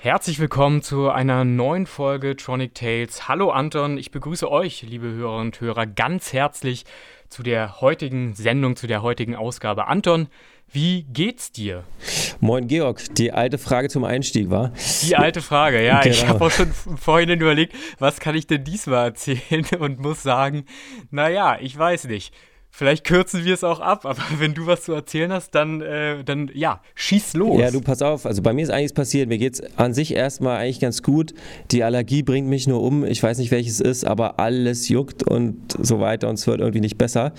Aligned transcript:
Herzlich 0.00 0.40
willkommen 0.40 0.82
zu 0.82 1.08
einer 1.10 1.44
neuen 1.44 1.86
Folge 1.86 2.34
Tronic 2.34 2.74
Tales. 2.74 3.28
Hallo 3.28 3.50
Anton, 3.50 3.96
ich 3.96 4.10
begrüße 4.10 4.50
euch, 4.50 4.82
liebe 4.82 5.06
Hörerinnen 5.06 5.46
und 5.46 5.60
Hörer, 5.60 5.86
ganz 5.86 6.32
herzlich 6.32 6.84
zu 7.28 7.44
der 7.44 7.80
heutigen 7.80 8.34
Sendung, 8.34 8.74
zu 8.74 8.88
der 8.88 9.02
heutigen 9.02 9.36
Ausgabe. 9.36 9.86
Anton, 9.86 10.26
wie 10.68 11.04
geht's 11.04 11.52
dir? 11.52 11.84
Moin 12.40 12.66
Georg, 12.66 13.02
die 13.14 13.32
alte 13.32 13.58
Frage 13.58 13.88
zum 13.88 14.04
Einstieg 14.04 14.50
war. 14.50 14.72
Die 15.02 15.14
alte 15.14 15.40
Frage, 15.40 15.84
ja. 15.84 16.00
Genau. 16.00 16.14
Ich 16.14 16.26
habe 16.26 16.44
auch 16.44 16.50
schon 16.50 16.72
vorhin 16.72 17.30
überlegt, 17.30 17.74
was 18.00 18.18
kann 18.18 18.34
ich 18.34 18.48
denn 18.48 18.64
diesmal 18.64 19.06
erzählen 19.06 19.64
und 19.78 20.00
muss 20.00 20.24
sagen, 20.24 20.64
naja, 21.10 21.58
ich 21.60 21.78
weiß 21.78 22.06
nicht. 22.06 22.34
Vielleicht 22.78 23.04
kürzen 23.04 23.46
wir 23.46 23.54
es 23.54 23.64
auch 23.64 23.80
ab, 23.80 24.04
aber 24.04 24.20
wenn 24.38 24.52
du 24.52 24.66
was 24.66 24.82
zu 24.82 24.92
erzählen 24.92 25.32
hast, 25.32 25.54
dann, 25.54 25.80
äh, 25.80 26.22
dann 26.22 26.50
ja, 26.52 26.82
schieß 26.94 27.32
los. 27.32 27.58
Ja, 27.58 27.70
du 27.70 27.80
pass 27.80 28.02
auf. 28.02 28.26
Also 28.26 28.42
bei 28.42 28.52
mir 28.52 28.60
ist 28.60 28.68
eigentlich 28.68 28.92
passiert. 28.92 29.30
Mir 29.30 29.38
geht 29.38 29.54
es 29.54 29.78
an 29.78 29.94
sich 29.94 30.14
erstmal 30.14 30.58
eigentlich 30.58 30.80
ganz 30.80 31.02
gut. 31.02 31.32
Die 31.70 31.82
Allergie 31.82 32.22
bringt 32.22 32.48
mich 32.48 32.66
nur 32.66 32.82
um. 32.82 33.06
Ich 33.06 33.22
weiß 33.22 33.38
nicht, 33.38 33.50
welches 33.50 33.80
ist, 33.80 34.04
aber 34.04 34.38
alles 34.38 34.90
juckt 34.90 35.22
und 35.22 35.56
so 35.80 36.00
weiter 36.00 36.28
und 36.28 36.34
es 36.34 36.46
wird 36.46 36.60
irgendwie 36.60 36.80
nicht 36.80 36.98
besser. 36.98 37.32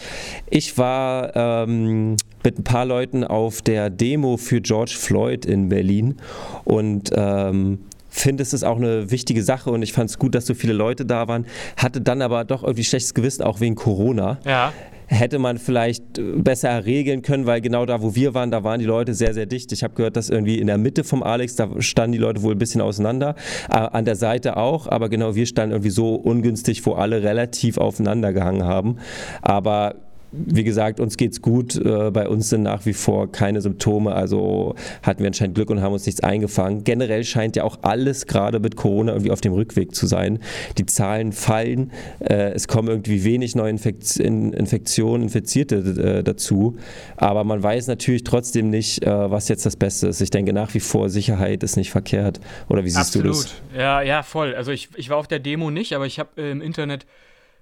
Ich 0.49 0.75
war 0.79 1.35
ähm, 1.35 2.15
mit 2.43 2.57
ein 2.57 2.63
paar 2.63 2.85
Leuten 2.85 3.23
auf 3.23 3.61
der 3.61 3.91
Demo 3.91 4.37
für 4.37 4.59
George 4.59 4.95
Floyd 4.97 5.45
in 5.45 5.69
Berlin 5.69 6.15
und 6.63 7.11
ähm, 7.13 7.77
finde, 8.09 8.41
es 8.41 8.53
ist 8.53 8.63
auch 8.63 8.77
eine 8.77 9.11
wichtige 9.11 9.43
Sache 9.43 9.69
und 9.69 9.83
ich 9.83 9.93
fand 9.93 10.09
es 10.09 10.17
gut, 10.17 10.33
dass 10.33 10.47
so 10.47 10.55
viele 10.55 10.73
Leute 10.73 11.05
da 11.05 11.27
waren. 11.27 11.45
Hatte 11.75 12.01
dann 12.01 12.23
aber 12.23 12.43
doch 12.43 12.63
irgendwie 12.63 12.83
schlechtes 12.83 13.13
Gewissen, 13.13 13.43
auch 13.43 13.59
wegen 13.59 13.75
Corona. 13.75 14.39
Ja 14.43 14.73
hätte 15.07 15.39
man 15.39 15.57
vielleicht 15.57 16.17
äh, 16.17 16.21
besser 16.37 16.85
regeln 16.85 17.21
können, 17.21 17.45
weil 17.45 17.61
genau 17.61 17.85
da, 17.85 18.01
wo 18.01 18.13
wir 18.15 18.33
waren, 18.33 18.51
da 18.51 18.63
waren 18.63 18.79
die 18.79 18.85
Leute 18.85 19.13
sehr, 19.13 19.33
sehr 19.33 19.45
dicht. 19.45 19.71
Ich 19.71 19.83
habe 19.83 19.93
gehört, 19.95 20.15
dass 20.15 20.29
irgendwie 20.29 20.59
in 20.59 20.67
der 20.67 20.77
Mitte 20.77 21.03
vom 21.03 21.23
Alex, 21.23 21.55
da 21.55 21.69
standen 21.81 22.11
die 22.11 22.17
Leute 22.17 22.41
wohl 22.41 22.53
ein 22.53 22.59
bisschen 22.59 22.81
auseinander, 22.81 23.35
äh, 23.69 23.77
an 23.77 24.05
der 24.05 24.15
Seite 24.15 24.57
auch, 24.57 24.87
aber 24.87 25.09
genau 25.09 25.35
wir 25.35 25.45
standen 25.45 25.71
irgendwie 25.71 25.89
so 25.89 26.15
ungünstig, 26.15 26.85
wo 26.85 26.93
alle 26.93 27.23
relativ 27.23 27.77
aufeinander 27.77 28.33
gehangen 28.33 28.63
haben. 28.63 28.97
Aber 29.41 29.95
wie 30.31 30.63
gesagt, 30.63 30.99
uns 30.99 31.17
geht's 31.17 31.41
gut. 31.41 31.75
Äh, 31.75 32.11
bei 32.11 32.27
uns 32.27 32.49
sind 32.49 32.63
nach 32.63 32.85
wie 32.85 32.93
vor 32.93 33.31
keine 33.31 33.61
Symptome, 33.61 34.13
also 34.13 34.75
hatten 35.03 35.19
wir 35.19 35.27
anscheinend 35.27 35.55
Glück 35.55 35.69
und 35.69 35.81
haben 35.81 35.93
uns 35.93 36.05
nichts 36.05 36.21
eingefangen. 36.21 36.83
Generell 36.83 37.23
scheint 37.23 37.55
ja 37.55 37.63
auch 37.63 37.79
alles 37.81 38.27
gerade 38.27 38.59
mit 38.59 38.75
Corona 38.75 39.13
irgendwie 39.13 39.31
auf 39.31 39.41
dem 39.41 39.53
Rückweg 39.53 39.95
zu 39.95 40.07
sein. 40.07 40.39
Die 40.77 40.85
Zahlen 40.85 41.31
fallen, 41.31 41.91
äh, 42.19 42.51
es 42.51 42.67
kommen 42.67 42.89
irgendwie 42.89 43.23
wenig 43.23 43.55
neue 43.55 43.69
Infektionen, 43.69 45.23
Infizierte 45.23 45.75
äh, 45.77 46.23
dazu, 46.23 46.77
aber 47.15 47.43
man 47.43 47.61
weiß 47.61 47.87
natürlich 47.87 48.23
trotzdem 48.23 48.69
nicht, 48.69 49.05
was 49.05 49.47
jetzt 49.47 49.65
das 49.65 49.75
Beste 49.75 50.07
ist. 50.07 50.21
Ich 50.21 50.29
denke 50.29 50.53
nach 50.53 50.73
wie 50.73 50.79
vor, 50.79 51.09
Sicherheit 51.09 51.63
ist 51.63 51.77
nicht 51.77 51.91
verkehrt. 51.91 52.39
Oder 52.67 52.83
wie 52.83 52.89
siehst 52.89 53.15
Absolut. 53.15 53.27
du 53.27 53.41
das? 53.41 53.55
Ja, 53.77 54.01
ja, 54.01 54.23
voll. 54.23 54.55
Also 54.55 54.71
ich, 54.71 54.89
ich 54.95 55.09
war 55.09 55.17
auf 55.17 55.27
der 55.27 55.39
Demo 55.39 55.71
nicht, 55.71 55.93
aber 55.93 56.05
ich 56.05 56.19
habe 56.19 56.41
im 56.41 56.61
Internet 56.61 57.05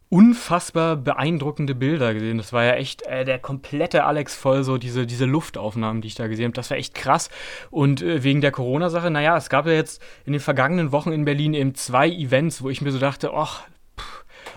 unfassbar 0.10 0.96
beeindruckende 0.96 1.76
Bilder 1.76 2.14
gesehen. 2.14 2.38
Das 2.38 2.54
war 2.54 2.64
ja 2.64 2.74
echt 2.74 3.02
äh, 3.04 3.26
der 3.26 3.40
komplette 3.40 4.04
Alex 4.04 4.36
voll, 4.36 4.64
so 4.64 4.78
diese, 4.78 5.06
diese 5.06 5.26
Luftaufnahmen, 5.26 6.02
die 6.02 6.08
ich 6.08 6.16
da 6.16 6.28
gesehen 6.28 6.46
habe. 6.46 6.56
Das 6.56 6.70
war 6.70 6.78
echt 6.78 6.94
krass. 6.94 7.30
Und 7.72 8.02
äh, 8.02 8.24
wegen 8.24 8.42
der 8.42 8.52
Corona-Sache, 8.52 9.10
naja, 9.10 9.36
es 9.36 9.50
gab 9.50 9.66
ja 9.66 9.74
jetzt 9.74 10.02
in 10.26 10.34
den 10.34 10.42
vergangenen 10.42 10.92
Wochen 10.92 11.12
in 11.12 11.26
Berlin 11.26 11.54
eben 11.54 11.76
zwei 11.76 12.10
Events, 12.10 12.62
wo 12.62 12.70
ich 12.70 12.82
mir 12.82 12.92
so 12.92 13.00
dachte, 13.00 13.34
ach, 13.34 13.64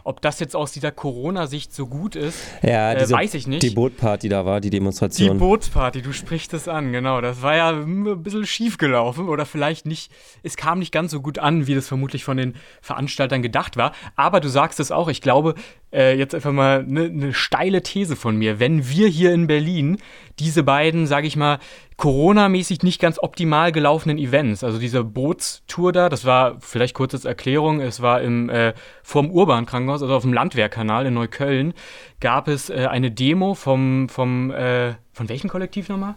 ob 0.09 0.23
das 0.23 0.41
jetzt 0.41 0.57
aus 0.57 0.73
dieser 0.73 0.91
Corona-Sicht 0.91 1.75
so 1.75 1.87
gut 1.87 2.17
ist, 2.17 2.39
ja, 2.63 2.95
äh, 2.95 3.11
weiß 3.11 3.35
ich 3.35 3.47
nicht. 3.47 3.63
Die 3.63 3.69
Bootparty 3.69 4.31
da 4.31 4.47
war, 4.47 4.63
die 4.63 4.71
Demonstration. 4.71 5.35
Die 5.35 5.39
Bootparty, 5.39 6.01
du 6.01 6.15
sprichst 6.15 6.55
es 6.55 6.67
an, 6.67 6.93
genau. 6.93 7.21
Das 7.21 7.43
war 7.43 7.55
ja 7.55 7.69
ein 7.69 8.23
bisschen 8.23 8.47
schief 8.47 8.79
gelaufen 8.79 9.29
oder 9.29 9.45
vielleicht 9.45 9.85
nicht, 9.85 10.11
es 10.43 10.57
kam 10.57 10.79
nicht 10.79 10.93
ganz 10.93 11.11
so 11.11 11.21
gut 11.21 11.39
an, 11.39 11.67
wie 11.67 11.75
das 11.75 11.87
vermutlich 11.89 12.25
von 12.25 12.39
den 12.39 12.55
Veranstaltern 12.81 13.43
gedacht 13.43 13.77
war. 13.77 13.93
Aber 14.17 14.41
du 14.41 14.49
sagst 14.49 14.81
es 14.81 14.91
auch, 14.91 15.09
ich 15.09 15.21
glaube, 15.21 15.55
äh, 15.93 16.17
jetzt 16.17 16.35
einfach 16.35 16.53
mal 16.53 16.81
eine 16.81 17.09
ne 17.09 17.35
steile 17.35 17.83
These 17.83 18.17
von 18.17 18.37
mir. 18.37 18.61
Wenn 18.61 18.89
wir 18.89 19.09
hier 19.09 19.33
in 19.33 19.47
Berlin 19.47 19.99
diese 20.39 20.63
beiden, 20.63 21.07
sage 21.07 21.27
ich 21.27 21.37
mal, 21.37 21.59
Corona-mäßig 21.97 22.83
nicht 22.83 23.01
ganz 23.01 23.19
optimal 23.19 23.73
gelaufenen 23.73 24.19
Events, 24.19 24.63
also 24.63 24.79
diese 24.79 25.03
Bootstour 25.03 25.93
da, 25.93 26.09
das 26.09 26.25
war 26.25 26.59
vielleicht 26.61 26.95
kurz 26.95 27.15
als 27.15 27.25
Erklärung, 27.25 27.81
es 27.81 28.01
war 28.01 28.21
im 28.23 28.49
äh, 28.49 28.73
vorm 29.03 29.31
Urban 29.31 29.67
Krankenhaus, 29.67 30.03
also 30.03 30.15
auf 30.15 30.23
dem 30.23 30.33
Landwehrkanal 30.33 31.07
in 31.07 31.15
Neukölln, 31.15 31.75
gab 32.21 32.47
es 32.47 32.71
äh, 32.71 32.87
eine 32.89 33.11
Demo 33.11 33.55
vom, 33.55 34.09
vom 34.09 34.53
äh, 34.53 34.95
von 35.13 35.29
welchem 35.29 35.51
Kollektiv 35.51 35.89
nochmal? 35.89 36.15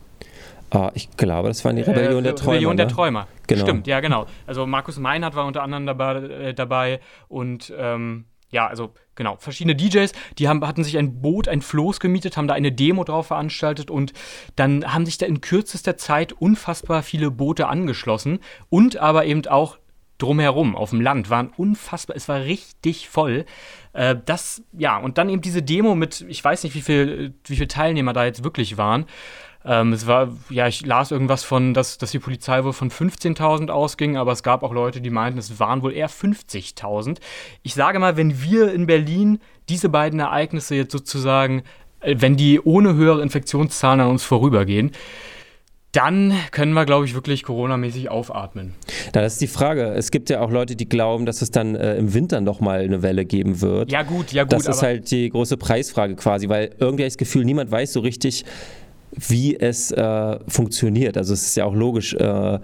Ah, 0.70 0.92
ich 0.94 1.10
glaube, 1.18 1.50
das 1.50 1.66
war 1.66 1.74
die 1.74 1.82
Rebellion 1.82 2.20
äh, 2.20 2.24
der 2.24 2.36
Träumer. 2.36 2.52
Rebellion 2.54 2.78
der 2.78 2.86
ne? 2.86 2.92
Träumer. 2.92 3.28
Genau. 3.48 3.62
Stimmt, 3.64 3.88
ja, 3.88 4.00
genau. 4.00 4.26
Also 4.48 4.66
Markus 4.66 4.98
Meinhardt 5.00 5.36
war 5.36 5.46
unter 5.46 5.64
anderem 5.64 5.86
dabei, 5.86 6.16
äh, 6.16 6.54
dabei 6.54 7.02
und 7.28 7.74
ähm, 7.78 8.26
ja, 8.52 8.68
also 8.68 8.94
genau, 9.16 9.38
verschiedene 9.38 9.76
DJs, 9.76 10.12
die 10.38 10.48
haben, 10.48 10.66
hatten 10.66 10.84
sich 10.84 10.98
ein 10.98 11.22
Boot, 11.22 11.48
ein 11.48 11.62
Floß 11.62 12.00
gemietet, 12.00 12.38
haben 12.38 12.48
da 12.48 12.54
eine 12.54 12.72
Demo 12.72 13.04
drauf 13.04 13.28
veranstaltet 13.28 13.90
und 13.90 14.14
dann 14.56 14.94
haben 14.94 15.06
sich 15.06 15.18
da 15.18 15.26
in 15.26 15.42
kürzester 15.42 15.98
Zeit 15.98 16.34
unfassbar 16.34 17.02
viele 17.02 17.32
Boote 17.32 17.68
angeschlossen 17.68 18.40
und 18.70 18.98
aber 18.98 19.26
eben 19.26 19.46
auch 19.48 19.78
drumherum 20.18 20.76
auf 20.76 20.92
dem 20.92 21.02
Land 21.02 21.30
waren 21.30 21.50
unfassbar, 21.50 22.16
es 22.16 22.28
war 22.28 22.42
richtig 22.42 23.10
voll. 23.10 23.46
Äh, 23.94 24.16
das, 24.26 24.64
ja, 24.72 24.98
und 24.98 25.18
dann 25.18 25.30
eben 25.30 25.42
diese 25.42 25.64
Demo 25.64 25.96
mit, 25.96 26.26
ich 26.28 26.44
weiß 26.44 26.64
nicht, 26.64 26.76
wie 26.76 26.82
viele 26.82 27.34
wie 27.46 27.56
viel 27.56 27.68
Teilnehmer 27.68 28.14
da 28.14 28.26
jetzt 28.26 28.44
wirklich 28.44 28.78
waren. 28.78 29.06
Ähm, 29.64 29.94
es 29.94 30.08
war, 30.08 30.30
ja, 30.50 30.68
ich 30.68 30.86
las 30.86 31.12
irgendwas 31.12 31.44
von, 31.44 31.74
dass, 31.74 31.98
dass 31.98 32.12
die 32.12 32.20
Polizei 32.20 32.64
wohl 32.64 32.74
von 32.74 32.90
15.000 32.90 33.70
ausging, 33.70 34.18
aber 34.18 34.32
es 34.32 34.44
gab 34.44 34.64
auch 34.64 34.74
Leute, 34.74 35.02
die 35.02 35.10
meinten, 35.10 35.38
es 35.38 35.60
waren 35.60 35.84
wohl 35.84 35.94
eher 35.94 36.10
50.000. 36.10 37.18
Ich 37.62 37.76
sage 37.76 38.00
mal, 38.00 38.18
wenn 38.18 38.42
wir 38.42 38.74
in 38.74 38.88
Berlin 38.88 39.40
diese 39.70 39.90
beiden 39.90 40.20
Ereignisse 40.20 40.76
jetzt 40.76 40.92
sozusagen, 40.92 41.64
äh, 42.00 42.16
wenn 42.18 42.38
die 42.38 42.60
ohne 42.60 42.96
höhere 42.96 43.22
Infektionszahlen 43.22 44.02
an 44.02 44.10
uns 44.10 44.24
vorübergehen, 44.24 44.92
dann 45.92 46.34
können 46.52 46.72
wir, 46.72 46.86
glaube 46.86 47.06
ich, 47.06 47.14
wirklich 47.14 47.44
Corona-mäßig 47.44 48.10
aufatmen. 48.10 48.74
Na, 49.14 49.22
das 49.22 49.34
ist 49.34 49.42
die 49.42 49.48
Frage. 49.48 49.88
Es 49.94 50.10
gibt 50.10 50.30
ja 50.30 50.40
auch 50.40 50.50
Leute, 50.50 50.78
die 50.78 50.88
glauben, 50.88 51.26
dass 51.26 51.42
es 51.42 51.52
dann 51.52 51.76
äh, 51.76 51.98
im 51.98 52.14
Winter 52.14 52.40
nochmal 52.40 52.80
eine 52.80 53.02
Welle 53.02 53.26
geben 53.26 53.60
wird. 53.60 53.92
Ja, 53.92 54.04
gut, 54.04 54.32
ja, 54.32 54.44
gut. 54.44 54.54
Das 54.54 54.68
ist 54.68 54.82
halt 54.82 55.12
die 55.12 55.30
große 55.30 55.58
Preisfrage 55.58 56.16
quasi, 56.16 56.48
weil 56.48 56.74
irgendwie 56.80 57.04
das 57.04 57.18
Gefühl, 57.18 57.44
niemand 57.44 57.72
weiß 57.72 57.92
so 57.92 58.00
richtig, 58.00 58.46
wie 59.12 59.60
es 59.60 59.92
äh, 59.92 60.40
funktioniert. 60.48 61.18
Also 61.18 61.34
es 61.34 61.46
ist 61.46 61.56
ja 61.56 61.66
auch 61.66 61.76
logisch. 61.76 62.14
Äh, 62.14 62.60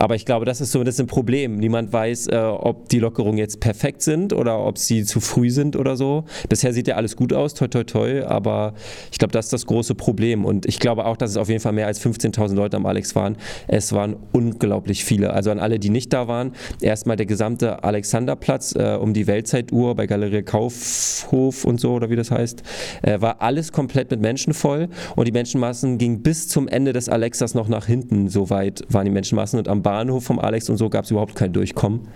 aber 0.00 0.14
ich 0.14 0.24
glaube, 0.24 0.46
das 0.46 0.62
ist 0.62 0.72
zumindest 0.72 0.98
ein 0.98 1.06
Problem. 1.06 1.58
Niemand 1.58 1.92
weiß, 1.92 2.28
äh, 2.28 2.36
ob 2.36 2.88
die 2.88 2.98
Lockerungen 2.98 3.36
jetzt 3.36 3.60
perfekt 3.60 4.00
sind 4.00 4.32
oder 4.32 4.58
ob 4.64 4.78
sie 4.78 5.04
zu 5.04 5.20
früh 5.20 5.50
sind 5.50 5.76
oder 5.76 5.94
so. 5.94 6.24
Bisher 6.48 6.72
sieht 6.72 6.88
ja 6.88 6.96
alles 6.96 7.16
gut 7.16 7.34
aus, 7.34 7.52
toi 7.52 7.68
toi 7.68 7.84
toi, 7.84 8.24
aber 8.24 8.72
ich 9.12 9.18
glaube, 9.18 9.32
das 9.32 9.46
ist 9.46 9.52
das 9.52 9.66
große 9.66 9.94
Problem. 9.94 10.46
Und 10.46 10.64
ich 10.64 10.78
glaube 10.78 11.04
auch, 11.04 11.18
dass 11.18 11.32
es 11.32 11.36
auf 11.36 11.50
jeden 11.50 11.60
Fall 11.60 11.74
mehr 11.74 11.86
als 11.86 12.00
15.000 12.00 12.54
Leute 12.54 12.78
am 12.78 12.86
Alex 12.86 13.14
waren. 13.14 13.36
Es 13.68 13.92
waren 13.92 14.16
unglaublich 14.32 15.04
viele. 15.04 15.34
Also 15.34 15.50
an 15.50 15.58
alle, 15.58 15.78
die 15.78 15.90
nicht 15.90 16.14
da 16.14 16.26
waren, 16.26 16.52
erstmal 16.80 17.16
der 17.16 17.26
gesamte 17.26 17.84
Alexanderplatz 17.84 18.74
äh, 18.74 18.96
um 18.98 19.12
die 19.12 19.26
Weltzeituhr 19.26 19.94
bei 19.96 20.06
Galerie 20.06 20.42
Kaufhof 20.42 21.64
und 21.66 21.78
so, 21.78 21.92
oder 21.92 22.08
wie 22.08 22.16
das 22.16 22.30
heißt, 22.30 22.62
äh, 23.02 23.20
war 23.20 23.42
alles 23.42 23.70
komplett 23.70 24.10
mit 24.10 24.22
Menschen 24.22 24.54
voll. 24.54 24.88
Und 25.14 25.28
die 25.28 25.32
Menschenmassen 25.32 25.98
gingen 25.98 26.22
bis 26.22 26.48
zum 26.48 26.68
Ende 26.68 26.94
des 26.94 27.10
Alexas 27.10 27.52
noch 27.52 27.68
nach 27.68 27.84
hinten. 27.84 28.30
So 28.30 28.48
weit 28.48 28.82
waren 28.88 29.04
die 29.04 29.10
Menschenmassen. 29.10 29.58
Und 29.58 29.68
am 29.68 29.82
vom 30.20 30.38
Alex 30.38 30.68
und 30.68 30.76
so 30.76 30.88
gab 30.88 31.04
es 31.04 31.10
überhaupt 31.10 31.34
kein 31.34 31.52
Durchkommen. 31.52 32.08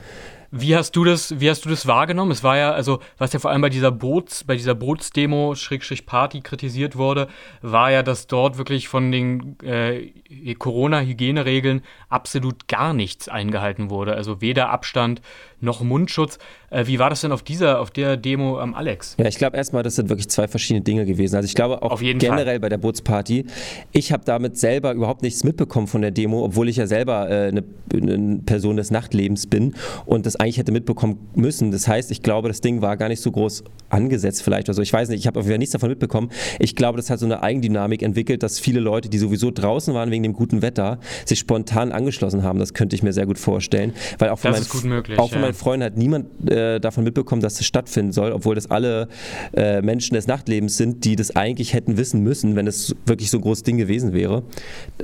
Wie 0.57 0.77
hast 0.77 0.95
du 0.95 1.03
das, 1.03 1.41
wie 1.41 1.51
hast 1.51 1.65
du 1.65 1.69
das 1.69 1.89
wahrgenommen? 1.89 2.31
Es 2.31 2.45
war 2.45 2.57
ja, 2.57 2.71
also, 2.71 3.01
was 3.19 3.33
ja 3.33 3.41
vor 3.41 3.51
allem 3.51 3.61
bei 3.61 3.71
dieser 3.71 3.91
Boots, 3.91 4.45
bei 4.45 4.55
dieser 4.55 4.77
Bootsdemo, 4.77 5.57
Schrägstrich 5.57 6.07
Party 6.07 6.43
kritisiert 6.43 6.95
wurde, 6.95 7.27
war 7.61 7.91
ja, 7.91 8.05
dass 8.05 8.29
dort 8.29 8.57
wirklich 8.57 8.87
von 8.87 9.11
den 9.11 9.57
äh, 9.65 10.55
Corona-Hygieneregeln 10.55 11.83
absolut 12.09 12.69
gar 12.69 12.93
nichts 12.93 13.29
eingehalten 13.29 13.91
wurde. 13.91 14.15
Also 14.15 14.41
weder 14.41 14.71
Abstand 14.71 15.23
noch 15.65 15.83
Mundschutz. 15.83 16.39
Äh, 16.71 16.87
wie 16.87 16.99
war 16.99 17.11
das 17.11 17.21
denn 17.21 17.33
auf 17.33 17.43
dieser, 17.43 17.81
auf 17.81 17.91
der 17.91 18.17
Demo 18.17 18.59
am 18.59 18.75
Alex? 18.75 19.17
Ja, 19.19 19.27
ich 19.27 19.37
glaube 19.37 19.57
erstmal, 19.57 19.83
das 19.83 19.97
sind 19.97 20.09
wirklich 20.09 20.29
zwei 20.29 20.49
verschiedene 20.49 20.83
Dinge 20.83 21.07
gewesen. 21.07 21.37
Also 21.37 21.47
ich 21.47 21.55
glaube 21.55 21.83
auch 21.83 21.99
generell 21.99 22.45
Fall. 22.45 22.61
bei 22.61 22.69
der 22.69 22.79
Bootsparty, 22.79 23.47
ich 23.93 24.13
habe 24.13 24.25
damit 24.25 24.59
selber 24.59 24.93
überhaupt 24.93 25.23
nichts 25.23 25.45
mitbekommen 25.45 25.87
von 25.87 26.03
der 26.03 26.11
Demo, 26.11 26.45
obwohl 26.45 26.69
ich 26.69 26.77
ja 26.77 26.87
selber 26.87 27.31
äh, 27.31 27.49
eine, 27.49 27.65
eine 27.93 28.41
Person 28.45 28.77
des 28.77 28.91
Nachtlebens 28.91 29.47
bin. 29.47 29.75
Und 30.07 30.27
das 30.27 30.37
eigentlich 30.37 30.59
hätte 30.59 30.73
mitbekommen 30.73 31.29
müssen. 31.35 31.71
Das 31.71 31.89
heißt, 31.89 32.11
ich 32.11 32.23
glaube, 32.23 32.49
das 32.49 32.61
Ding 32.61 32.83
war 32.83 32.97
gar 32.97 33.09
nicht 33.09 33.21
so 33.21 33.31
groß 33.31 33.65
angesetzt 33.89 34.43
vielleicht 34.43 34.69
oder 34.69 34.75
so. 34.75 34.83
Ich 34.83 34.93
weiß 34.93 35.09
nicht, 35.09 35.21
ich 35.21 35.27
habe 35.27 35.39
auf 35.39 35.47
jeden 35.47 35.55
Fall 35.55 35.59
nichts 35.59 35.73
davon 35.73 35.91
mitbekommen. 35.91 36.31
Ich 36.59 36.75
glaube, 36.75 36.97
das 36.97 37.11
hat 37.11 37.19
so 37.21 37.27
eine 37.27 37.43
Eigendynamik 37.43 38.03
entwickelt, 38.03 38.43
dass 38.43 38.59
viele 38.59 38.81
Leute, 38.81 39.09
die 39.09 39.19
sowieso 39.19 39.51
draußen 39.51 39.95
waren 39.95 40.11
wegen 40.11 40.23
dem 40.23 40.33
guten 40.33 40.63
Wetter, 40.63 40.99
sich 41.25 41.39
spontan 41.39 41.93
angeschlossen 41.93 42.43
haben. 42.43 42.59
Das 42.59 42.75
könnte 42.75 42.97
ich 42.97 43.03
mir 43.03 43.13
sehr 43.13 43.27
gut 43.27 43.39
vorstellen. 43.39 43.93
Weil 44.19 44.31
auch 44.31 44.39
von, 44.39 44.53
das 44.53 44.73
meinen, 44.75 44.89
möglich, 44.89 45.19
auch 45.19 45.31
von 45.31 45.39
ja. 45.39 45.47
meinen 45.47 45.54
Freunden 45.55 45.85
hat 45.85 45.97
niemand 45.97 46.51
äh, 46.51 46.81
davon 46.81 47.05
mitbekommen, 47.05 47.43
dass 47.43 47.55
das 47.55 47.67
stattfinden 47.67 48.13
soll, 48.13 48.33
obwohl 48.33 48.55
das 48.55 48.71
alle 48.71 49.09
äh, 49.55 49.83
Menschen 49.83 50.15
des 50.15 50.27
Nachtlebens 50.27 50.77
sind, 50.77 51.05
die 51.05 51.17
das 51.17 51.35
eigentlich 51.37 51.75
hätten 51.75 51.97
wissen 51.97 52.21
müssen, 52.23 52.57
wenn 52.57 52.67
es 52.67 52.95
wirklich 53.07 53.31
so 53.31 53.39
ein 53.39 53.43
großes 53.43 53.63
Ding 53.65 53.77
gewesen 53.77 54.13
wäre. 54.13 54.43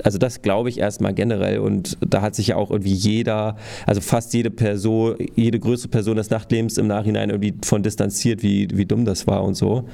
Also 0.05 0.19
das 0.19 0.43
glaube 0.43 0.69
ich 0.69 0.79
erstmal 0.79 1.15
generell 1.15 1.59
und 1.59 1.99
da 2.01 2.23
hat 2.23 2.35
sich 2.35 2.49
ja 2.49 2.57
auch 2.57 2.71
irgendwie 2.71 2.93
jeder, 2.93 3.57
also 3.87 4.01
fast 4.01 4.35
jede 4.35 4.51
Person, 4.51 5.17
jede 5.37 5.59
größere 5.59 5.89
Person 5.89 6.17
des 6.17 6.31
Nachtlebens 6.31 6.79
im 6.79 6.87
Nachhinein 6.87 7.31
irgendwie 7.31 7.55
von 7.65 7.83
distanziert, 7.83 8.43
wie, 8.43 8.69
wie 8.73 8.87
dumm 8.87 9.05
das 9.05 9.27
war 9.27 9.45
und 9.45 9.55
so. 9.55 9.85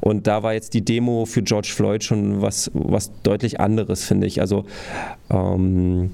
Und 0.00 0.26
da 0.26 0.42
war 0.42 0.54
jetzt 0.54 0.74
die 0.74 0.84
Demo 0.84 1.26
für 1.26 1.42
George 1.42 1.72
Floyd 1.74 2.04
schon 2.04 2.42
was, 2.42 2.70
was 2.74 3.10
deutlich 3.22 3.60
anderes, 3.60 4.04
finde 4.04 4.26
ich. 4.26 4.40
Also 4.40 4.64
ähm, 5.30 6.10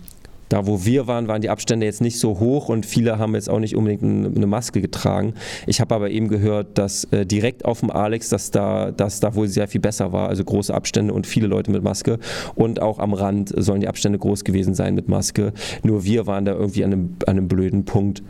da, 0.52 0.66
wo 0.66 0.84
wir 0.84 1.06
waren, 1.06 1.28
waren 1.28 1.40
die 1.40 1.49
Abstände 1.49 1.87
jetzt 1.87 2.02
nicht 2.02 2.19
so 2.19 2.38
hoch 2.38 2.69
und 2.69 2.84
viele 2.84 3.19
haben 3.19 3.34
jetzt 3.34 3.49
auch 3.49 3.58
nicht 3.58 3.75
unbedingt 3.75 4.02
eine 4.37 4.46
Maske 4.46 4.82
getragen. 4.82 5.32
Ich 5.66 5.81
habe 5.81 5.94
aber 5.94 6.10
eben 6.10 6.28
gehört, 6.28 6.76
dass 6.76 7.04
äh, 7.04 7.25
direkt 7.25 7.64
auf 7.64 7.81
dem 7.81 7.90
Alex, 7.90 8.28
dass 8.28 8.50
da, 8.50 8.90
dass 8.90 9.20
da 9.20 9.34
wohl 9.34 9.49
sehr 9.49 9.66
viel 9.66 9.81
besser 9.81 10.12
war, 10.12 10.28
also 10.28 10.44
große 10.44 10.75
Abstände 10.75 11.14
und 11.14 11.26
viele 11.26 11.46
Leute 11.46 11.70
mit 11.70 11.82
Maske. 11.82 12.19
Und 12.54 12.82
auch 12.82 12.99
am 12.99 13.14
Rand 13.14 13.52
sollen 13.56 13.81
die 13.81 13.88
Abstände 13.88 14.19
groß 14.19 14.44
gewesen 14.44 14.75
sein 14.75 14.94
mit 14.94 15.08
Maske. 15.08 15.54
Nur 15.82 16.04
wir 16.04 16.26
waren 16.26 16.44
da 16.44 16.52
irgendwie 16.52 16.84
an 16.84 16.93
einem, 16.93 17.16
an 17.26 17.38
einem 17.38 17.48
blöden 17.48 17.87
Punkt. 17.87 18.22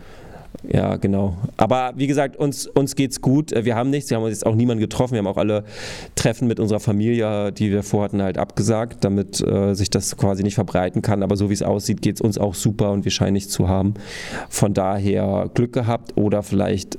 Ja, 0.68 0.96
genau. 0.96 1.36
Aber 1.56 1.92
wie 1.96 2.06
gesagt, 2.06 2.36
uns, 2.36 2.66
uns 2.66 2.94
geht's 2.94 3.20
gut. 3.20 3.52
Wir 3.54 3.74
haben 3.74 3.90
nichts. 3.90 4.10
Wir 4.10 4.16
haben 4.16 4.24
uns 4.24 4.34
jetzt 4.34 4.46
auch 4.46 4.54
niemanden 4.54 4.80
getroffen. 4.80 5.14
Wir 5.14 5.18
haben 5.18 5.26
auch 5.26 5.36
alle 5.36 5.64
Treffen 6.14 6.46
mit 6.46 6.60
unserer 6.60 6.80
Familie, 6.80 7.52
die 7.52 7.70
wir 7.70 7.82
vorhatten, 7.82 8.22
halt 8.22 8.38
abgesagt, 8.38 9.04
damit 9.04 9.40
äh, 9.40 9.74
sich 9.74 9.90
das 9.90 10.16
quasi 10.16 10.42
nicht 10.42 10.54
verbreiten 10.54 11.02
kann. 11.02 11.22
Aber 11.22 11.36
so 11.36 11.50
wie 11.50 11.54
es 11.54 11.62
aussieht, 11.62 12.00
geht 12.00 12.16
es 12.16 12.20
uns 12.20 12.38
auch 12.38 12.54
super 12.54 12.92
und 12.92 13.04
wir 13.04 13.10
scheinen 13.10 13.32
nichts 13.32 13.52
zu 13.52 13.68
haben. 13.68 13.94
Von 14.48 14.72
daher 14.72 15.50
Glück 15.52 15.72
gehabt 15.72 16.16
oder 16.16 16.42
vielleicht 16.42 16.98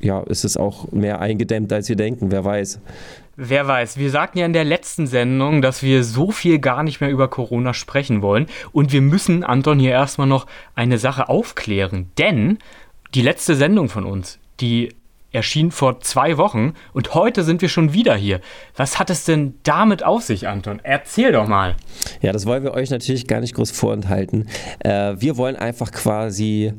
ja, 0.00 0.20
ist 0.20 0.44
es 0.44 0.56
auch 0.56 0.90
mehr 0.92 1.20
eingedämmt, 1.20 1.72
als 1.72 1.88
wir 1.88 1.96
denken. 1.96 2.30
Wer 2.30 2.44
weiß. 2.44 2.80
Wer 3.38 3.68
weiß, 3.68 3.98
wir 3.98 4.10
sagten 4.10 4.38
ja 4.38 4.46
in 4.46 4.54
der 4.54 4.64
letzten 4.64 5.06
Sendung, 5.06 5.60
dass 5.60 5.82
wir 5.82 6.04
so 6.04 6.30
viel 6.30 6.58
gar 6.58 6.82
nicht 6.82 7.02
mehr 7.02 7.10
über 7.10 7.28
Corona 7.28 7.74
sprechen 7.74 8.22
wollen. 8.22 8.46
Und 8.72 8.92
wir 8.92 9.02
müssen, 9.02 9.44
Anton, 9.44 9.78
hier 9.78 9.90
erstmal 9.90 10.26
noch 10.26 10.46
eine 10.74 10.96
Sache 10.96 11.28
aufklären. 11.28 12.10
Denn 12.16 12.58
die 13.16 13.22
letzte 13.22 13.56
Sendung 13.56 13.88
von 13.88 14.04
uns, 14.04 14.38
die 14.60 14.90
erschien 15.32 15.70
vor 15.70 16.00
zwei 16.00 16.36
Wochen 16.36 16.74
und 16.92 17.14
heute 17.14 17.44
sind 17.44 17.62
wir 17.62 17.70
schon 17.70 17.94
wieder 17.94 18.14
hier. 18.14 18.40
Was 18.76 18.98
hat 18.98 19.08
es 19.08 19.24
denn 19.24 19.54
damit 19.62 20.04
auf 20.04 20.22
sich, 20.22 20.48
Anton? 20.48 20.80
Erzähl 20.82 21.32
doch 21.32 21.48
mal. 21.48 21.76
Ja, 22.20 22.32
das 22.32 22.44
wollen 22.44 22.62
wir 22.62 22.74
euch 22.74 22.90
natürlich 22.90 23.26
gar 23.26 23.40
nicht 23.40 23.54
groß 23.54 23.70
vorenthalten. 23.70 24.48
Äh, 24.80 25.14
wir 25.18 25.38
wollen 25.38 25.56
einfach 25.56 25.92
quasi 25.92 26.74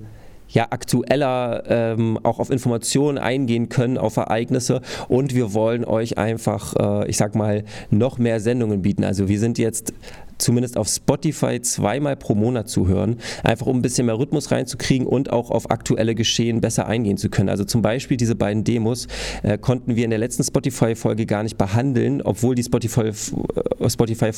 ja, 0.47 0.67
aktueller 0.69 1.63
ähm, 1.67 2.19
auch 2.21 2.37
auf 2.37 2.51
Informationen 2.51 3.17
eingehen 3.17 3.69
können, 3.69 3.97
auf 3.97 4.17
Ereignisse 4.17 4.81
und 5.07 5.33
wir 5.33 5.55
wollen 5.55 5.85
euch 5.85 6.19
einfach, 6.19 6.75
äh, 6.75 7.09
ich 7.09 7.17
sag 7.17 7.33
mal, 7.33 7.63
noch 7.89 8.19
mehr 8.19 8.39
Sendungen 8.39 8.83
bieten. 8.83 9.03
Also 9.03 9.27
wir 9.27 9.39
sind 9.39 9.57
jetzt 9.57 9.91
zumindest 10.37 10.77
auf 10.77 10.87
Spotify 10.87 11.61
zweimal 11.61 12.15
pro 12.15 12.35
Monat 12.35 12.69
zu 12.69 12.87
hören, 12.87 13.17
einfach 13.43 13.65
um 13.67 13.77
ein 13.77 13.81
bisschen 13.81 14.05
mehr 14.05 14.17
Rhythmus 14.17 14.51
reinzukriegen 14.51 15.07
und 15.07 15.31
auch 15.31 15.51
auf 15.51 15.71
aktuelle 15.71 16.15
Geschehen 16.15 16.61
besser 16.61 16.87
eingehen 16.87 17.17
zu 17.17 17.29
können. 17.29 17.49
Also 17.49 17.63
zum 17.63 17.81
Beispiel 17.81 18.17
diese 18.17 18.35
beiden 18.35 18.63
Demos 18.63 19.07
äh, 19.43 19.57
konnten 19.57 19.95
wir 19.95 20.03
in 20.03 20.09
der 20.09 20.19
letzten 20.19 20.43
Spotify-Folge 20.43 21.25
gar 21.25 21.43
nicht 21.43 21.57
behandeln, 21.57 22.21
obwohl 22.21 22.55
die 22.55 22.63
Spotify-Folge 22.63 23.87
Spotify 23.89 24.31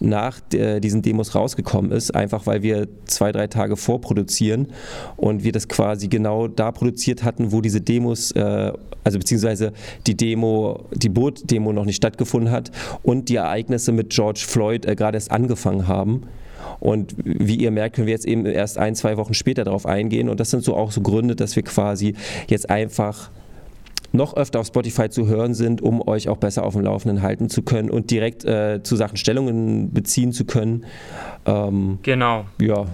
nach 0.00 0.40
äh, 0.52 0.80
diesen 0.80 1.02
Demos 1.02 1.34
rausgekommen 1.34 1.92
ist, 1.92 2.14
einfach 2.14 2.46
weil 2.46 2.62
wir 2.62 2.88
zwei, 3.06 3.32
drei 3.32 3.46
Tage 3.46 3.76
vorproduzieren 3.76 4.68
und 5.16 5.44
wir 5.44 5.52
das 5.52 5.68
quasi 5.68 6.08
genau 6.08 6.48
da 6.48 6.72
produziert 6.72 7.24
hatten, 7.24 7.52
wo 7.52 7.60
diese 7.60 7.80
Demos, 7.80 8.30
äh, 8.32 8.72
also 9.04 9.18
beziehungsweise 9.18 9.72
die 10.06 10.16
Demo, 10.16 10.84
die 10.92 11.08
Boot-Demo 11.08 11.72
noch 11.72 11.84
nicht 11.84 11.96
stattgefunden 11.96 12.50
hat 12.50 12.70
und 13.02 13.28
die 13.28 13.36
Ereignisse 13.36 13.92
mit 13.92 14.10
George 14.10 14.44
Floyd 14.46 14.86
äh, 14.86 14.94
gerade 14.94 15.13
gerade 15.14 15.16
erst 15.16 15.30
angefangen 15.30 15.88
haben. 15.88 16.22
Und 16.80 17.14
wie 17.24 17.56
ihr 17.56 17.70
merkt, 17.70 17.96
können 17.96 18.06
wir 18.06 18.12
jetzt 18.12 18.26
eben 18.26 18.46
erst 18.46 18.78
ein, 18.78 18.94
zwei 18.94 19.16
Wochen 19.16 19.34
später 19.34 19.64
darauf 19.64 19.86
eingehen. 19.86 20.28
Und 20.28 20.40
das 20.40 20.50
sind 20.50 20.64
so 20.64 20.76
auch 20.76 20.90
so 20.90 21.00
Gründe, 21.00 21.36
dass 21.36 21.56
wir 21.56 21.62
quasi 21.62 22.14
jetzt 22.48 22.68
einfach 22.68 23.30
noch 24.12 24.36
öfter 24.36 24.60
auf 24.60 24.66
Spotify 24.66 25.08
zu 25.08 25.26
hören 25.26 25.54
sind, 25.54 25.82
um 25.82 26.06
euch 26.06 26.28
auch 26.28 26.36
besser 26.36 26.64
auf 26.64 26.74
dem 26.74 26.82
Laufenden 26.82 27.22
halten 27.22 27.48
zu 27.48 27.62
können 27.62 27.90
und 27.90 28.10
direkt 28.10 28.44
äh, 28.44 28.80
zu 28.82 28.96
Sachen 28.96 29.16
Stellungen 29.16 29.92
beziehen 29.92 30.32
zu 30.32 30.44
können. 30.44 30.84
Ähm, 31.46 31.98
genau. 32.02 32.44
Ja. 32.60 32.86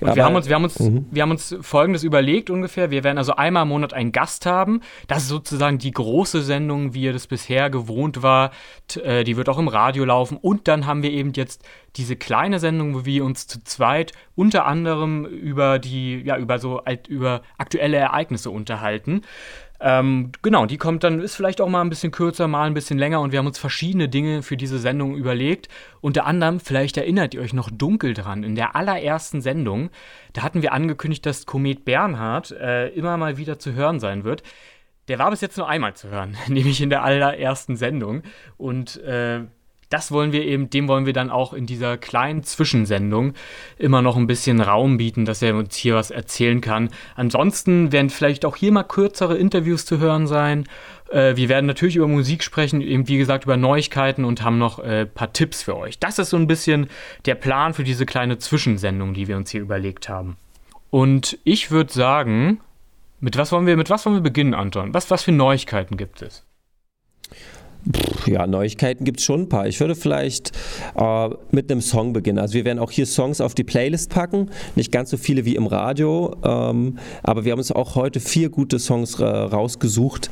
Und 0.00 0.16
wir 0.16 0.24
haben 0.24 0.36
uns, 0.36 0.48
wir 0.48 0.54
haben 0.54 0.64
uns, 0.64 0.78
mhm. 0.78 1.06
wir 1.10 1.22
haben 1.22 1.30
uns 1.30 1.56
Folgendes 1.60 2.04
überlegt 2.04 2.50
ungefähr. 2.50 2.90
Wir 2.90 3.04
werden 3.04 3.18
also 3.18 3.34
einmal 3.34 3.62
im 3.62 3.68
Monat 3.68 3.92
einen 3.94 4.12
Gast 4.12 4.46
haben. 4.46 4.80
Das 5.06 5.22
ist 5.22 5.28
sozusagen 5.28 5.78
die 5.78 5.90
große 5.90 6.42
Sendung, 6.42 6.94
wie 6.94 7.02
ihr 7.02 7.12
das 7.12 7.26
bisher 7.26 7.70
gewohnt 7.70 8.22
war. 8.22 8.52
Äh, 9.02 9.24
die 9.24 9.36
wird 9.36 9.48
auch 9.48 9.58
im 9.58 9.68
Radio 9.68 10.04
laufen. 10.04 10.36
Und 10.36 10.68
dann 10.68 10.86
haben 10.86 11.02
wir 11.02 11.10
eben 11.10 11.32
jetzt 11.34 11.64
diese 11.96 12.16
kleine 12.16 12.58
Sendung, 12.58 12.94
wo 12.94 13.04
wir 13.04 13.24
uns 13.24 13.46
zu 13.46 13.62
zweit 13.64 14.12
unter 14.34 14.66
anderem 14.66 15.24
über 15.24 15.78
die, 15.78 16.22
ja, 16.22 16.36
über 16.36 16.58
so 16.58 16.82
über 17.08 17.42
aktuelle 17.56 17.96
Ereignisse 17.96 18.50
unterhalten. 18.50 19.22
Ähm, 19.80 20.32
genau, 20.42 20.66
die 20.66 20.76
kommt 20.76 21.04
dann, 21.04 21.20
ist 21.20 21.36
vielleicht 21.36 21.60
auch 21.60 21.68
mal 21.68 21.82
ein 21.82 21.90
bisschen 21.90 22.10
kürzer, 22.10 22.48
mal 22.48 22.66
ein 22.66 22.74
bisschen 22.74 22.98
länger 22.98 23.20
und 23.20 23.30
wir 23.30 23.38
haben 23.38 23.46
uns 23.46 23.58
verschiedene 23.58 24.08
Dinge 24.08 24.42
für 24.42 24.56
diese 24.56 24.78
Sendung 24.78 25.14
überlegt. 25.14 25.68
Unter 26.00 26.26
anderem, 26.26 26.58
vielleicht 26.58 26.96
erinnert 26.96 27.34
ihr 27.34 27.40
euch 27.40 27.52
noch 27.52 27.70
dunkel 27.70 28.14
dran, 28.14 28.42
in 28.42 28.56
der 28.56 28.74
allerersten 28.74 29.40
Sendung, 29.40 29.90
da 30.32 30.42
hatten 30.42 30.62
wir 30.62 30.72
angekündigt, 30.72 31.24
dass 31.26 31.46
Komet 31.46 31.84
Bernhard 31.84 32.50
äh, 32.50 32.88
immer 32.88 33.16
mal 33.16 33.36
wieder 33.36 33.58
zu 33.58 33.72
hören 33.74 34.00
sein 34.00 34.24
wird. 34.24 34.42
Der 35.06 35.18
war 35.18 35.30
bis 35.30 35.40
jetzt 35.40 35.56
nur 35.56 35.68
einmal 35.68 35.94
zu 35.94 36.08
hören, 36.08 36.36
nämlich 36.48 36.82
in 36.82 36.90
der 36.90 37.04
allerersten 37.04 37.76
Sendung. 37.76 38.22
Und 38.56 38.96
äh, 39.02 39.44
das 39.90 40.12
wollen 40.12 40.32
wir 40.32 40.44
eben, 40.44 40.70
dem 40.70 40.88
wollen 40.88 41.06
wir 41.06 41.12
dann 41.12 41.30
auch 41.30 41.52
in 41.52 41.66
dieser 41.66 41.96
kleinen 41.96 42.42
Zwischensendung 42.42 43.32
immer 43.78 44.02
noch 44.02 44.16
ein 44.16 44.26
bisschen 44.26 44.60
Raum 44.60 44.98
bieten, 44.98 45.24
dass 45.24 45.42
er 45.42 45.56
uns 45.56 45.76
hier 45.76 45.94
was 45.94 46.10
erzählen 46.10 46.60
kann. 46.60 46.90
Ansonsten 47.14 47.90
werden 47.92 48.10
vielleicht 48.10 48.44
auch 48.44 48.56
hier 48.56 48.72
mal 48.72 48.82
kürzere 48.82 49.36
Interviews 49.38 49.86
zu 49.86 49.98
hören 49.98 50.26
sein. 50.26 50.64
Äh, 51.10 51.36
wir 51.36 51.48
werden 51.48 51.66
natürlich 51.66 51.96
über 51.96 52.08
Musik 52.08 52.42
sprechen, 52.42 52.80
eben 52.80 53.08
wie 53.08 53.18
gesagt 53.18 53.44
über 53.44 53.56
Neuigkeiten 53.56 54.24
und 54.24 54.42
haben 54.42 54.58
noch 54.58 54.78
ein 54.78 54.90
äh, 54.90 55.06
paar 55.06 55.32
Tipps 55.32 55.62
für 55.62 55.76
euch. 55.76 55.98
Das 55.98 56.18
ist 56.18 56.30
so 56.30 56.36
ein 56.36 56.46
bisschen 56.46 56.88
der 57.24 57.34
Plan 57.34 57.74
für 57.74 57.84
diese 57.84 58.06
kleine 58.06 58.38
Zwischensendung, 58.38 59.14
die 59.14 59.28
wir 59.28 59.36
uns 59.36 59.50
hier 59.50 59.60
überlegt 59.60 60.08
haben. 60.08 60.36
Und 60.90 61.38
ich 61.44 61.70
würde 61.70 61.92
sagen, 61.92 62.60
mit 63.20 63.36
was 63.36 63.52
wollen 63.52 63.66
wir, 63.66 63.76
mit 63.76 63.90
was 63.90 64.06
wollen 64.06 64.16
wir 64.16 64.22
beginnen, 64.22 64.54
Anton? 64.54 64.94
Was, 64.94 65.10
was 65.10 65.22
für 65.22 65.32
Neuigkeiten 65.32 65.96
gibt 65.96 66.22
es? 66.22 66.44
Ja, 68.26 68.46
Neuigkeiten 68.46 69.04
gibt 69.04 69.20
es 69.20 69.24
schon 69.24 69.42
ein 69.42 69.48
paar. 69.48 69.66
Ich 69.66 69.80
würde 69.80 69.94
vielleicht 69.94 70.52
äh, 70.96 71.30
mit 71.50 71.70
einem 71.70 71.80
Song 71.80 72.12
beginnen. 72.12 72.38
Also 72.38 72.54
wir 72.54 72.64
werden 72.64 72.78
auch 72.78 72.90
hier 72.90 73.06
Songs 73.06 73.40
auf 73.40 73.54
die 73.54 73.64
Playlist 73.64 74.10
packen. 74.10 74.50
Nicht 74.74 74.92
ganz 74.92 75.10
so 75.10 75.16
viele 75.16 75.44
wie 75.44 75.56
im 75.56 75.66
Radio, 75.66 76.36
ähm, 76.44 76.98
aber 77.22 77.44
wir 77.44 77.52
haben 77.52 77.58
uns 77.58 77.72
auch 77.72 77.94
heute 77.94 78.20
vier 78.20 78.50
gute 78.50 78.78
Songs 78.78 79.18
äh, 79.20 79.24
rausgesucht, 79.24 80.28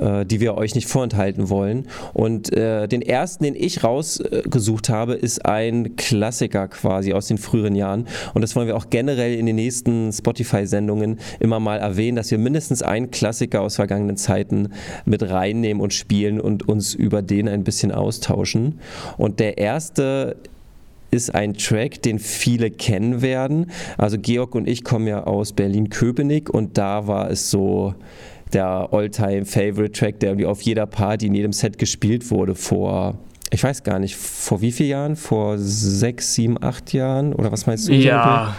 äh, 0.00 0.24
die 0.24 0.40
wir 0.40 0.56
euch 0.56 0.74
nicht 0.74 0.88
vorenthalten 0.88 1.50
wollen. 1.50 1.88
Und 2.14 2.52
äh, 2.52 2.88
den 2.88 3.02
ersten, 3.02 3.44
den 3.44 3.54
ich 3.54 3.84
rausgesucht 3.84 4.88
habe, 4.88 5.14
ist 5.14 5.44
ein 5.44 5.96
Klassiker 5.96 6.68
quasi 6.68 7.12
aus 7.12 7.26
den 7.26 7.38
früheren 7.38 7.74
Jahren. 7.74 8.06
Und 8.32 8.40
das 8.40 8.56
wollen 8.56 8.68
wir 8.68 8.76
auch 8.76 8.88
generell 8.88 9.34
in 9.34 9.44
den 9.44 9.56
nächsten 9.56 10.12
Spotify-Sendungen 10.12 11.18
immer 11.40 11.60
mal 11.60 11.78
erwähnen, 11.78 12.16
dass 12.16 12.30
wir 12.30 12.38
mindestens 12.38 12.82
einen 12.82 13.10
Klassiker 13.10 13.60
aus 13.60 13.76
vergangenen 13.76 14.16
Zeiten 14.16 14.70
mit 15.04 15.22
reinnehmen 15.22 15.82
und 15.82 15.92
spielen 15.92 16.40
und 16.40 16.66
uns 16.66 16.93
über 16.94 17.22
den 17.22 17.48
ein 17.48 17.64
bisschen 17.64 17.92
austauschen. 17.92 18.80
Und 19.16 19.40
der 19.40 19.58
erste 19.58 20.36
ist 21.10 21.34
ein 21.34 21.54
Track, 21.54 22.02
den 22.02 22.18
viele 22.18 22.70
kennen 22.70 23.22
werden. 23.22 23.70
Also 23.96 24.18
Georg 24.18 24.54
und 24.54 24.68
ich 24.68 24.84
kommen 24.84 25.06
ja 25.06 25.24
aus 25.24 25.52
Berlin-Köpenick 25.52 26.50
und 26.50 26.76
da 26.76 27.06
war 27.06 27.30
es 27.30 27.50
so 27.50 27.94
der 28.52 28.88
All-Time-Favorite-Track, 28.92 30.20
der 30.20 30.30
irgendwie 30.30 30.46
auf 30.46 30.62
jeder 30.62 30.86
Party 30.86 31.26
in 31.26 31.34
jedem 31.34 31.52
Set 31.52 31.78
gespielt 31.78 32.30
wurde 32.30 32.54
vor 32.54 33.18
ich 33.50 33.62
weiß 33.62 33.84
gar 33.84 34.00
nicht, 34.00 34.16
vor 34.16 34.60
wie 34.62 34.72
vielen 34.72 34.88
Jahren? 34.88 35.16
Vor 35.16 35.58
sechs, 35.58 36.34
sieben, 36.34 36.60
acht 36.60 36.92
Jahren? 36.92 37.32
Oder 37.32 37.52
was 37.52 37.66
meinst 37.66 37.88
du? 37.88 37.92
Ja. 37.92 38.56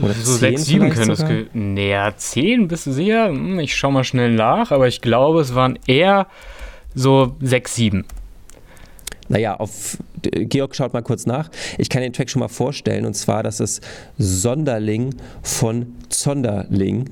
Oder 0.00 0.14
so 0.14 0.34
sechs, 0.34 0.66
sieben 0.66 0.88
können 0.90 1.10
es. 1.10 1.24
Naja, 1.52 2.12
zehn, 2.16 2.68
bist 2.68 2.86
du 2.86 2.92
sicher? 2.92 3.28
Hm, 3.28 3.58
ich 3.58 3.76
schau 3.76 3.90
mal 3.90 4.04
schnell 4.04 4.32
nach, 4.32 4.70
aber 4.70 4.86
ich 4.86 5.00
glaube, 5.00 5.40
es 5.40 5.54
waren 5.54 5.78
eher 5.86 6.26
so 6.94 7.36
6, 7.40 7.74
7. 7.74 8.04
Naja, 9.28 9.56
auf 9.56 9.98
Georg 10.22 10.74
schaut 10.74 10.92
mal 10.92 11.02
kurz 11.02 11.24
nach. 11.24 11.50
Ich 11.78 11.88
kann 11.88 12.02
den 12.02 12.12
Track 12.12 12.28
schon 12.30 12.40
mal 12.40 12.48
vorstellen 12.48 13.06
und 13.06 13.14
zwar, 13.14 13.42
das 13.42 13.60
ist 13.60 13.80
Sonderling 14.18 15.14
von 15.42 15.94
Zonderling. 16.08 17.10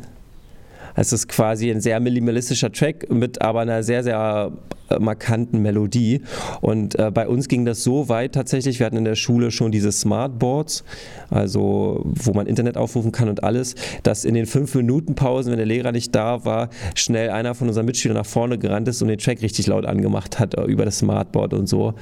Es 1.00 1.12
ist 1.12 1.28
quasi 1.28 1.70
ein 1.70 1.80
sehr 1.80 2.00
minimalistischer 2.00 2.72
Track 2.72 3.08
mit 3.08 3.40
aber 3.40 3.60
einer 3.60 3.84
sehr, 3.84 4.02
sehr 4.02 4.50
äh, 4.90 4.98
markanten 4.98 5.60
Melodie. 5.62 6.22
Und 6.60 6.98
äh, 6.98 7.10
bei 7.12 7.28
uns 7.28 7.48
ging 7.48 7.64
das 7.64 7.84
so 7.84 8.08
weit 8.08 8.34
tatsächlich, 8.34 8.78
wir 8.78 8.86
hatten 8.86 8.96
in 8.96 9.04
der 9.04 9.14
Schule 9.14 9.50
schon 9.50 9.70
diese 9.70 9.92
Smartboards, 9.92 10.82
also 11.30 12.02
wo 12.04 12.32
man 12.32 12.46
Internet 12.46 12.76
aufrufen 12.76 13.12
kann 13.12 13.28
und 13.28 13.44
alles, 13.44 13.74
dass 14.02 14.24
in 14.24 14.34
den 14.34 14.46
fünf 14.46 14.74
Minuten 14.74 15.14
Pausen, 15.14 15.50
wenn 15.50 15.58
der 15.58 15.66
Lehrer 15.66 15.92
nicht 15.92 16.14
da 16.14 16.44
war, 16.44 16.70
schnell 16.94 17.30
einer 17.30 17.54
von 17.54 17.68
unseren 17.68 17.86
Mitschülern 17.86 18.16
nach 18.16 18.26
vorne 18.26 18.58
gerannt 18.58 18.88
ist 18.88 19.02
und 19.02 19.08
den 19.08 19.18
Track 19.18 19.42
richtig 19.42 19.66
laut 19.66 19.84
angemacht 19.84 20.38
hat 20.38 20.54
äh, 20.54 20.64
über 20.64 20.84
das 20.84 20.98
Smartboard 20.98 21.54
und 21.54 21.68
so. 21.68 21.94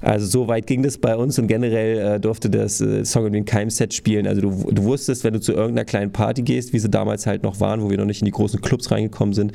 Also 0.00 0.26
so 0.26 0.48
weit 0.48 0.66
ging 0.66 0.82
das 0.82 0.98
bei 0.98 1.16
uns 1.16 1.38
und 1.38 1.46
generell 1.46 2.16
äh, 2.16 2.20
durfte 2.20 2.50
das 2.50 2.80
äh, 2.80 3.04
Song 3.06 3.26
in 3.26 3.32
den 3.32 3.44
Keimset 3.46 3.94
spielen. 3.94 4.26
Also 4.26 4.42
du, 4.42 4.70
du 4.70 4.84
wusstest, 4.84 5.24
wenn 5.24 5.32
du 5.32 5.40
zu 5.40 5.52
irgendeiner 5.52 5.86
kleinen 5.86 6.12
Party 6.12 6.42
gehst, 6.42 6.74
wie 6.74 6.78
sie 6.78 6.90
damals 6.90 7.26
halt 7.26 7.42
noch 7.42 7.58
waren, 7.60 7.80
wo 7.80 7.88
wir 7.88 7.96
noch 7.96 8.04
nicht 8.04 8.20
in 8.20 8.26
die 8.26 8.30
großen 8.44 8.60
Clubs 8.60 8.90
reingekommen 8.90 9.34
sind, 9.34 9.52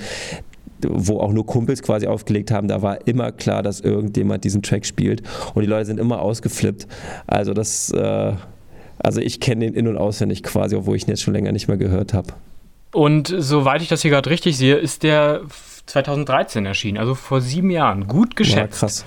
wo 0.88 1.20
auch 1.20 1.32
nur 1.32 1.46
Kumpels 1.46 1.84
quasi 1.84 2.08
aufgelegt 2.08 2.52
haben, 2.52 2.68
da 2.68 2.82
war 2.82 3.06
immer 3.08 3.32
klar, 3.32 3.62
dass 3.64 3.82
irgendjemand 3.82 4.44
diesen 4.44 4.62
Track 4.62 4.86
spielt 4.86 5.22
und 5.54 5.62
die 5.62 5.68
Leute 5.68 5.86
sind 5.86 6.00
immer 6.00 6.22
ausgeflippt. 6.22 6.88
Also 7.28 7.54
das, 7.54 7.92
äh, 7.92 8.34
also 8.98 9.22
ich 9.22 9.40
kenne 9.40 9.66
den 9.66 9.74
in- 9.74 9.88
und 9.88 9.98
auswendig 9.98 10.44
quasi, 10.44 10.76
obwohl 10.76 10.96
ich 10.96 11.04
ihn 11.04 11.10
jetzt 11.10 11.22
schon 11.22 11.34
länger 11.34 11.52
nicht 11.52 11.68
mehr 11.68 11.78
gehört 11.78 12.14
habe. 12.14 12.34
Und 12.92 13.34
soweit 13.38 13.82
ich 13.82 13.88
das 13.88 14.02
hier 14.02 14.12
gerade 14.12 14.30
richtig 14.30 14.58
sehe, 14.58 14.76
ist 14.76 15.04
der 15.04 15.42
2013 15.86 16.66
erschienen, 16.66 16.98
also 16.98 17.14
vor 17.14 17.42
sieben 17.42 17.70
Jahren. 17.70 18.08
Gut 18.08 18.36
geschätzt. 18.36 18.82
Ja, 18.82 18.88
krass. 18.88 19.06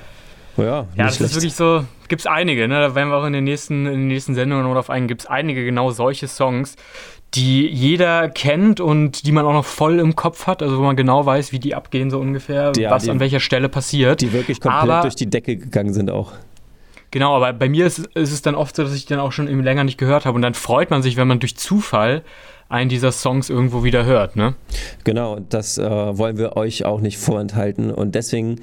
Oh 0.56 0.62
ja, 0.62 0.86
ja 0.96 1.04
das 1.06 1.16
schlecht. 1.16 1.30
ist 1.30 1.36
wirklich 1.36 1.54
so, 1.54 1.84
gibt 2.08 2.20
es 2.20 2.26
einige, 2.26 2.68
ne? 2.68 2.80
da 2.80 2.94
werden 2.94 3.08
wir 3.08 3.16
auch 3.16 3.24
in 3.24 3.32
den 3.32 3.44
nächsten, 3.44 3.86
in 3.86 3.92
den 3.92 4.08
nächsten 4.08 4.34
Sendungen 4.34 4.64
noch 4.64 4.76
auf 4.76 4.90
einen, 4.90 5.08
gibt 5.08 5.22
es 5.22 5.26
einige 5.26 5.64
genau 5.64 5.90
solche 5.90 6.28
Songs, 6.28 6.76
die 7.34 7.66
jeder 7.66 8.28
kennt 8.28 8.80
und 8.80 9.26
die 9.26 9.32
man 9.32 9.46
auch 9.46 9.52
noch 9.52 9.64
voll 9.64 9.98
im 9.98 10.14
Kopf 10.14 10.46
hat, 10.46 10.62
also 10.62 10.78
wo 10.78 10.82
man 10.82 10.96
genau 10.96 11.24
weiß, 11.24 11.52
wie 11.52 11.58
die 11.58 11.74
abgehen 11.74 12.10
so 12.10 12.18
ungefähr, 12.18 12.72
ja, 12.76 12.90
was 12.90 13.04
die, 13.04 13.10
an 13.10 13.20
welcher 13.20 13.40
Stelle 13.40 13.68
passiert. 13.68 14.20
Die 14.20 14.32
wirklich 14.32 14.60
komplett 14.60 14.82
aber, 14.82 15.02
durch 15.02 15.16
die 15.16 15.30
Decke 15.30 15.56
gegangen 15.56 15.94
sind 15.94 16.10
auch. 16.10 16.32
Genau, 17.10 17.36
aber 17.36 17.52
bei 17.52 17.68
mir 17.68 17.86
ist, 17.86 17.98
ist, 17.98 18.32
es 18.32 18.42
dann 18.42 18.54
oft 18.54 18.74
so, 18.74 18.82
dass 18.82 18.94
ich 18.94 19.06
den 19.06 19.18
auch 19.18 19.32
schon 19.32 19.48
eben 19.48 19.62
länger 19.62 19.84
nicht 19.84 19.98
gehört 19.98 20.24
habe 20.24 20.34
und 20.34 20.42
dann 20.42 20.54
freut 20.54 20.90
man 20.90 21.02
sich, 21.02 21.16
wenn 21.16 21.28
man 21.28 21.40
durch 21.40 21.56
Zufall 21.56 22.22
einen 22.70 22.88
dieser 22.88 23.12
Songs 23.12 23.50
irgendwo 23.50 23.84
wieder 23.84 24.06
hört, 24.06 24.34
ne? 24.34 24.54
Genau, 25.04 25.38
das 25.38 25.76
äh, 25.76 25.82
wollen 25.84 26.38
wir 26.38 26.56
euch 26.56 26.86
auch 26.86 27.02
nicht 27.02 27.18
vorenthalten 27.18 27.90
und 27.90 28.14
deswegen 28.14 28.60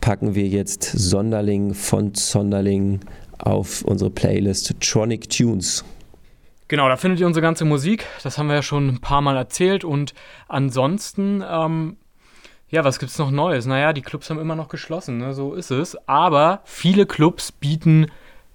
packen 0.00 0.36
wir 0.36 0.46
jetzt 0.46 0.84
Sonderling 0.84 1.74
von 1.74 2.14
Sonderling 2.14 3.00
auf 3.38 3.82
unsere 3.82 4.10
Playlist 4.10 4.76
Tronic 4.80 5.28
Tunes. 5.28 5.84
Genau, 6.70 6.88
da 6.88 6.96
findet 6.96 7.18
ihr 7.18 7.26
unsere 7.26 7.42
ganze 7.42 7.64
Musik. 7.64 8.06
Das 8.22 8.38
haben 8.38 8.46
wir 8.46 8.54
ja 8.54 8.62
schon 8.62 8.86
ein 8.86 9.00
paar 9.00 9.22
Mal 9.22 9.36
erzählt. 9.36 9.82
Und 9.82 10.14
ansonsten, 10.46 11.42
ähm, 11.44 11.96
ja, 12.68 12.84
was 12.84 13.00
gibt's 13.00 13.18
noch 13.18 13.32
Neues? 13.32 13.66
Naja, 13.66 13.92
die 13.92 14.02
Clubs 14.02 14.30
haben 14.30 14.38
immer 14.38 14.54
noch 14.54 14.68
geschlossen, 14.68 15.18
ne? 15.18 15.34
so 15.34 15.54
ist 15.54 15.72
es. 15.72 15.98
Aber 16.06 16.60
viele 16.62 17.06
Clubs 17.06 17.50
bieten 17.50 18.06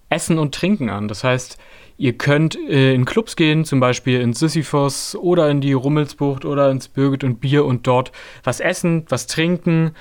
Essen 0.07 0.39
und 0.39 0.55
Trinken 0.55 0.89
an. 0.89 1.09
Das 1.09 1.25
heißt, 1.25 1.57
ihr 1.97 2.13
könnt 2.13 2.55
äh, 2.55 2.93
in 2.93 3.03
Clubs 3.03 3.35
gehen, 3.35 3.65
zum 3.65 3.81
Beispiel 3.81 4.21
in 4.21 4.31
Sisyphos 4.31 5.17
oder 5.17 5.49
in 5.49 5.59
die 5.59 5.73
Rummelsbucht 5.73 6.45
oder 6.45 6.71
ins 6.71 6.87
Birgit 6.87 7.25
und 7.25 7.41
Bier 7.41 7.65
und 7.65 7.85
dort 7.85 8.13
was 8.45 8.61
essen, 8.61 9.05
was 9.09 9.27
trinken. 9.27 9.91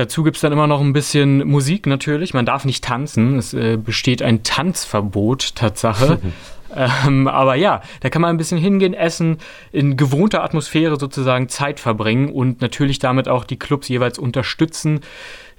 Dazu 0.00 0.22
gibt 0.22 0.38
es 0.38 0.40
dann 0.40 0.50
immer 0.50 0.66
noch 0.66 0.80
ein 0.80 0.94
bisschen 0.94 1.46
Musik 1.46 1.86
natürlich. 1.86 2.32
Man 2.32 2.46
darf 2.46 2.64
nicht 2.64 2.82
tanzen. 2.82 3.36
Es 3.36 3.52
äh, 3.52 3.76
besteht 3.76 4.22
ein 4.22 4.42
Tanzverbot, 4.42 5.54
Tatsache. 5.54 6.18
Ähm, 6.72 7.26
aber 7.26 7.56
ja, 7.56 7.82
da 7.98 8.10
kann 8.10 8.22
man 8.22 8.30
ein 8.30 8.36
bisschen 8.36 8.56
hingehen, 8.56 8.94
essen, 8.94 9.38
in 9.72 9.96
gewohnter 9.96 10.44
Atmosphäre 10.44 11.00
sozusagen 11.00 11.48
Zeit 11.48 11.80
verbringen 11.80 12.30
und 12.30 12.60
natürlich 12.60 13.00
damit 13.00 13.26
auch 13.26 13.42
die 13.42 13.58
Clubs 13.58 13.88
jeweils 13.88 14.20
unterstützen. 14.20 15.00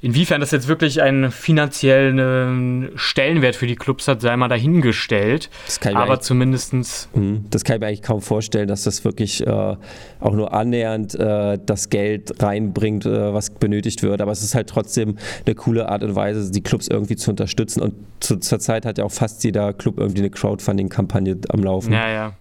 Inwiefern 0.02 0.42
das 0.42 0.50
jetzt 0.50 0.68
wirklich 0.68 1.02
einen 1.02 1.32
finanziellen 1.32 2.90
Stellenwert 2.96 3.56
für 3.56 3.68
die 3.68 3.76
Clubs 3.76 4.08
hat, 4.08 4.22
sei 4.22 4.36
mal 4.36 4.48
dahingestellt. 4.48 5.50
Aber 5.94 6.20
zumindestens. 6.20 7.08
Mhm, 7.14 7.46
das 7.52 7.64
kann 7.64 7.76
ich 7.76 7.82
mir 7.82 7.88
eigentlich 7.88 8.02
kaum 8.02 8.22
vorstellen, 8.22 8.68
dass 8.68 8.84
das 8.84 9.06
wirklich 9.06 9.46
äh, 9.46 9.76
auch 10.20 10.34
nur 10.34 10.54
annähernd 10.54 11.14
äh, 11.16 11.60
das 11.64 11.90
Geld 11.90 12.42
reinbringt, 12.42 13.06
äh, 13.06 13.34
was 13.34 13.52
benötigt 13.52 14.02
wird. 14.02 14.22
Aber 14.22 14.32
es 14.32 14.42
ist 14.42 14.56
halt 14.56 14.70
trotzdem 14.70 15.18
eine 15.46 15.54
coole 15.54 15.88
Art 15.88 16.04
und 16.04 16.16
Weise, 16.16 16.52
die 16.52 16.62
Clubs 16.62 16.88
irgendwie 16.88 17.16
zu 17.16 17.30
unterstützen. 17.30 17.82
Und 17.82 17.94
zu, 18.20 18.38
zur 18.38 18.60
Zeit 18.60 18.86
hat 18.86 18.98
ja 18.98 19.04
auch 19.04 19.12
fast 19.12 19.44
jeder 19.44 19.72
Club 19.74 20.00
irgendwie 20.00 20.22
eine 20.22 20.32
Crowdfunding-Kampagne 20.32 21.38
am 21.50 21.64
Laufen. 21.64 21.94
Ja, 21.94 22.10
ja 22.10 22.34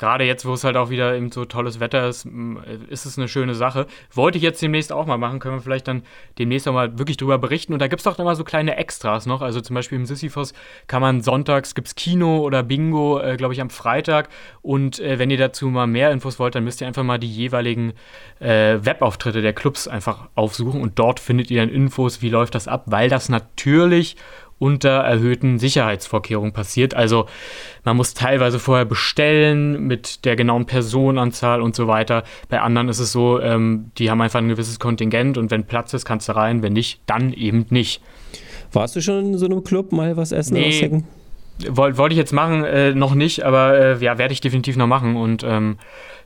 gerade 0.00 0.24
jetzt, 0.24 0.46
wo 0.46 0.54
es 0.54 0.64
halt 0.64 0.76
auch 0.76 0.88
wieder 0.88 1.14
eben 1.14 1.30
so 1.30 1.44
tolles 1.44 1.78
Wetter 1.78 2.08
ist, 2.08 2.26
ist 2.88 3.04
es 3.04 3.18
eine 3.18 3.28
schöne 3.28 3.54
Sache. 3.54 3.86
Wollte 4.12 4.38
ich 4.38 4.42
jetzt 4.42 4.62
demnächst 4.62 4.92
auch 4.92 5.04
mal 5.04 5.18
machen, 5.18 5.40
können 5.40 5.56
wir 5.56 5.60
vielleicht 5.60 5.86
dann 5.88 6.04
demnächst 6.38 6.66
auch 6.66 6.72
mal 6.72 6.98
wirklich 6.98 7.18
drüber 7.18 7.36
berichten. 7.36 7.74
Und 7.74 7.80
da 7.80 7.86
gibt 7.86 8.00
es 8.00 8.06
auch 8.06 8.18
immer 8.18 8.34
so 8.34 8.42
kleine 8.42 8.76
Extras 8.76 9.26
noch. 9.26 9.42
Also 9.42 9.60
zum 9.60 9.74
Beispiel 9.74 9.98
im 9.98 10.06
Sisyphos 10.06 10.54
kann 10.86 11.02
man 11.02 11.20
sonntags, 11.20 11.74
gibt 11.74 11.88
es 11.88 11.94
Kino 11.94 12.38
oder 12.38 12.62
Bingo, 12.62 13.20
äh, 13.20 13.36
glaube 13.36 13.52
ich, 13.52 13.60
am 13.60 13.68
Freitag. 13.68 14.30
Und 14.62 15.00
äh, 15.00 15.18
wenn 15.18 15.30
ihr 15.30 15.36
dazu 15.36 15.68
mal 15.68 15.86
mehr 15.86 16.10
Infos 16.12 16.38
wollt, 16.38 16.54
dann 16.54 16.64
müsst 16.64 16.80
ihr 16.80 16.86
einfach 16.86 17.04
mal 17.04 17.18
die 17.18 17.30
jeweiligen 17.30 17.92
äh, 18.38 18.78
Webauftritte 18.80 19.42
der 19.42 19.52
Clubs 19.52 19.86
einfach 19.86 20.30
aufsuchen. 20.34 20.80
Und 20.80 20.98
dort 20.98 21.20
findet 21.20 21.50
ihr 21.50 21.60
dann 21.60 21.68
Infos, 21.68 22.22
wie 22.22 22.30
läuft 22.30 22.54
das 22.54 22.68
ab, 22.68 22.84
weil 22.86 23.10
das 23.10 23.28
natürlich 23.28 24.16
unter 24.60 24.90
erhöhten 24.90 25.58
Sicherheitsvorkehrungen 25.58 26.52
passiert. 26.52 26.94
Also 26.94 27.26
man 27.82 27.96
muss 27.96 28.14
teilweise 28.14 28.58
vorher 28.58 28.84
bestellen 28.84 29.86
mit 29.86 30.24
der 30.26 30.36
genauen 30.36 30.66
Personenanzahl 30.66 31.62
und 31.62 31.74
so 31.74 31.88
weiter. 31.88 32.24
Bei 32.50 32.60
anderen 32.60 32.88
ist 32.88 33.00
es 33.00 33.10
so, 33.10 33.40
ähm, 33.40 33.90
die 33.96 34.10
haben 34.10 34.20
einfach 34.20 34.38
ein 34.38 34.48
gewisses 34.48 34.78
Kontingent 34.78 35.38
und 35.38 35.50
wenn 35.50 35.64
Platz 35.64 35.94
ist, 35.94 36.04
kannst 36.04 36.28
du 36.28 36.36
rein, 36.36 36.62
wenn 36.62 36.74
nicht, 36.74 37.00
dann 37.06 37.32
eben 37.32 37.66
nicht. 37.70 38.02
Warst 38.72 38.94
du 38.94 39.00
schon 39.00 39.32
in 39.32 39.38
so 39.38 39.46
einem 39.46 39.64
Club 39.64 39.92
mal 39.92 40.16
was 40.18 40.30
essen? 40.30 40.54
Nee, 40.54 41.02
wollte 41.68 42.12
ich 42.12 42.18
jetzt 42.18 42.32
machen, 42.32 42.64
äh, 42.64 42.94
noch 42.94 43.14
nicht, 43.14 43.42
aber 43.42 43.78
äh, 43.78 44.04
ja, 44.04 44.18
werde 44.18 44.32
ich 44.32 44.40
definitiv 44.40 44.76
noch 44.76 44.86
machen 44.86 45.16
und 45.16 45.42
ähm, 45.42 45.78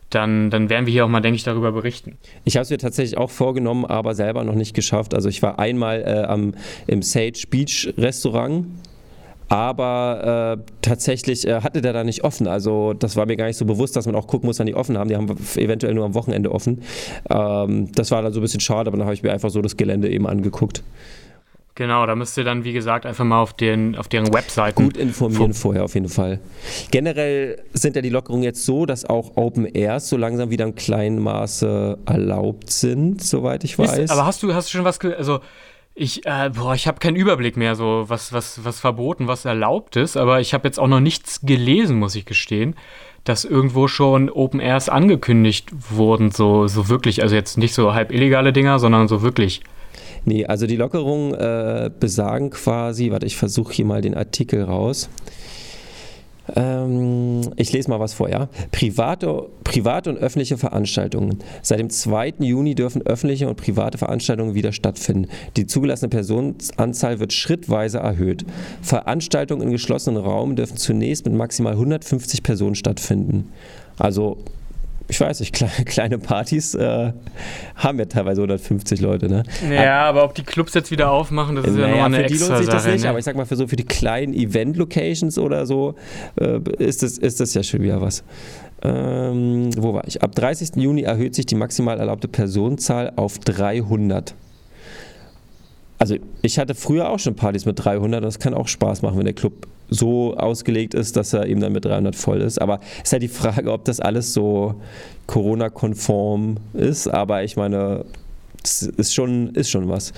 dann, 0.09 0.49
dann 0.49 0.69
werden 0.69 0.85
wir 0.85 0.93
hier 0.93 1.05
auch 1.05 1.09
mal, 1.09 1.21
denke 1.21 1.35
ich, 1.35 1.43
darüber 1.43 1.71
berichten. 1.71 2.17
Ich 2.43 2.55
habe 2.55 2.63
es 2.63 2.69
mir 2.69 2.77
tatsächlich 2.77 3.17
auch 3.17 3.29
vorgenommen, 3.29 3.85
aber 3.85 4.15
selber 4.15 4.43
noch 4.43 4.55
nicht 4.55 4.73
geschafft. 4.73 5.13
Also 5.13 5.29
ich 5.29 5.41
war 5.41 5.59
einmal 5.59 6.01
äh, 6.01 6.25
am, 6.25 6.53
im 6.87 7.01
Sage 7.01 7.43
Beach 7.49 7.93
Restaurant. 7.97 8.67
Aber 9.47 10.57
äh, 10.57 10.71
tatsächlich 10.81 11.47
äh, 11.47 11.61
hatte 11.61 11.81
der 11.81 11.93
da 11.93 12.03
nicht 12.03 12.23
offen. 12.23 12.47
Also 12.47 12.93
das 12.93 13.15
war 13.15 13.27
mir 13.27 13.35
gar 13.35 13.45
nicht 13.45 13.57
so 13.57 13.65
bewusst, 13.65 13.95
dass 13.95 14.07
man 14.07 14.15
auch 14.15 14.25
gucken 14.25 14.47
muss, 14.47 14.57
wann 14.57 14.65
die 14.65 14.73
offen 14.73 14.97
haben. 14.97 15.07
Die 15.07 15.15
haben 15.15 15.29
eventuell 15.55 15.93
nur 15.93 16.05
am 16.05 16.15
Wochenende 16.15 16.51
offen. 16.51 16.81
Ähm, 17.29 17.91
das 17.91 18.09
war 18.09 18.23
dann 18.23 18.33
so 18.33 18.39
ein 18.39 18.41
bisschen 18.41 18.59
schade, 18.59 18.87
aber 18.87 18.97
dann 18.97 19.05
habe 19.05 19.13
ich 19.13 19.21
mir 19.21 19.31
einfach 19.31 19.51
so 19.51 19.61
das 19.61 19.77
Gelände 19.77 20.09
eben 20.09 20.25
angeguckt. 20.25 20.81
Genau, 21.77 22.05
da 22.05 22.15
müsst 22.15 22.37
ihr 22.37 22.45
dann, 22.45 22.63
wie 22.63 22.71
gesagt, 22.71 23.05
einfach 23.05 23.25
mal 23.25 23.41
auf, 23.41 23.51
den, 23.51 23.97
auf 23.97 24.07
deren 24.07 24.33
Webseiten. 24.33 24.81
Gut 24.81 24.95
informieren 24.95 25.53
vorher 25.53 25.83
auf 25.83 25.93
jeden 25.93 26.07
Fall. 26.07 26.39
Generell 26.89 27.61
sind 27.73 27.97
ja 27.97 28.01
die 28.01 28.09
Lockerungen 28.09 28.43
jetzt 28.43 28.65
so, 28.65 28.85
dass 28.85 29.03
auch 29.03 29.35
Open 29.35 29.65
Airs 29.65 30.07
so 30.07 30.15
langsam 30.15 30.49
wieder 30.49 30.63
im 30.63 30.75
kleinen 30.75 31.19
Maße 31.19 31.97
erlaubt 32.05 32.71
sind, 32.71 33.21
soweit 33.21 33.65
ich 33.65 33.77
weiß. 33.77 33.97
Ist, 33.97 34.11
aber 34.11 34.25
hast 34.25 34.41
du, 34.41 34.53
hast 34.53 34.69
du 34.69 34.77
schon 34.77 34.85
was, 34.85 35.01
also 35.01 35.41
ich, 35.95 36.25
äh, 36.25 36.49
boah, 36.49 36.75
ich 36.75 36.87
habe 36.87 36.99
keinen 36.99 37.17
Überblick 37.17 37.57
mehr, 37.57 37.75
so 37.75 38.05
was, 38.07 38.31
was, 38.31 38.63
was 38.63 38.79
verboten, 38.79 39.27
was 39.27 39.43
erlaubt 39.43 39.97
ist, 39.97 40.15
aber 40.15 40.39
ich 40.39 40.53
habe 40.53 40.65
jetzt 40.69 40.79
auch 40.79 40.87
noch 40.87 41.01
nichts 41.01 41.41
gelesen, 41.41 41.97
muss 41.97 42.15
ich 42.15 42.25
gestehen, 42.25 42.75
dass 43.25 43.43
irgendwo 43.43 43.89
schon 43.89 44.29
Open 44.29 44.61
Airs 44.61 44.87
angekündigt 44.87 45.73
wurden, 45.89 46.31
so, 46.31 46.67
so 46.67 46.87
wirklich, 46.87 47.21
also 47.21 47.35
jetzt 47.35 47.57
nicht 47.57 47.73
so 47.73 47.93
halb 47.93 48.13
illegale 48.13 48.53
Dinger, 48.53 48.79
sondern 48.79 49.09
so 49.09 49.21
wirklich 49.21 49.61
Nee, 50.25 50.45
also 50.45 50.67
die 50.67 50.75
Lockerungen 50.75 51.33
äh, 51.33 51.91
besagen 51.99 52.49
quasi, 52.49 53.11
warte, 53.11 53.25
ich 53.25 53.37
versuche 53.37 53.73
hier 53.73 53.85
mal 53.85 54.01
den 54.01 54.15
Artikel 54.15 54.63
raus. 54.63 55.09
Ähm, 56.55 57.41
ich 57.55 57.71
lese 57.71 57.89
mal 57.89 57.99
was 57.99 58.13
vor, 58.13 58.29
ja. 58.29 58.49
Private, 58.71 59.49
private 59.63 60.09
und 60.11 60.17
öffentliche 60.17 60.57
Veranstaltungen. 60.57 61.39
Seit 61.61 61.79
dem 61.79 61.89
2. 61.89 62.35
Juni 62.39 62.75
dürfen 62.75 63.01
öffentliche 63.01 63.47
und 63.47 63.55
private 63.55 63.97
Veranstaltungen 63.97 64.53
wieder 64.53 64.71
stattfinden. 64.71 65.27
Die 65.57 65.65
zugelassene 65.65 66.09
Personenanzahl 66.09 67.19
wird 67.19 67.33
schrittweise 67.33 67.99
erhöht. 67.99 68.45
Veranstaltungen 68.81 69.63
in 69.63 69.71
geschlossenen 69.71 70.21
Raum 70.21 70.55
dürfen 70.55 70.77
zunächst 70.77 71.25
mit 71.25 71.33
maximal 71.33 71.73
150 71.73 72.43
Personen 72.43 72.75
stattfinden. 72.75 73.51
Also 73.97 74.37
ich 75.07 75.19
weiß 75.19 75.39
nicht, 75.39 75.53
kleine 75.85 76.17
Partys 76.17 76.73
äh, 76.75 77.13
haben 77.75 77.99
ja 77.99 78.05
teilweise 78.05 78.41
150 78.41 79.01
Leute, 79.01 79.29
ne? 79.29 79.43
Ja, 79.69 80.01
aber, 80.01 80.21
aber 80.21 80.29
ob 80.29 80.35
die 80.35 80.43
Clubs 80.43 80.73
jetzt 80.73 80.91
wieder 80.91 81.11
aufmachen, 81.11 81.55
das 81.55 81.65
ist 81.65 81.75
naja, 81.75 81.87
ja 81.87 81.95
noch 81.97 82.05
eine 82.05 82.17
für 82.17 82.23
die 82.25 82.37
lohnt 82.37 82.57
sich 82.57 82.67
das 82.67 82.85
nicht, 82.85 83.03
ne? 83.03 83.09
aber 83.09 83.19
ich 83.19 83.25
sag 83.25 83.35
mal, 83.35 83.45
für 83.45 83.55
so 83.55 83.67
für 83.67 83.75
die 83.75 83.85
kleinen 83.85 84.33
Event-Locations 84.33 85.37
oder 85.37 85.65
so 85.65 85.95
äh, 86.39 86.59
ist, 86.79 87.03
das, 87.03 87.17
ist 87.17 87.39
das 87.39 87.53
ja 87.53 87.63
schon 87.63 87.81
wieder 87.81 88.01
was. 88.01 88.23
Ähm, 88.81 89.69
wo 89.77 89.93
war 89.93 90.07
ich? 90.07 90.21
Ab 90.21 90.35
30. 90.35 90.75
Juni 90.75 91.03
erhöht 91.03 91.35
sich 91.35 91.45
die 91.45 91.55
maximal 91.55 91.99
erlaubte 91.99 92.27
Personenzahl 92.27 93.13
auf 93.15 93.39
300. 93.39 94.35
Also 95.97 96.17
ich 96.41 96.59
hatte 96.59 96.75
früher 96.75 97.09
auch 97.09 97.19
schon 97.19 97.35
Partys 97.35 97.65
mit 97.65 97.83
300, 97.83 98.23
das 98.23 98.39
kann 98.39 98.53
auch 98.53 98.67
Spaß 98.67 99.01
machen, 99.01 99.17
wenn 99.17 99.25
der 99.25 99.33
Club 99.33 99.67
so 99.89 100.35
ausgelegt 100.35 100.93
ist, 100.93 101.15
dass 101.15 101.33
er 101.33 101.47
eben 101.47 101.61
dann 101.61 101.73
mit 101.73 101.85
300 101.85 102.15
voll 102.15 102.41
ist. 102.41 102.61
Aber 102.61 102.79
es 102.97 103.09
ist 103.09 103.11
halt 103.13 103.23
die 103.23 103.27
Frage, 103.27 103.71
ob 103.71 103.85
das 103.85 103.99
alles 103.99 104.33
so 104.33 104.75
Corona-konform 105.27 106.57
ist. 106.73 107.07
Aber 107.07 107.43
ich 107.43 107.55
meine, 107.55 108.05
das 108.61 108.81
ist 108.81 109.13
schon, 109.13 109.49
ist 109.49 109.69
schon 109.69 109.87
was. 109.89 110.13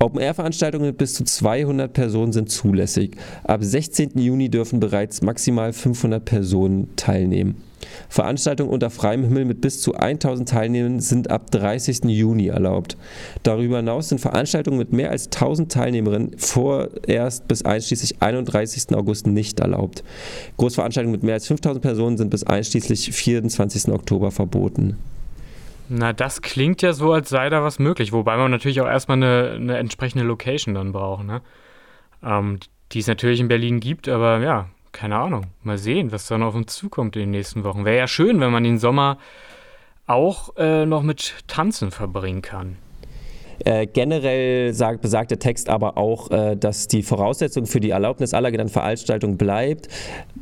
Open-Air-Veranstaltungen 0.00 0.86
mit 0.86 0.98
bis 0.98 1.14
zu 1.14 1.24
200 1.24 1.92
Personen 1.92 2.32
sind 2.32 2.50
zulässig. 2.50 3.16
Ab 3.44 3.62
16. 3.62 4.18
Juni 4.18 4.48
dürfen 4.48 4.80
bereits 4.80 5.22
maximal 5.22 5.72
500 5.72 6.24
Personen 6.24 6.94
teilnehmen. 6.96 7.62
Veranstaltungen 8.08 8.70
unter 8.70 8.90
freiem 8.90 9.24
Himmel 9.24 9.44
mit 9.44 9.60
bis 9.60 9.80
zu 9.80 9.94
1000 9.94 10.48
Teilnehmern 10.48 11.00
sind 11.00 11.30
ab 11.30 11.50
30. 11.50 12.04
Juni 12.04 12.48
erlaubt. 12.48 12.96
Darüber 13.42 13.78
hinaus 13.78 14.08
sind 14.08 14.20
Veranstaltungen 14.20 14.78
mit 14.78 14.92
mehr 14.92 15.10
als 15.10 15.26
1000 15.26 15.70
Teilnehmerinnen 15.70 16.38
vorerst 16.38 17.48
bis 17.48 17.64
einschließlich 17.64 18.22
31. 18.22 18.94
August 18.94 19.26
nicht 19.26 19.60
erlaubt. 19.60 20.04
Großveranstaltungen 20.56 21.12
mit 21.12 21.22
mehr 21.22 21.34
als 21.34 21.46
5000 21.46 21.82
Personen 21.82 22.16
sind 22.16 22.30
bis 22.30 22.44
einschließlich 22.44 23.12
24. 23.12 23.92
Oktober 23.92 24.30
verboten. 24.30 24.96
Na, 25.88 26.12
das 26.12 26.40
klingt 26.40 26.80
ja 26.82 26.92
so, 26.92 27.12
als 27.12 27.28
sei 27.28 27.50
da 27.50 27.62
was 27.62 27.78
möglich, 27.78 28.12
wobei 28.12 28.36
man 28.36 28.50
natürlich 28.50 28.80
auch 28.80 28.86
erstmal 28.86 29.18
eine, 29.18 29.52
eine 29.54 29.76
entsprechende 29.76 30.24
Location 30.24 30.74
dann 30.74 30.92
braucht, 30.92 31.24
ne? 31.24 31.42
Ähm, 32.22 32.58
die 32.92 33.00
es 33.00 33.06
natürlich 33.06 33.40
in 33.40 33.48
Berlin 33.48 33.80
gibt, 33.80 34.08
aber 34.08 34.40
ja, 34.40 34.68
keine 34.94 35.16
Ahnung. 35.16 35.46
Mal 35.62 35.76
sehen, 35.76 36.12
was 36.12 36.26
dann 36.28 36.42
auf 36.42 36.54
uns 36.54 36.74
zukommt 36.74 37.16
in 37.16 37.22
den 37.22 37.30
nächsten 37.32 37.64
Wochen. 37.64 37.84
Wäre 37.84 37.98
ja 37.98 38.08
schön, 38.08 38.40
wenn 38.40 38.50
man 38.50 38.64
den 38.64 38.78
Sommer 38.78 39.18
auch 40.06 40.56
äh, 40.56 40.86
noch 40.86 41.02
mit 41.02 41.34
Tanzen 41.46 41.90
verbringen 41.90 42.40
kann. 42.40 42.76
Äh, 43.64 43.86
generell 43.86 44.72
sagt, 44.74 45.00
besagt 45.00 45.30
der 45.30 45.38
Text 45.38 45.68
aber 45.68 45.96
auch, 45.96 46.30
äh, 46.30 46.56
dass 46.56 46.88
die 46.88 47.02
Voraussetzung 47.02 47.66
für 47.66 47.80
die 47.80 47.90
Erlaubnis 47.90 48.34
aller 48.34 48.50
genannten 48.50 48.72
Veranstaltungen 48.72 49.36
bleibt. 49.36 49.88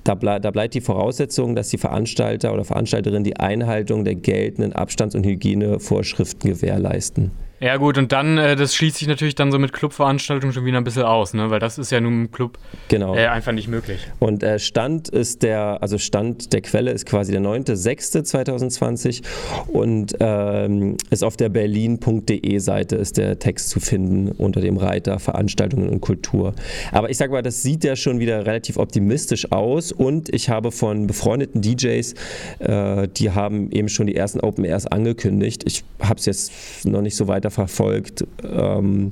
Da, 0.05 0.15
ble 0.15 0.41
da, 0.41 0.51
bleibt 0.51 0.75
die 0.75 0.81
Voraussetzung, 0.81 1.55
dass 1.55 1.69
die 1.69 1.79
Veranstalter 1.79 2.53
oder 2.53 2.65
Veranstalterin 2.65 3.25
die 3.25 3.37
Einhaltung 3.37 4.05
der 4.05 4.15
geltenden 4.15 4.73
Abstands- 4.73 5.15
und 5.15 5.25
Hygienevorschriften 5.25 6.51
gewährleisten. 6.51 7.33
Ja, 7.63 7.77
gut, 7.77 7.97
und 7.97 8.11
dann, 8.11 8.39
äh, 8.39 8.57
das 8.57 8.75
schließt 8.75 8.97
sich 8.97 9.07
natürlich 9.07 9.37
dann 9.37 9.53
so 9.53 9.59
mit 9.61 9.73
Clubveranstaltungen 9.73 10.53
schon 10.53 10.65
wieder 10.65 10.79
ein 10.79 10.85
bisschen 10.85 11.05
aus, 11.05 11.33
ne? 11.33 11.49
Weil 11.51 11.61
das 11.61 11.79
ist 11.79 11.93
ja 11.93 12.01
nun 12.01 12.25
im 12.25 12.33
Club 12.33 12.59
genau. 12.89 13.15
äh, 13.15 13.29
einfach 13.29 13.53
nicht 13.53 13.69
möglich. 13.69 14.01
Und 14.19 14.43
äh, 14.43 14.59
Stand 14.59 15.09
ist 15.09 15.45
der, 15.45 15.81
also 15.81 15.97
Stand 15.97 16.53
der 16.53 16.61
Quelle 16.63 16.91
ist 16.91 17.07
quasi 17.07 17.31
der 17.31 17.41
9.6.2020 17.41 19.23
und 19.69 20.17
ähm, 20.19 20.97
ist 21.11 21.23
auf 21.23 21.37
der 21.37 21.51
berlin.de 21.51 22.59
Seite 22.59 22.97
ist 22.97 23.17
der 23.17 23.39
Text 23.39 23.69
zu 23.69 23.79
finden 23.79 24.33
unter 24.33 24.61
dem 24.61 24.77
Reiter 24.77 25.21
Veranstaltungen 25.21 25.89
und 25.89 26.01
Kultur. 26.01 26.57
Aber 26.91 27.11
ich 27.11 27.17
sag 27.17 27.31
mal, 27.31 27.43
das 27.43 27.63
sieht 27.63 27.85
ja 27.85 27.95
schon 27.95 28.19
wieder 28.19 28.45
relativ 28.45 28.77
optimistisch 28.77 29.53
aus 29.53 29.93
und 29.93 30.35
ich 30.35 30.49
habe 30.49 30.73
von 30.73 31.07
befreundeten 31.07 31.63
DJs, 31.63 32.15
äh, 32.59 33.07
die 33.07 33.31
haben 33.31 33.71
eben 33.71 33.89
schon 33.89 34.09
die 34.09 34.17
ersten 34.17 34.41
Open 34.41 34.65
Airs 34.65 34.89
angekündigt. 34.89 35.63
Ich 35.65 35.85
habe 36.01 36.19
es 36.19 36.27
jetzt 36.27 36.53
noch 36.85 37.03
nicht 37.03 37.15
so 37.15 37.29
weiter 37.29 37.52
verfolgt. 37.53 38.25
Ähm, 38.43 39.11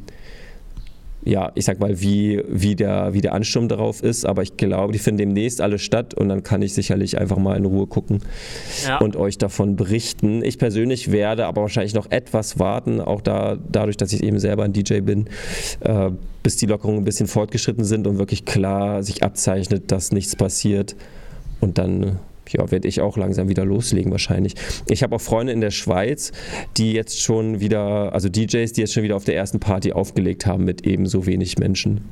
ja, 1.22 1.52
ich 1.54 1.66
sag 1.66 1.80
mal, 1.80 2.00
wie, 2.00 2.42
wie, 2.48 2.74
der, 2.74 3.12
wie 3.12 3.20
der 3.20 3.34
Ansturm 3.34 3.68
darauf 3.68 4.02
ist, 4.02 4.24
aber 4.24 4.42
ich 4.42 4.56
glaube, 4.56 4.92
die 4.92 4.98
finden 4.98 5.18
demnächst 5.18 5.60
alle 5.60 5.78
statt 5.78 6.14
und 6.14 6.30
dann 6.30 6.42
kann 6.42 6.62
ich 6.62 6.72
sicherlich 6.72 7.18
einfach 7.18 7.36
mal 7.36 7.56
in 7.56 7.66
Ruhe 7.66 7.86
gucken 7.86 8.20
ja. 8.86 8.98
und 8.98 9.16
euch 9.16 9.36
davon 9.36 9.76
berichten. 9.76 10.42
Ich 10.42 10.58
persönlich 10.58 11.12
werde 11.12 11.46
aber 11.46 11.60
wahrscheinlich 11.62 11.94
noch 11.94 12.10
etwas 12.10 12.58
warten, 12.58 13.00
auch 13.00 13.20
da, 13.20 13.58
dadurch, 13.70 13.98
dass 13.98 14.12
ich 14.14 14.22
eben 14.22 14.38
selber 14.38 14.64
ein 14.64 14.72
DJ 14.72 15.00
bin, 15.00 15.26
äh, 15.80 16.10
bis 16.42 16.56
die 16.56 16.66
Lockerungen 16.66 17.02
ein 17.02 17.04
bisschen 17.04 17.26
fortgeschritten 17.26 17.84
sind 17.84 18.06
und 18.06 18.18
wirklich 18.18 18.46
klar 18.46 19.02
sich 19.02 19.22
abzeichnet, 19.22 19.92
dass 19.92 20.12
nichts 20.12 20.36
passiert 20.36 20.96
und 21.60 21.76
dann 21.76 22.18
ja, 22.52 22.70
werde 22.70 22.88
ich 22.88 23.00
auch 23.00 23.16
langsam 23.16 23.48
wieder 23.48 23.64
loslegen 23.64 24.10
wahrscheinlich. 24.12 24.54
Ich 24.88 25.02
habe 25.02 25.16
auch 25.16 25.20
Freunde 25.20 25.52
in 25.52 25.60
der 25.60 25.70
Schweiz, 25.70 26.32
die 26.76 26.92
jetzt 26.92 27.20
schon 27.20 27.60
wieder, 27.60 28.12
also 28.12 28.28
DJs, 28.28 28.72
die 28.72 28.80
jetzt 28.80 28.92
schon 28.92 29.02
wieder 29.02 29.16
auf 29.16 29.24
der 29.24 29.36
ersten 29.36 29.60
Party 29.60 29.92
aufgelegt 29.92 30.46
haben 30.46 30.64
mit 30.64 30.86
ebenso 30.86 31.26
wenig 31.26 31.58
Menschen. 31.58 32.02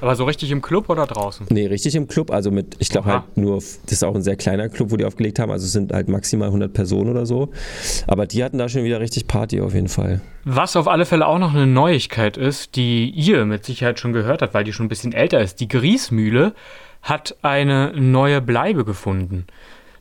Aber 0.00 0.16
so 0.16 0.24
richtig 0.24 0.50
im 0.50 0.60
Club 0.60 0.90
oder 0.90 1.06
draußen? 1.06 1.46
Nee, 1.50 1.66
richtig 1.66 1.94
im 1.94 2.08
Club. 2.08 2.30
Also 2.30 2.50
mit, 2.50 2.76
ich 2.78 2.90
glaube 2.90 3.10
halt 3.10 3.36
nur, 3.36 3.56
das 3.56 3.78
ist 3.86 4.04
auch 4.04 4.14
ein 4.14 4.22
sehr 4.22 4.36
kleiner 4.36 4.68
Club, 4.68 4.90
wo 4.90 4.96
die 4.96 5.04
aufgelegt 5.04 5.38
haben. 5.38 5.50
Also 5.50 5.64
es 5.64 5.72
sind 5.72 5.92
halt 5.92 6.08
maximal 6.08 6.48
100 6.48 6.72
Personen 6.72 7.10
oder 7.10 7.26
so. 7.26 7.50
Aber 8.06 8.26
die 8.26 8.44
hatten 8.44 8.58
da 8.58 8.68
schon 8.68 8.84
wieder 8.84 9.00
richtig 9.00 9.26
Party 9.26 9.60
auf 9.60 9.72
jeden 9.72 9.88
Fall. 9.88 10.20
Was 10.44 10.76
auf 10.76 10.88
alle 10.88 11.06
Fälle 11.06 11.26
auch 11.26 11.38
noch 11.38 11.54
eine 11.54 11.66
Neuigkeit 11.66 12.36
ist, 12.36 12.76
die 12.76 13.08
ihr 13.10 13.46
mit 13.46 13.64
Sicherheit 13.64 13.98
schon 13.98 14.12
gehört 14.12 14.42
habt, 14.42 14.52
weil 14.52 14.64
die 14.64 14.72
schon 14.72 14.86
ein 14.86 14.90
bisschen 14.90 15.12
älter 15.12 15.40
ist. 15.40 15.60
Die 15.60 15.68
Griesmühle 15.68 16.54
hat 17.00 17.36
eine 17.42 17.92
neue 17.94 18.40
Bleibe 18.40 18.84
gefunden. 18.84 19.46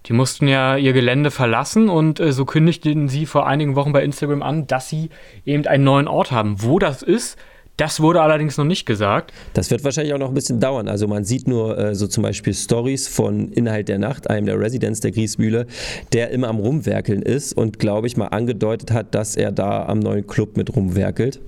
Die 0.05 0.13
mussten 0.13 0.47
ja 0.47 0.75
ihr 0.75 0.91
Gelände 0.91 1.31
verlassen 1.31 1.89
und 1.89 2.19
äh, 2.19 2.33
so 2.33 2.45
kündigten 2.45 3.07
sie 3.07 3.25
vor 3.25 3.47
einigen 3.47 3.75
Wochen 3.75 3.93
bei 3.93 4.03
Instagram 4.03 4.41
an, 4.41 4.67
dass 4.67 4.89
sie 4.89 5.09
eben 5.45 5.65
einen 5.65 5.85
neuen 5.85 6.07
Ort 6.07 6.31
haben. 6.31 6.61
Wo 6.61 6.77
das 6.77 7.01
ist, 7.01 7.37
das 7.77 8.01
wurde 8.01 8.21
allerdings 8.21 8.57
noch 8.57 8.65
nicht 8.65 8.85
gesagt. 8.85 9.33
Das 9.53 9.71
wird 9.71 9.83
wahrscheinlich 9.83 10.13
auch 10.13 10.19
noch 10.19 10.27
ein 10.27 10.33
bisschen 10.33 10.59
dauern. 10.59 10.87
Also 10.87 11.07
man 11.07 11.23
sieht 11.23 11.47
nur 11.47 11.77
äh, 11.77 11.95
so 11.95 12.05
zum 12.07 12.21
Beispiel 12.21 12.53
Stories 12.53 13.07
von 13.07 13.51
Inhalt 13.51 13.89
der 13.89 13.97
Nacht, 13.97 14.29
einem 14.29 14.45
der 14.45 14.59
Residents 14.59 14.99
der 14.99 15.11
Griesmühle, 15.11 15.65
der 16.11 16.29
immer 16.29 16.49
am 16.49 16.59
Rumwerkeln 16.59 17.21
ist 17.21 17.53
und 17.53 17.79
glaube 17.79 18.07
ich 18.07 18.15
mal 18.15 18.27
angedeutet 18.27 18.91
hat, 18.91 19.15
dass 19.15 19.35
er 19.35 19.51
da 19.51 19.85
am 19.85 19.99
neuen 19.99 20.27
Club 20.27 20.55
mit 20.55 20.75
rumwerkelt. 20.75 21.41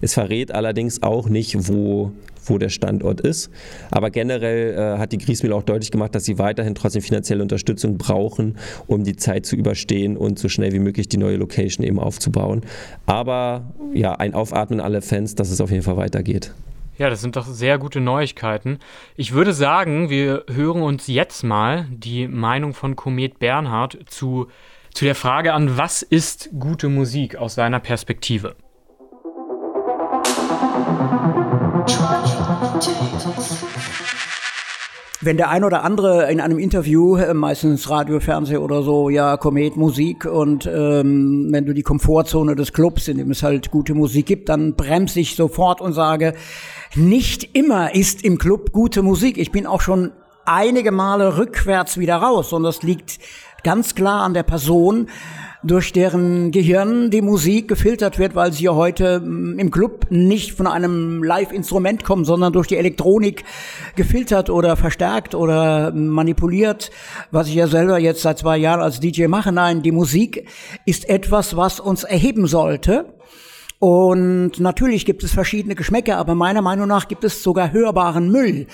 Es 0.00 0.14
verrät 0.14 0.52
allerdings 0.52 1.02
auch 1.02 1.28
nicht, 1.28 1.68
wo 1.68 2.12
wo 2.50 2.58
der 2.58 2.68
Standort 2.68 3.20
ist. 3.20 3.50
Aber 3.90 4.10
generell 4.10 4.74
äh, 4.74 4.98
hat 4.98 5.12
die 5.12 5.18
Griesmühle 5.18 5.54
auch 5.54 5.62
deutlich 5.62 5.90
gemacht, 5.90 6.14
dass 6.14 6.24
sie 6.24 6.38
weiterhin 6.38 6.74
trotzdem 6.74 7.02
finanzielle 7.02 7.42
Unterstützung 7.42 7.98
brauchen, 7.98 8.56
um 8.86 9.04
die 9.04 9.16
Zeit 9.16 9.46
zu 9.46 9.56
überstehen 9.56 10.16
und 10.16 10.38
so 10.38 10.48
schnell 10.48 10.72
wie 10.72 10.78
möglich 10.78 11.08
die 11.08 11.18
neue 11.18 11.36
Location 11.36 11.86
eben 11.86 11.98
aufzubauen. 11.98 12.62
Aber 13.06 13.74
ja, 13.92 14.12
ein 14.12 14.34
Aufatmen 14.34 14.80
aller 14.80 15.02
Fans, 15.02 15.34
dass 15.34 15.50
es 15.50 15.60
auf 15.60 15.70
jeden 15.70 15.82
Fall 15.82 15.96
weitergeht. 15.96 16.52
Ja, 16.98 17.10
das 17.10 17.20
sind 17.20 17.36
doch 17.36 17.46
sehr 17.46 17.78
gute 17.78 18.00
Neuigkeiten. 18.00 18.78
Ich 19.16 19.32
würde 19.32 19.52
sagen, 19.52 20.08
wir 20.08 20.44
hören 20.50 20.80
uns 20.80 21.06
jetzt 21.08 21.44
mal 21.44 21.86
die 21.90 22.26
Meinung 22.26 22.72
von 22.72 22.96
Komet 22.96 23.38
Bernhard 23.38 23.98
zu, 24.06 24.48
zu 24.94 25.04
der 25.04 25.14
Frage 25.14 25.52
an, 25.52 25.76
was 25.76 26.00
ist 26.00 26.48
gute 26.58 26.88
Musik 26.88 27.36
aus 27.36 27.54
seiner 27.54 27.80
Perspektive? 27.80 28.56
Wenn 35.26 35.38
der 35.38 35.50
ein 35.50 35.64
oder 35.64 35.82
andere 35.82 36.30
in 36.30 36.40
einem 36.40 36.60
Interview, 36.60 37.16
äh, 37.16 37.34
meistens 37.34 37.90
Radio, 37.90 38.20
Fernsehen 38.20 38.58
oder 38.58 38.84
so, 38.84 39.10
ja, 39.10 39.36
Komet, 39.36 39.76
Musik 39.76 40.24
und 40.24 40.66
ähm, 40.72 41.48
wenn 41.50 41.66
du 41.66 41.74
die 41.74 41.82
Komfortzone 41.82 42.54
des 42.54 42.72
Clubs, 42.72 43.08
in 43.08 43.18
dem 43.18 43.32
es 43.32 43.42
halt 43.42 43.72
gute 43.72 43.94
Musik 43.94 44.26
gibt, 44.26 44.48
dann 44.48 44.76
bremse 44.76 45.18
ich 45.18 45.34
sofort 45.34 45.80
und 45.80 45.94
sage, 45.94 46.34
nicht 46.94 47.56
immer 47.56 47.92
ist 47.92 48.22
im 48.22 48.38
Club 48.38 48.70
gute 48.70 49.02
Musik. 49.02 49.36
Ich 49.36 49.50
bin 49.50 49.66
auch 49.66 49.80
schon 49.80 50.12
einige 50.44 50.92
Male 50.92 51.38
rückwärts 51.38 51.98
wieder 51.98 52.18
raus 52.18 52.52
und 52.52 52.62
das 52.62 52.84
liegt 52.84 53.18
ganz 53.64 53.96
klar 53.96 54.22
an 54.22 54.32
der 54.32 54.44
Person, 54.44 55.08
durch 55.66 55.92
deren 55.92 56.50
Gehirn 56.50 57.10
die 57.10 57.22
Musik 57.22 57.68
gefiltert 57.68 58.18
wird, 58.18 58.34
weil 58.34 58.52
sie 58.52 58.64
ja 58.64 58.74
heute 58.74 59.20
mm, 59.20 59.58
im 59.58 59.70
Club 59.70 60.06
nicht 60.10 60.52
von 60.52 60.66
einem 60.66 61.22
Live-Instrument 61.22 62.04
kommen, 62.04 62.24
sondern 62.24 62.52
durch 62.52 62.66
die 62.66 62.76
Elektronik 62.76 63.44
gefiltert 63.96 64.50
oder 64.50 64.76
verstärkt 64.76 65.34
oder 65.34 65.92
manipuliert, 65.92 66.90
was 67.30 67.48
ich 67.48 67.54
ja 67.54 67.66
selber 67.66 67.98
jetzt 67.98 68.22
seit 68.22 68.38
zwei 68.38 68.56
Jahren 68.56 68.80
als 68.80 69.00
DJ 69.00 69.26
mache. 69.26 69.52
Nein, 69.52 69.82
die 69.82 69.92
Musik 69.92 70.48
ist 70.84 71.08
etwas, 71.08 71.56
was 71.56 71.80
uns 71.80 72.04
erheben 72.04 72.46
sollte. 72.46 73.06
Und 73.78 74.58
natürlich 74.58 75.04
gibt 75.04 75.22
es 75.22 75.32
verschiedene 75.32 75.74
Geschmäcker, 75.74 76.16
aber 76.16 76.34
meiner 76.34 76.62
Meinung 76.62 76.88
nach 76.88 77.08
gibt 77.08 77.24
es 77.24 77.42
sogar 77.42 77.72
hörbaren 77.72 78.32
Müll. 78.32 78.68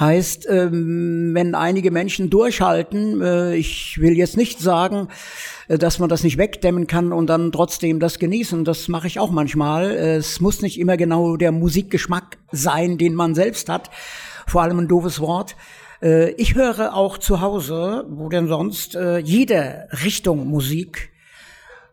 Heißt, 0.00 0.48
ähm, 0.50 1.30
wenn 1.32 1.54
einige 1.54 1.92
Menschen 1.92 2.28
durchhalten, 2.28 3.22
äh, 3.22 3.54
ich 3.54 3.98
will 4.00 4.16
jetzt 4.16 4.36
nicht 4.36 4.58
sagen, 4.58 5.08
dass 5.68 5.98
man 5.98 6.08
das 6.08 6.24
nicht 6.24 6.38
wegdämmen 6.38 6.86
kann 6.86 7.12
und 7.12 7.26
dann 7.28 7.52
trotzdem 7.52 8.00
das 8.00 8.18
genießen. 8.18 8.64
Das 8.64 8.88
mache 8.88 9.06
ich 9.06 9.20
auch 9.20 9.30
manchmal. 9.30 9.90
Es 9.90 10.40
muss 10.40 10.62
nicht 10.62 10.80
immer 10.80 10.96
genau 10.96 11.36
der 11.36 11.52
Musikgeschmack 11.52 12.38
sein, 12.50 12.98
den 12.98 13.14
man 13.14 13.34
selbst 13.34 13.68
hat. 13.68 13.90
Vor 14.46 14.62
allem 14.62 14.78
ein 14.78 14.88
doofes 14.88 15.20
Wort. 15.20 15.56
Äh, 16.02 16.30
ich 16.32 16.54
höre 16.54 16.94
auch 16.94 17.18
zu 17.18 17.40
Hause, 17.40 18.06
wo 18.08 18.28
denn 18.28 18.48
sonst, 18.48 18.98
jede 19.22 19.88
Richtung 20.04 20.46
Musik. 20.48 21.10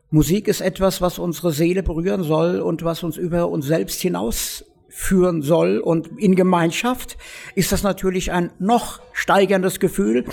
Musik 0.09 0.47
ist 0.47 0.61
etwas, 0.61 1.01
was 1.01 1.19
unsere 1.19 1.51
Seele 1.51 1.83
berühren 1.83 2.23
soll 2.23 2.61
und 2.61 2.83
was 2.83 3.03
uns 3.03 3.17
über 3.17 3.49
uns 3.49 3.65
selbst 3.65 3.99
hinaus 3.99 4.63
führen 4.97 5.41
soll. 5.41 5.79
Und 5.79 6.07
in 6.17 6.35
Gemeinschaft 6.35 7.17
ist 7.53 7.73
das 7.73 7.83
natürlich 7.83 8.31
ein 8.31 8.51
noch 8.59 9.01
steigerndes 9.11 9.81
Gefühl. 9.81 10.23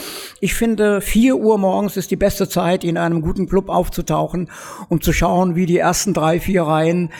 Ich 0.40 0.54
finde, 0.54 1.00
vier 1.00 1.36
Uhr 1.36 1.58
morgens 1.58 1.96
ist 1.96 2.12
die 2.12 2.16
beste 2.16 2.48
Zeit, 2.48 2.84
in 2.84 2.96
einem 2.96 3.22
guten 3.22 3.48
Club 3.48 3.68
aufzutauchen, 3.68 4.50
um 4.88 5.00
zu 5.00 5.12
schauen, 5.12 5.56
wie 5.56 5.66
die 5.66 5.78
ersten 5.78 6.14
drei, 6.14 6.38
vier 6.38 6.62
Reihen 6.62 7.10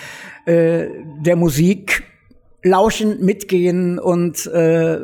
äh, 0.47 0.87
der 1.21 1.35
Musik 1.35 2.05
lauschen, 2.63 3.25
mitgehen 3.25 3.99
und 3.99 4.47
äh, 4.47 5.01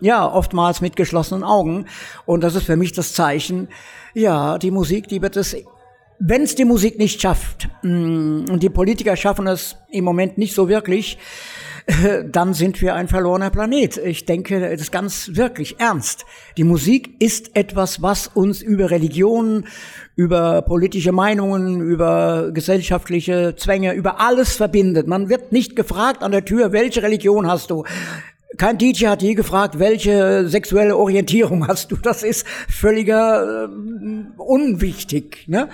ja, 0.00 0.32
oftmals 0.32 0.80
mit 0.80 0.96
geschlossenen 0.96 1.44
Augen. 1.44 1.84
Und 2.24 2.42
das 2.42 2.54
ist 2.54 2.64
für 2.64 2.76
mich 2.76 2.92
das 2.92 3.12
Zeichen, 3.12 3.68
ja, 4.14 4.56
die 4.56 4.70
Musik, 4.70 5.08
die 5.08 5.20
wird 5.20 5.36
es 5.36 5.54
wenn 6.18 6.42
es 6.42 6.54
die 6.54 6.64
Musik 6.64 6.98
nicht 6.98 7.20
schafft, 7.20 7.68
mm, 7.82 8.46
und 8.48 8.62
die 8.62 8.70
Politiker 8.70 9.16
schaffen 9.16 9.46
es 9.46 9.76
im 9.90 10.04
Moment 10.04 10.38
nicht 10.38 10.54
so 10.54 10.68
wirklich, 10.68 11.18
dann 12.30 12.54
sind 12.54 12.80
wir 12.80 12.94
ein 12.94 13.08
verlorener 13.08 13.50
Planet. 13.50 13.98
Ich 13.98 14.24
denke, 14.24 14.60
das 14.60 14.80
ist 14.80 14.92
ganz 14.92 15.30
wirklich 15.34 15.80
ernst. 15.80 16.24
Die 16.56 16.64
Musik 16.64 17.16
ist 17.18 17.56
etwas, 17.56 18.00
was 18.00 18.28
uns 18.28 18.62
über 18.62 18.90
Religionen, 18.90 19.66
über 20.16 20.62
politische 20.62 21.12
Meinungen, 21.12 21.80
über 21.80 22.50
gesellschaftliche 22.52 23.54
Zwänge, 23.56 23.92
über 23.92 24.20
alles 24.20 24.56
verbindet. 24.56 25.06
Man 25.08 25.28
wird 25.28 25.52
nicht 25.52 25.76
gefragt 25.76 26.22
an 26.22 26.32
der 26.32 26.44
Tür, 26.44 26.72
welche 26.72 27.02
Religion 27.02 27.46
hast 27.46 27.70
du? 27.70 27.84
Kein 28.56 28.78
DJ 28.78 29.06
hat 29.06 29.22
je 29.22 29.34
gefragt, 29.34 29.78
welche 29.78 30.48
sexuelle 30.48 30.96
Orientierung 30.96 31.66
hast 31.68 31.90
du. 31.90 31.96
Das 31.96 32.22
ist 32.22 32.46
völliger 32.68 33.64
äh, 33.64 33.68
unwichtig. 34.36 35.44
Ne? 35.46 35.68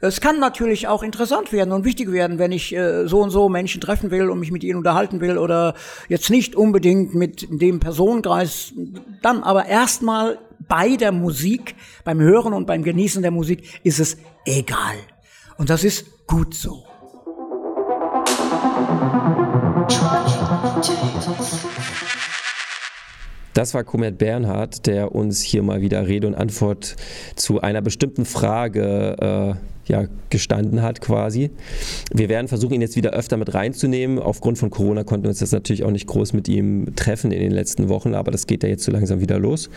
Es 0.00 0.20
kann 0.20 0.38
natürlich 0.38 0.86
auch 0.86 1.02
interessant 1.02 1.52
werden 1.52 1.72
und 1.72 1.84
wichtig 1.84 2.12
werden, 2.12 2.38
wenn 2.38 2.52
ich 2.52 2.74
äh, 2.74 3.06
so 3.06 3.20
und 3.20 3.30
so 3.30 3.48
Menschen 3.48 3.80
treffen 3.80 4.10
will 4.10 4.30
und 4.30 4.38
mich 4.38 4.50
mit 4.50 4.62
ihnen 4.64 4.78
unterhalten 4.78 5.20
will 5.20 5.38
oder 5.38 5.74
jetzt 6.08 6.30
nicht 6.30 6.54
unbedingt 6.56 7.14
mit 7.14 7.46
dem 7.50 7.80
Personenkreis. 7.80 8.72
Dann 9.22 9.42
aber 9.42 9.66
erstmal 9.66 10.38
bei 10.68 10.96
der 10.96 11.12
Musik, 11.12 11.74
beim 12.04 12.20
Hören 12.20 12.52
und 12.52 12.66
beim 12.66 12.82
Genießen 12.82 13.22
der 13.22 13.30
Musik 13.30 13.80
ist 13.82 14.00
es 14.00 14.16
egal. 14.44 14.96
Und 15.56 15.70
das 15.70 15.84
ist 15.84 16.26
gut 16.26 16.54
so. 16.54 16.84
Das 23.54 23.72
war 23.72 23.84
Komet 23.84 24.18
Bernhard, 24.18 24.86
der 24.86 25.14
uns 25.14 25.40
hier 25.40 25.62
mal 25.62 25.80
wieder 25.80 26.08
Rede 26.08 26.26
und 26.26 26.34
Antwort 26.34 26.96
zu 27.36 27.60
einer 27.60 27.82
bestimmten 27.82 28.24
Frage 28.24 29.56
äh, 29.56 29.92
ja, 29.92 30.06
gestanden 30.30 30.82
hat 30.82 31.00
quasi. 31.00 31.50
Wir 32.12 32.28
werden 32.28 32.48
versuchen, 32.48 32.74
ihn 32.74 32.80
jetzt 32.80 32.96
wieder 32.96 33.10
öfter 33.10 33.36
mit 33.36 33.54
reinzunehmen. 33.54 34.18
Aufgrund 34.18 34.58
von 34.58 34.70
Corona 34.70 35.04
konnten 35.04 35.24
wir 35.24 35.28
uns 35.28 35.40
jetzt 35.40 35.52
natürlich 35.52 35.84
auch 35.84 35.90
nicht 35.90 36.06
groß 36.08 36.32
mit 36.32 36.48
ihm 36.48 36.96
treffen 36.96 37.30
in 37.30 37.40
den 37.40 37.52
letzten 37.52 37.88
Wochen, 37.88 38.14
aber 38.14 38.32
das 38.32 38.46
geht 38.46 38.64
ja 38.64 38.68
jetzt 38.68 38.84
so 38.84 38.90
langsam 38.90 39.20
wieder 39.20 39.38
los. 39.38 39.70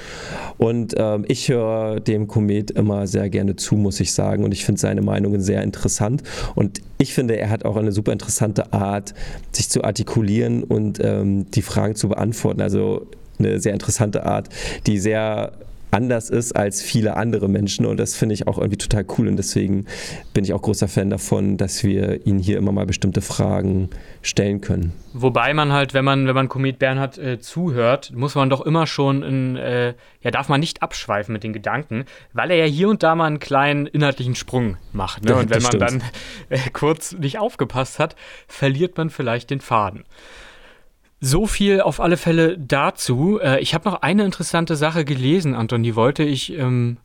Und 0.58 0.96
ähm, 0.98 1.26
ich 1.28 1.50
höre 1.50 2.00
dem 2.00 2.28
Komet 2.28 2.72
immer 2.72 3.06
sehr 3.06 3.30
gerne 3.30 3.58
zu, 3.58 3.76
muss 3.76 4.00
ich 4.00 4.12
sagen. 4.12 4.44
Und 4.44 4.54
ich 4.54 4.66
finde 4.66 4.82
seine 4.82 5.02
Meinungen 5.02 5.42
sehr 5.42 5.62
interessant. 5.62 6.24
Und 6.56 6.82
ich 6.98 7.14
finde, 7.14 7.38
er 7.38 7.52
hat 7.52 7.64
auch 7.66 7.76
eine 7.76 7.92
super 7.92 8.12
interessante 8.12 8.74
Art, 8.74 9.14
sich 9.52 9.70
zu 9.70 9.84
artikulieren 9.84 10.64
und 10.64 11.00
ähm, 11.04 11.52
die 11.52 11.62
Fragen 11.62 11.96
zu 11.96 12.10
beantworten. 12.10 12.62
Also 12.62 13.08
eine 13.40 13.60
sehr 13.60 13.74
interessante 13.74 14.26
Art, 14.26 14.50
die 14.86 15.00
sehr 15.00 15.54
anders 15.92 16.30
ist 16.30 16.56
als 16.56 16.82
viele 16.82 17.16
andere 17.16 17.48
Menschen 17.48 17.86
und 17.86 17.98
das 17.98 18.16
finde 18.16 18.34
ich 18.34 18.48
auch 18.48 18.58
irgendwie 18.58 18.78
total 18.78 19.06
cool 19.18 19.28
und 19.28 19.38
deswegen 19.38 19.86
bin 20.34 20.44
ich 20.44 20.54
auch 20.54 20.62
großer 20.62 20.88
Fan 20.88 21.10
davon, 21.10 21.58
dass 21.58 21.84
wir 21.84 22.26
ihnen 22.26 22.40
hier 22.40 22.58
immer 22.58 22.72
mal 22.72 22.86
bestimmte 22.86 23.22
Fragen 23.22 23.90
stellen 24.22 24.62
können. 24.62 24.94
Wobei 25.14 25.54
man 25.54 25.72
halt, 25.72 25.94
wenn 25.94 26.04
man 26.04 26.28
wenn 26.28 26.36
man 26.36 26.50
Komet 26.50 26.80
Bernhard 26.80 27.18
äh, 27.18 27.40
zuhört, 27.40 28.12
muss 28.14 28.36
man 28.36 28.50
doch 28.50 28.62
immer 28.62 28.86
schon 28.86 29.24
in, 29.24 29.56
äh, 29.56 29.94
ja 30.22 30.32
darf 30.32 30.50
man 30.50 30.60
nicht 30.60 30.84
abschweifen 30.84 31.32
mit 31.34 31.44
den 31.44 31.54
Gedanken, 31.54 32.06
weil 32.34 32.52
er 32.52 32.58
ja 32.58 32.66
hier 32.66 32.90
und 32.90 33.02
da 33.04 33.16
mal 33.16 33.26
einen 33.26 33.40
kleinen 33.40 33.88
inhaltlichen 33.88 34.36
Sprung 34.36 34.78
macht. 34.92 35.24
Ne? 35.24 35.36
Und 35.48 35.50
wenn 35.50 35.62
man 35.62 35.80
dann 35.80 36.04
äh, 36.50 36.60
kurz 36.74 37.14
nicht 37.14 37.40
aufgepasst 37.40 38.00
hat, 38.00 38.16
verliert 38.48 38.98
man 38.98 39.10
vielleicht 39.10 39.50
den 39.50 39.62
Faden. 39.62 40.04
So 41.20 41.48
viel 41.48 41.82
auf 41.82 42.00
alle 42.00 42.18
Fälle 42.18 42.58
dazu. 42.58 43.40
Äh, 43.40 43.60
ich 43.60 43.74
habe 43.74 43.90
noch 43.90 44.02
eine 44.02 44.24
interessante 44.24 44.76
Sache 44.76 45.04
gelesen, 45.04 45.56
Anton, 45.56 45.82
die 45.82 45.96
wollte 45.96 46.24
ich 46.24 46.54
ähm, 46.54 46.98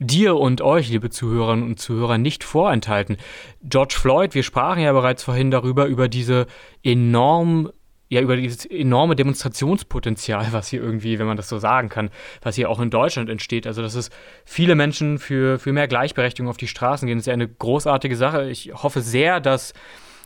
dir 0.00 0.36
und 0.36 0.60
euch, 0.62 0.88
liebe 0.88 1.10
Zuhörerinnen 1.10 1.64
und 1.64 1.78
Zuhörer, 1.78 2.18
nicht 2.18 2.42
vorenthalten. 2.42 3.16
George 3.62 3.94
Floyd, 3.96 4.34
wir 4.34 4.42
sprachen 4.42 4.82
ja 4.82 4.92
bereits 4.92 5.22
vorhin 5.22 5.50
darüber, 5.50 5.86
über 5.86 6.08
diese 6.08 6.46
enorm 6.82 7.70
ja, 8.08 8.20
über 8.20 8.36
dieses 8.36 8.66
enorme 8.66 9.16
Demonstrationspotenzial, 9.16 10.48
was 10.50 10.68
hier 10.68 10.82
irgendwie, 10.82 11.18
wenn 11.18 11.26
man 11.26 11.38
das 11.38 11.48
so 11.48 11.56
sagen 11.56 11.88
kann, 11.88 12.10
was 12.42 12.56
hier 12.56 12.68
auch 12.68 12.78
in 12.78 12.90
Deutschland 12.90 13.30
entsteht. 13.30 13.66
Also, 13.66 13.80
dass 13.80 13.94
es 13.94 14.10
viele 14.44 14.74
Menschen 14.74 15.18
für, 15.18 15.58
für 15.58 15.72
mehr 15.72 15.88
Gleichberechtigung 15.88 16.50
auf 16.50 16.58
die 16.58 16.68
Straßen 16.68 17.08
gehen, 17.08 17.16
ist 17.16 17.26
ja 17.26 17.32
eine 17.32 17.48
großartige 17.48 18.14
Sache. 18.14 18.50
Ich 18.50 18.70
hoffe 18.74 19.00
sehr, 19.00 19.40
dass 19.40 19.72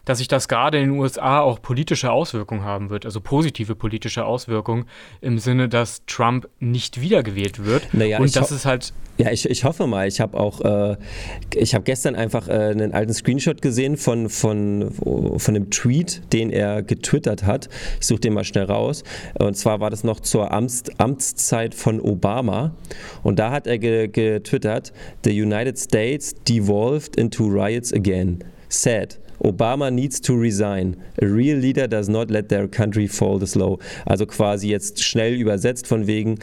dass 0.06 0.18
sich 0.18 0.28
das 0.28 0.48
gerade 0.48 0.78
in 0.78 0.92
den 0.92 0.98
USA 0.98 1.40
auch 1.40 1.60
politische 1.60 2.10
Auswirkungen 2.10 2.64
haben 2.64 2.88
wird, 2.88 3.04
also 3.04 3.20
positive 3.20 3.74
politische 3.74 4.24
Auswirkungen 4.24 4.86
im 5.20 5.38
Sinne, 5.38 5.68
dass 5.68 6.06
Trump 6.06 6.48
nicht 6.60 7.00
wiedergewählt 7.00 7.64
wird. 7.64 7.92
Naja, 7.92 8.18
und 8.18 8.34
das 8.34 8.50
ist 8.50 8.64
halt. 8.64 8.94
Ja, 9.18 9.30
ich, 9.30 9.48
ich 9.48 9.64
hoffe 9.64 9.86
mal. 9.86 10.06
Ich 10.06 10.20
habe 10.20 10.38
auch, 10.38 10.60
äh, 10.60 10.96
ich 11.54 11.74
habe 11.74 11.84
gestern 11.84 12.14
einfach 12.14 12.48
äh, 12.48 12.52
einen 12.52 12.92
alten 12.92 13.14
Screenshot 13.14 13.62
gesehen 13.62 13.96
von, 13.96 14.28
von, 14.28 14.92
von 14.92 15.56
einem 15.56 15.70
Tweet, 15.70 16.22
den 16.32 16.50
er 16.50 16.82
getwittert 16.82 17.44
hat. 17.44 17.68
Ich 17.98 18.06
suche 18.06 18.20
den 18.20 18.34
mal 18.34 18.44
schnell 18.44 18.66
raus. 18.66 19.02
Und 19.38 19.56
zwar 19.56 19.80
war 19.80 19.90
das 19.90 20.04
noch 20.04 20.20
zur 20.20 20.52
Amts, 20.52 20.84
Amtszeit 20.98 21.74
von 21.74 22.00
Obama. 22.00 22.76
Und 23.22 23.38
da 23.38 23.50
hat 23.50 23.66
er 23.66 23.78
ge 23.78 24.06
getwittert, 24.06 24.92
The 25.24 25.42
United 25.42 25.78
States 25.78 26.34
devolved 26.46 27.16
into 27.16 27.44
riots 27.46 27.92
again. 27.92 28.44
Sad. 28.68 29.18
Obama 29.42 29.90
needs 29.90 30.20
to 30.20 30.34
resign. 30.34 30.96
A 31.20 31.26
real 31.26 31.58
leader 31.58 31.86
does 31.86 32.08
not 32.08 32.30
let 32.30 32.48
their 32.48 32.68
country 32.68 33.06
fall 33.08 33.38
this 33.38 33.54
low. 33.54 33.78
Also 34.04 34.26
quasi 34.26 34.68
jetzt 34.68 35.02
schnell 35.02 35.34
übersetzt 35.34 35.86
von 35.86 36.06
wegen, 36.06 36.38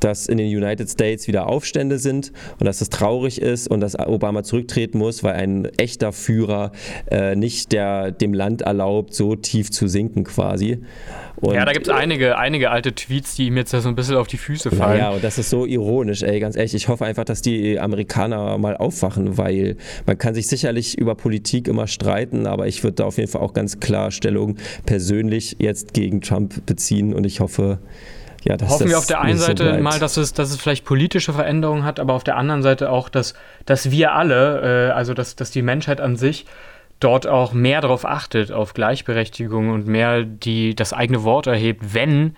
dass 0.00 0.26
in 0.26 0.38
den 0.38 0.48
United 0.48 0.88
States 0.88 1.26
wieder 1.28 1.48
Aufstände 1.48 1.98
sind 1.98 2.32
und 2.58 2.66
dass 2.66 2.80
es 2.80 2.90
traurig 2.90 3.40
ist 3.40 3.68
und 3.68 3.80
dass 3.80 3.98
Obama 3.98 4.42
zurücktreten 4.42 4.98
muss, 4.98 5.22
weil 5.22 5.34
ein 5.34 5.64
echter 5.76 6.12
Führer 6.12 6.72
äh, 7.10 7.34
nicht 7.36 7.72
der, 7.72 8.12
dem 8.12 8.34
Land 8.34 8.62
erlaubt, 8.62 9.14
so 9.14 9.34
tief 9.34 9.70
zu 9.70 9.88
sinken 9.88 10.24
quasi. 10.24 10.78
Und 11.40 11.54
ja, 11.54 11.64
da 11.64 11.72
gibt 11.72 11.86
es 11.86 11.92
einige, 11.92 12.36
einige 12.36 12.70
alte 12.70 12.94
Tweets, 12.94 13.36
die 13.36 13.46
ihm 13.46 13.56
jetzt 13.56 13.70
so 13.70 13.88
ein 13.88 13.94
bisschen 13.94 14.16
auf 14.16 14.26
die 14.26 14.38
Füße 14.38 14.70
fallen. 14.70 14.98
Ja, 14.98 15.10
und 15.10 15.22
das 15.22 15.38
ist 15.38 15.50
so 15.50 15.66
ironisch, 15.66 16.22
ey, 16.22 16.40
ganz 16.40 16.56
ehrlich. 16.56 16.74
Ich 16.74 16.88
hoffe 16.88 17.04
einfach, 17.04 17.24
dass 17.24 17.42
die 17.42 17.78
Amerikaner 17.78 18.58
mal 18.58 18.76
aufwachen, 18.76 19.38
weil 19.38 19.76
man 20.06 20.18
kann 20.18 20.34
sich 20.34 20.48
sicherlich 20.48 20.98
über 20.98 21.14
Politik 21.14 21.68
immer 21.68 21.86
streiten, 21.86 22.46
aber 22.46 22.66
ich 22.66 22.82
würde 22.82 22.96
da 22.96 23.04
auf 23.04 23.18
jeden 23.18 23.30
Fall 23.30 23.42
auch 23.42 23.52
ganz 23.52 23.78
klar 23.78 24.10
Stellung 24.10 24.56
persönlich 24.84 25.56
jetzt 25.60 25.94
gegen 25.94 26.20
Trump 26.20 26.66
beziehen 26.66 27.14
und 27.14 27.24
ich 27.24 27.40
hoffe, 27.40 27.78
ja, 28.44 28.56
dass 28.56 28.70
Hoffen 28.70 28.84
das 28.84 28.90
wir 28.90 28.98
auf 28.98 29.06
der 29.06 29.20
einen 29.20 29.38
Seite 29.38 29.74
so 29.74 29.82
mal, 29.82 29.98
dass 29.98 30.16
es, 30.16 30.32
dass 30.32 30.50
es 30.50 30.56
vielleicht 30.56 30.84
politische 30.84 31.32
Veränderungen 31.32 31.84
hat, 31.84 32.00
aber 32.00 32.14
auf 32.14 32.24
der 32.24 32.36
anderen 32.36 32.62
Seite 32.62 32.90
auch, 32.90 33.08
dass, 33.08 33.34
dass 33.66 33.90
wir 33.90 34.12
alle, 34.12 34.88
äh, 34.88 34.92
also 34.92 35.14
dass, 35.14 35.36
dass 35.36 35.50
die 35.50 35.62
Menschheit 35.62 36.00
an 36.00 36.16
sich 36.16 36.46
dort 37.00 37.26
auch 37.26 37.52
mehr 37.52 37.80
darauf 37.80 38.04
achtet, 38.04 38.52
auf 38.52 38.74
Gleichberechtigung 38.74 39.70
und 39.70 39.86
mehr 39.86 40.24
die, 40.24 40.74
das 40.74 40.92
eigene 40.92 41.22
Wort 41.22 41.46
erhebt, 41.46 41.94
wenn 41.94 42.36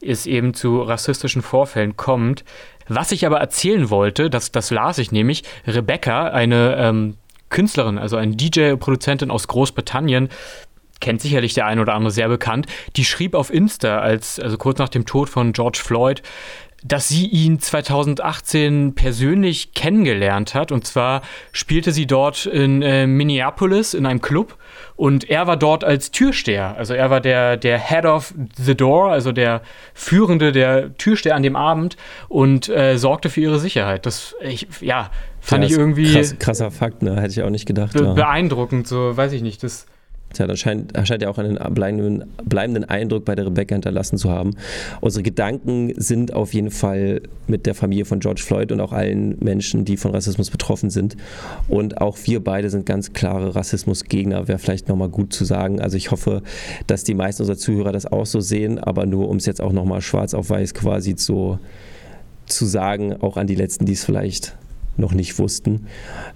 es 0.00 0.26
eben 0.26 0.54
zu 0.54 0.82
rassistischen 0.82 1.42
Vorfällen 1.42 1.96
kommt. 1.96 2.44
Was 2.88 3.12
ich 3.12 3.26
aber 3.26 3.38
erzählen 3.38 3.90
wollte, 3.90 4.30
das, 4.30 4.52
das 4.52 4.70
las 4.70 4.98
ich 4.98 5.10
nämlich, 5.10 5.42
Rebecca, 5.66 6.28
eine 6.28 6.76
ähm, 6.76 7.16
Künstlerin, 7.48 7.98
also 7.98 8.16
eine 8.16 8.36
DJ-Produzentin 8.36 9.30
aus 9.30 9.48
Großbritannien, 9.48 10.28
kennt 11.00 11.20
sicherlich 11.20 11.54
der 11.54 11.66
ein 11.66 11.78
oder 11.78 11.94
andere 11.94 12.10
sehr 12.10 12.28
bekannt, 12.28 12.66
die 12.96 13.04
schrieb 13.04 13.34
auf 13.34 13.52
Insta, 13.52 13.98
als, 13.98 14.40
also 14.40 14.56
kurz 14.56 14.78
nach 14.78 14.88
dem 14.88 15.04
Tod 15.04 15.28
von 15.28 15.52
George 15.52 15.80
Floyd, 15.82 16.22
dass 16.86 17.08
sie 17.08 17.26
ihn 17.26 17.58
2018 17.58 18.94
persönlich 18.94 19.72
kennengelernt 19.72 20.54
hat. 20.54 20.72
Und 20.72 20.86
zwar 20.86 21.22
spielte 21.52 21.92
sie 21.92 22.06
dort 22.06 22.46
in 22.46 22.82
äh, 22.82 23.06
Minneapolis 23.06 23.94
in 23.94 24.06
einem 24.06 24.20
Club 24.20 24.56
und 24.94 25.28
er 25.28 25.46
war 25.46 25.56
dort 25.56 25.84
als 25.84 26.10
Türsteher. 26.10 26.76
Also 26.76 26.94
er 26.94 27.10
war 27.10 27.20
der, 27.20 27.56
der 27.56 27.78
Head 27.78 28.04
of 28.04 28.34
the 28.56 28.74
Door, 28.74 29.12
also 29.12 29.32
der 29.32 29.62
Führende, 29.94 30.52
der 30.52 30.96
Türsteher 30.96 31.34
an 31.34 31.42
dem 31.42 31.56
Abend 31.56 31.96
und 32.28 32.68
äh, 32.68 32.96
sorgte 32.96 33.28
für 33.28 33.40
ihre 33.40 33.58
Sicherheit. 33.58 34.06
Das, 34.06 34.34
ich, 34.40 34.66
ja, 34.80 35.10
fand 35.40 35.64
ja, 35.64 35.70
ich 35.70 35.76
irgendwie. 35.76 36.12
Krass, 36.12 36.38
krasser 36.38 36.70
Fakt, 36.70 37.02
ne? 37.02 37.16
Hätte 37.20 37.30
ich 37.30 37.42
auch 37.42 37.50
nicht 37.50 37.66
gedacht. 37.66 37.92
Be 37.92 38.14
beeindruckend, 38.14 38.86
so 38.86 39.16
weiß 39.16 39.32
ich 39.32 39.42
nicht. 39.42 39.62
Das 39.62 39.86
Tja, 40.32 40.46
das 40.46 40.58
scheint, 40.58 40.92
scheint 41.04 41.22
ja 41.22 41.30
auch 41.30 41.38
einen 41.38 41.56
bleibenden, 41.72 42.24
bleibenden 42.44 42.84
Eindruck 42.84 43.24
bei 43.24 43.34
der 43.34 43.46
Rebecca 43.46 43.74
hinterlassen 43.74 44.18
zu 44.18 44.30
haben. 44.30 44.54
Unsere 45.00 45.22
Gedanken 45.22 45.92
sind 45.96 46.34
auf 46.34 46.52
jeden 46.52 46.70
Fall 46.70 47.22
mit 47.46 47.64
der 47.64 47.74
Familie 47.74 48.04
von 48.04 48.20
George 48.20 48.42
Floyd 48.44 48.72
und 48.72 48.80
auch 48.80 48.92
allen 48.92 49.38
Menschen, 49.38 49.84
die 49.84 49.96
von 49.96 50.10
Rassismus 50.10 50.50
betroffen 50.50 50.90
sind. 50.90 51.16
Und 51.68 52.00
auch 52.00 52.18
wir 52.24 52.42
beide 52.42 52.70
sind 52.70 52.86
ganz 52.86 53.12
klare 53.12 53.54
Rassismusgegner, 53.54 54.48
wäre 54.48 54.58
vielleicht 54.58 54.88
nochmal 54.88 55.08
gut 55.08 55.32
zu 55.32 55.44
sagen. 55.44 55.80
Also 55.80 55.96
ich 55.96 56.10
hoffe, 56.10 56.42
dass 56.86 57.04
die 57.04 57.14
meisten 57.14 57.42
unserer 57.42 57.56
Zuhörer 57.56 57.92
das 57.92 58.06
auch 58.06 58.26
so 58.26 58.40
sehen, 58.40 58.78
aber 58.78 59.06
nur 59.06 59.28
um 59.28 59.36
es 59.36 59.46
jetzt 59.46 59.60
auch 59.60 59.72
nochmal 59.72 60.00
schwarz 60.00 60.34
auf 60.34 60.50
weiß 60.50 60.74
quasi 60.74 61.14
so 61.16 61.58
zu 62.46 62.66
sagen, 62.66 63.14
auch 63.20 63.36
an 63.36 63.46
die 63.46 63.54
Letzten, 63.54 63.86
die 63.86 63.92
es 63.92 64.04
vielleicht 64.04 64.56
noch 64.96 65.12
nicht 65.12 65.38
wussten. 65.38 65.86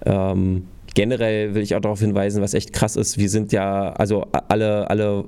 Ähm, 0.05 0.63
generell 0.93 1.53
will 1.55 1.61
ich 1.61 1.75
auch 1.75 1.81
darauf 1.81 1.99
hinweisen, 1.99 2.41
was 2.41 2.53
echt 2.53 2.73
krass 2.73 2.95
ist. 2.95 3.17
Wir 3.17 3.29
sind 3.29 3.51
ja, 3.51 3.93
also 3.93 4.27
alle, 4.47 4.89
alle 4.89 5.25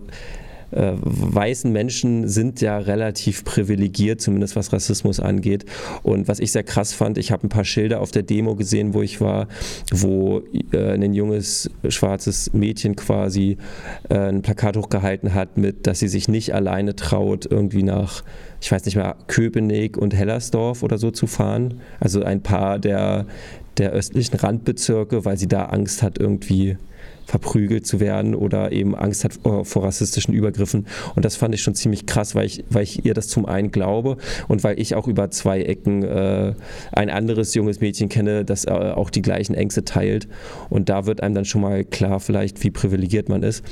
äh, 0.73 0.93
weißen 1.03 1.71
Menschen 1.71 2.27
sind 2.27 2.61
ja 2.61 2.77
relativ 2.77 3.43
privilegiert, 3.43 4.21
zumindest 4.21 4.55
was 4.55 4.73
Rassismus 4.73 5.19
angeht. 5.19 5.65
Und 6.01 6.27
was 6.27 6.39
ich 6.39 6.51
sehr 6.51 6.63
krass 6.63 6.93
fand, 6.93 7.17
ich 7.17 7.31
habe 7.31 7.45
ein 7.45 7.49
paar 7.49 7.65
Schilder 7.65 8.01
auf 8.01 8.11
der 8.11 8.23
Demo 8.23 8.55
gesehen, 8.55 8.93
wo 8.93 9.01
ich 9.01 9.21
war, 9.21 9.47
wo 9.91 10.41
äh, 10.71 10.93
ein 10.93 11.13
junges 11.13 11.69
schwarzes 11.87 12.53
Mädchen 12.53 12.95
quasi 12.95 13.57
äh, 14.09 14.15
ein 14.15 14.41
Plakat 14.41 14.77
hochgehalten 14.77 15.33
hat 15.33 15.57
mit, 15.57 15.85
dass 15.87 15.99
sie 15.99 16.07
sich 16.07 16.27
nicht 16.27 16.53
alleine 16.53 16.95
traut, 16.95 17.45
irgendwie 17.49 17.83
nach, 17.83 18.23
ich 18.59 18.71
weiß 18.71 18.85
nicht 18.85 18.95
mehr, 18.95 19.15
Köpenick 19.27 19.97
und 19.97 20.15
Hellersdorf 20.15 20.81
oder 20.83 20.97
so 20.97 21.11
zu 21.11 21.27
fahren. 21.27 21.81
Also 21.99 22.23
ein 22.23 22.41
paar 22.41 22.79
der, 22.79 23.27
der 23.77 23.91
östlichen 23.91 24.37
Randbezirke, 24.37 25.25
weil 25.25 25.37
sie 25.37 25.47
da 25.47 25.65
Angst 25.65 26.03
hat, 26.03 26.19
irgendwie 26.19 26.77
verprügelt 27.25 27.87
zu 27.87 27.99
werden 27.99 28.35
oder 28.35 28.71
eben 28.71 28.95
Angst 28.95 29.23
hat 29.23 29.33
vor, 29.63 29.83
rassistischen 29.83 30.33
Übergriffen. 30.33 30.87
Und 31.15 31.25
das 31.25 31.35
fand 31.35 31.55
ich 31.55 31.61
schon 31.61 31.75
ziemlich 31.75 32.05
krass, 32.05 32.35
weil 32.35 32.45
ich, 32.45 32.63
weil 32.69 32.83
ich 32.83 33.05
ihr 33.05 33.13
das 33.13 33.27
zum 33.27 33.45
einen 33.45 33.71
glaube 33.71 34.17
und 34.47 34.63
weil 34.63 34.79
ich 34.79 34.95
auch 34.95 35.07
über 35.07 35.31
zwei 35.31 35.61
Ecken 35.61 36.03
äh, 36.03 36.53
ein 36.91 37.09
anderes 37.09 37.53
junges 37.53 37.79
Mädchen 37.79 38.09
kenne, 38.09 38.45
das 38.45 38.65
äh, 38.65 38.71
auch 38.71 39.09
die 39.09 39.21
gleichen 39.21 39.53
Ängste 39.55 39.85
teilt. 39.85 40.27
Und 40.69 40.89
da 40.89 41.05
wird 41.05 41.21
einem 41.23 41.35
dann 41.35 41.45
schon 41.45 41.61
mal 41.61 41.83
klar, 41.85 42.19
vielleicht, 42.19 42.63
wie 42.63 42.71
privilegiert 42.71 43.29
man 43.29 43.43
ist. 43.43 43.63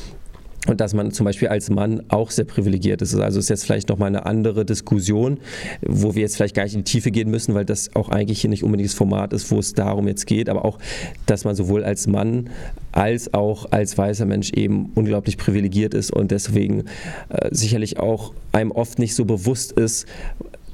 Und 0.67 0.79
dass 0.79 0.93
man 0.93 1.11
zum 1.11 1.25
Beispiel 1.25 1.47
als 1.47 1.71
Mann 1.71 2.03
auch 2.09 2.29
sehr 2.29 2.45
privilegiert 2.45 3.01
ist. 3.01 3.15
Also 3.15 3.39
ist 3.39 3.49
jetzt 3.49 3.65
vielleicht 3.65 3.89
nochmal 3.89 4.09
eine 4.09 4.27
andere 4.27 4.63
Diskussion, 4.63 5.39
wo 5.81 6.13
wir 6.13 6.21
jetzt 6.21 6.35
vielleicht 6.35 6.55
gar 6.55 6.63
nicht 6.63 6.75
in 6.75 6.83
die 6.83 6.91
Tiefe 6.91 7.09
gehen 7.09 7.31
müssen, 7.31 7.55
weil 7.55 7.65
das 7.65 7.95
auch 7.95 8.09
eigentlich 8.09 8.41
hier 8.41 8.49
nicht 8.49 8.63
unbedingt 8.63 8.89
das 8.89 8.95
Format 8.95 9.33
ist, 9.33 9.49
wo 9.49 9.57
es 9.57 9.73
darum 9.73 10.07
jetzt 10.07 10.27
geht, 10.27 10.49
aber 10.49 10.63
auch, 10.63 10.77
dass 11.25 11.45
man 11.45 11.55
sowohl 11.55 11.83
als 11.83 12.05
Mann 12.05 12.51
als 12.91 13.33
auch 13.33 13.71
als 13.71 13.97
weißer 13.97 14.25
Mensch 14.25 14.51
eben 14.51 14.91
unglaublich 14.93 15.37
privilegiert 15.37 15.93
ist 15.93 16.11
und 16.11 16.29
deswegen 16.29 16.83
äh, 17.29 17.49
sicherlich 17.51 17.97
auch 17.97 18.33
einem 18.51 18.71
oft 18.71 18.99
nicht 18.99 19.15
so 19.15 19.25
bewusst 19.25 19.71
ist, 19.71 20.05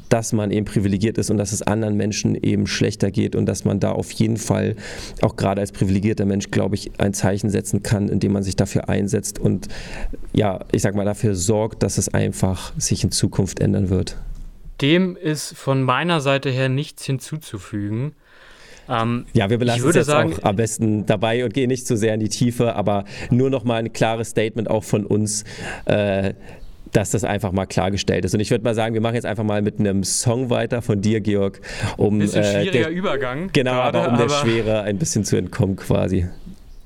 dass 0.09 0.33
man 0.33 0.51
eben 0.51 0.65
privilegiert 0.65 1.17
ist 1.17 1.29
und 1.29 1.37
dass 1.37 1.51
es 1.51 1.61
anderen 1.61 1.95
Menschen 1.95 2.35
eben 2.35 2.67
schlechter 2.67 3.11
geht 3.11 3.35
und 3.35 3.45
dass 3.45 3.65
man 3.65 3.79
da 3.79 3.91
auf 3.91 4.11
jeden 4.11 4.37
Fall 4.37 4.75
auch 5.21 5.35
gerade 5.35 5.61
als 5.61 5.71
privilegierter 5.71 6.25
Mensch, 6.25 6.51
glaube 6.51 6.75
ich, 6.75 6.91
ein 6.99 7.13
Zeichen 7.13 7.49
setzen 7.49 7.83
kann, 7.83 8.09
indem 8.09 8.33
man 8.33 8.43
sich 8.43 8.55
dafür 8.55 8.89
einsetzt 8.89 9.39
und 9.39 9.67
ja, 10.33 10.59
ich 10.71 10.81
sage 10.81 10.95
mal, 10.97 11.05
dafür 11.05 11.35
sorgt, 11.35 11.83
dass 11.83 11.97
es 11.97 12.09
einfach 12.09 12.73
sich 12.77 13.03
in 13.03 13.11
Zukunft 13.11 13.59
ändern 13.59 13.89
wird. 13.89 14.17
Dem 14.81 15.15
ist 15.15 15.55
von 15.57 15.81
meiner 15.81 16.21
Seite 16.21 16.49
her 16.49 16.69
nichts 16.69 17.05
hinzuzufügen. 17.05 18.13
Ähm, 18.89 19.25
ja, 19.33 19.49
wir 19.49 19.57
belassen 19.57 19.89
es 19.89 19.95
jetzt 19.95 20.05
sagen, 20.05 20.33
auch 20.33 20.43
am 20.43 20.55
besten 20.55 21.05
dabei 21.05 21.43
und 21.43 21.53
gehen 21.53 21.67
nicht 21.67 21.87
zu 21.87 21.95
so 21.95 21.99
sehr 21.99 22.13
in 22.13 22.19
die 22.19 22.29
Tiefe, 22.29 22.75
aber 22.75 23.03
nur 23.29 23.49
noch 23.49 23.63
mal 23.63 23.77
ein 23.77 23.91
klares 23.91 24.29
Statement 24.29 24.69
auch 24.69 24.83
von 24.83 25.05
uns. 25.05 25.43
Äh, 25.85 26.33
dass 26.91 27.11
das 27.11 27.23
einfach 27.23 27.51
mal 27.51 27.65
klargestellt 27.65 28.25
ist. 28.25 28.33
Und 28.33 28.39
ich 28.39 28.51
würde 28.51 28.63
mal 28.63 28.75
sagen, 28.75 28.93
wir 28.93 29.01
machen 29.01 29.15
jetzt 29.15 29.25
einfach 29.25 29.43
mal 29.43 29.61
mit 29.61 29.79
einem 29.79 30.03
Song 30.03 30.49
weiter 30.49 30.81
von 30.81 31.01
dir, 31.01 31.21
Georg, 31.21 31.61
um 31.97 32.19
bisschen 32.19 32.43
äh, 32.43 32.61
schwieriger 32.61 32.89
der, 32.89 32.89
Übergang. 32.89 33.49
Genau, 33.53 33.71
grade, 33.71 33.99
aber 33.99 34.11
um 34.11 34.17
der 34.17 34.29
Schwere 34.29 34.81
ein 34.81 34.97
bisschen 34.97 35.23
zu 35.23 35.35
entkommen 35.37 35.75
quasi. 35.75 36.27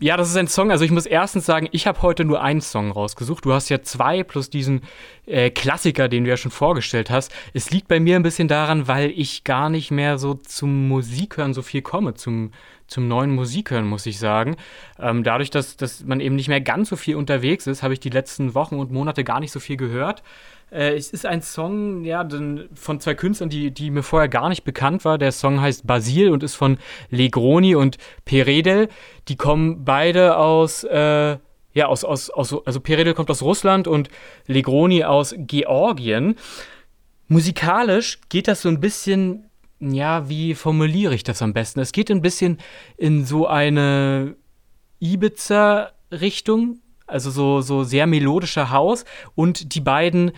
Ja, 0.01 0.17
das 0.17 0.29
ist 0.29 0.35
ein 0.35 0.47
Song. 0.47 0.71
Also 0.71 0.83
ich 0.83 0.89
muss 0.89 1.05
erstens 1.05 1.45
sagen, 1.45 1.69
ich 1.71 1.85
habe 1.85 2.01
heute 2.01 2.25
nur 2.25 2.41
einen 2.41 2.61
Song 2.61 2.91
rausgesucht. 2.91 3.45
Du 3.45 3.53
hast 3.53 3.69
ja 3.69 3.83
zwei 3.83 4.23
plus 4.23 4.49
diesen 4.49 4.81
äh, 5.27 5.51
Klassiker, 5.51 6.09
den 6.09 6.23
du 6.23 6.29
ja 6.31 6.37
schon 6.37 6.49
vorgestellt 6.49 7.11
hast. 7.11 7.31
Es 7.53 7.69
liegt 7.69 7.87
bei 7.87 7.99
mir 7.99 8.15
ein 8.15 8.23
bisschen 8.23 8.47
daran, 8.47 8.87
weil 8.87 9.11
ich 9.11 9.43
gar 9.43 9.69
nicht 9.69 9.91
mehr 9.91 10.17
so 10.17 10.33
zum 10.33 10.87
Musikhören 10.87 11.53
so 11.53 11.61
viel 11.61 11.83
komme, 11.83 12.15
zum, 12.15 12.51
zum 12.91 13.07
neuen 13.07 13.31
Musikhören, 13.31 13.87
muss 13.87 14.05
ich 14.05 14.19
sagen. 14.19 14.57
Ähm, 14.99 15.23
dadurch, 15.23 15.49
dass, 15.49 15.77
dass 15.77 16.03
man 16.03 16.19
eben 16.19 16.35
nicht 16.35 16.49
mehr 16.49 16.59
ganz 16.59 16.89
so 16.89 16.97
viel 16.97 17.15
unterwegs 17.15 17.65
ist, 17.65 17.83
habe 17.83 17.93
ich 17.93 18.01
die 18.01 18.09
letzten 18.09 18.53
Wochen 18.53 18.75
und 18.75 18.91
Monate 18.91 19.23
gar 19.23 19.39
nicht 19.39 19.51
so 19.51 19.61
viel 19.61 19.77
gehört. 19.77 20.23
Äh, 20.71 20.95
es 20.95 21.09
ist 21.11 21.25
ein 21.25 21.41
Song 21.41 22.03
ja, 22.03 22.27
von 22.73 22.99
zwei 22.99 23.15
Künstlern, 23.15 23.49
die, 23.49 23.71
die 23.71 23.91
mir 23.91 24.03
vorher 24.03 24.27
gar 24.27 24.49
nicht 24.49 24.65
bekannt 24.65 25.05
war. 25.05 25.17
Der 25.17 25.31
Song 25.31 25.61
heißt 25.61 25.87
Basil 25.87 26.29
und 26.31 26.43
ist 26.43 26.55
von 26.55 26.77
Legroni 27.09 27.75
und 27.75 27.97
Peredel. 28.25 28.89
Die 29.29 29.37
kommen 29.37 29.85
beide 29.85 30.35
aus, 30.35 30.83
äh, 30.83 31.37
ja, 31.73 31.85
aus, 31.85 32.03
aus, 32.03 32.29
aus, 32.29 32.53
also 32.65 32.81
Peredel 32.81 33.13
kommt 33.13 33.31
aus 33.31 33.41
Russland 33.41 33.87
und 33.87 34.09
Legroni 34.47 35.05
aus 35.05 35.33
Georgien. 35.37 36.35
Musikalisch 37.29 38.19
geht 38.27 38.49
das 38.49 38.61
so 38.61 38.67
ein 38.67 38.81
bisschen, 38.81 39.49
ja, 39.81 40.29
wie 40.29 40.53
formuliere 40.53 41.15
ich 41.15 41.23
das 41.23 41.41
am 41.41 41.53
besten? 41.53 41.79
Es 41.79 41.91
geht 41.91 42.11
ein 42.11 42.21
bisschen 42.21 42.59
in 42.97 43.25
so 43.25 43.47
eine 43.47 44.35
Ibiza-Richtung, 44.99 46.79
also 47.07 47.31
so, 47.31 47.61
so 47.61 47.83
sehr 47.83 48.05
melodischer 48.07 48.71
Haus 48.71 49.05
und 49.35 49.73
die 49.73 49.81
beiden 49.81 50.31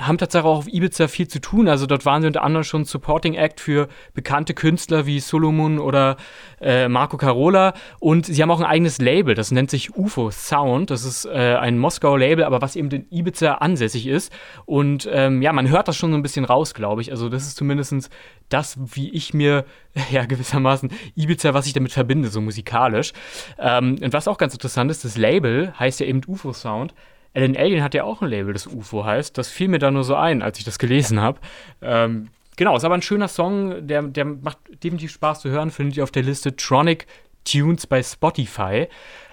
haben 0.00 0.18
tatsächlich 0.18 0.46
auch 0.46 0.58
auf 0.58 0.68
Ibiza 0.68 1.08
viel 1.08 1.28
zu 1.28 1.40
tun. 1.40 1.68
Also 1.68 1.86
dort 1.86 2.06
waren 2.06 2.22
sie 2.22 2.26
unter 2.26 2.42
anderem 2.42 2.64
schon 2.64 2.84
Supporting 2.84 3.34
Act 3.34 3.60
für 3.60 3.88
bekannte 4.14 4.54
Künstler 4.54 5.06
wie 5.06 5.20
Solomon 5.20 5.78
oder 5.78 6.16
äh, 6.60 6.88
Marco 6.88 7.16
Carola. 7.16 7.74
Und 7.98 8.26
sie 8.26 8.42
haben 8.42 8.50
auch 8.50 8.60
ein 8.60 8.66
eigenes 8.66 8.98
Label, 8.98 9.34
das 9.34 9.50
nennt 9.50 9.70
sich 9.70 9.96
UFO 9.96 10.30
Sound. 10.30 10.90
Das 10.90 11.04
ist 11.04 11.24
äh, 11.24 11.56
ein 11.56 11.78
Moskauer 11.78 12.18
Label, 12.18 12.44
aber 12.44 12.62
was 12.62 12.76
eben 12.76 12.90
in 12.90 13.06
Ibiza 13.10 13.54
ansässig 13.54 14.06
ist. 14.06 14.32
Und 14.66 15.08
ähm, 15.12 15.42
ja, 15.42 15.52
man 15.52 15.68
hört 15.68 15.88
das 15.88 15.96
schon 15.96 16.10
so 16.12 16.18
ein 16.18 16.22
bisschen 16.22 16.44
raus, 16.44 16.74
glaube 16.74 17.02
ich. 17.02 17.10
Also 17.10 17.28
das 17.28 17.46
ist 17.46 17.56
zumindest 17.56 18.10
das, 18.48 18.78
wie 18.94 19.10
ich 19.10 19.34
mir 19.34 19.64
ja 20.10 20.24
gewissermaßen 20.24 20.90
Ibiza, 21.14 21.54
was 21.54 21.66
ich 21.66 21.72
damit 21.72 21.92
verbinde, 21.92 22.28
so 22.28 22.40
musikalisch. 22.40 23.12
Ähm, 23.58 23.96
und 24.00 24.12
was 24.12 24.28
auch 24.28 24.38
ganz 24.38 24.52
interessant 24.54 24.90
ist, 24.90 25.04
das 25.04 25.16
Label 25.16 25.72
heißt 25.78 26.00
ja 26.00 26.06
eben 26.06 26.20
UFO 26.26 26.52
Sound. 26.52 26.94
Alan 27.34 27.56
Alien 27.56 27.82
hat 27.82 27.94
ja 27.94 28.04
auch 28.04 28.22
ein 28.22 28.28
Label, 28.28 28.52
das 28.52 28.66
UFO 28.66 29.04
heißt. 29.04 29.38
Das 29.38 29.48
fiel 29.48 29.68
mir 29.68 29.78
da 29.78 29.90
nur 29.90 30.04
so 30.04 30.14
ein, 30.16 30.42
als 30.42 30.58
ich 30.58 30.64
das 30.64 30.78
gelesen 30.78 31.20
habe. 31.20 31.40
Ähm, 31.80 32.28
genau, 32.56 32.76
ist 32.76 32.84
aber 32.84 32.94
ein 32.94 33.02
schöner 33.02 33.28
Song, 33.28 33.86
der, 33.86 34.02
der 34.02 34.24
macht 34.24 34.58
definitiv 34.82 35.12
Spaß 35.12 35.40
zu 35.40 35.50
hören. 35.50 35.70
Findet 35.70 35.96
ihr 35.96 36.02
auf 36.02 36.10
der 36.10 36.22
Liste 36.22 36.56
Tronic 36.56 37.06
Tunes 37.44 37.86
bei 37.86 38.02
Spotify. 38.02 38.88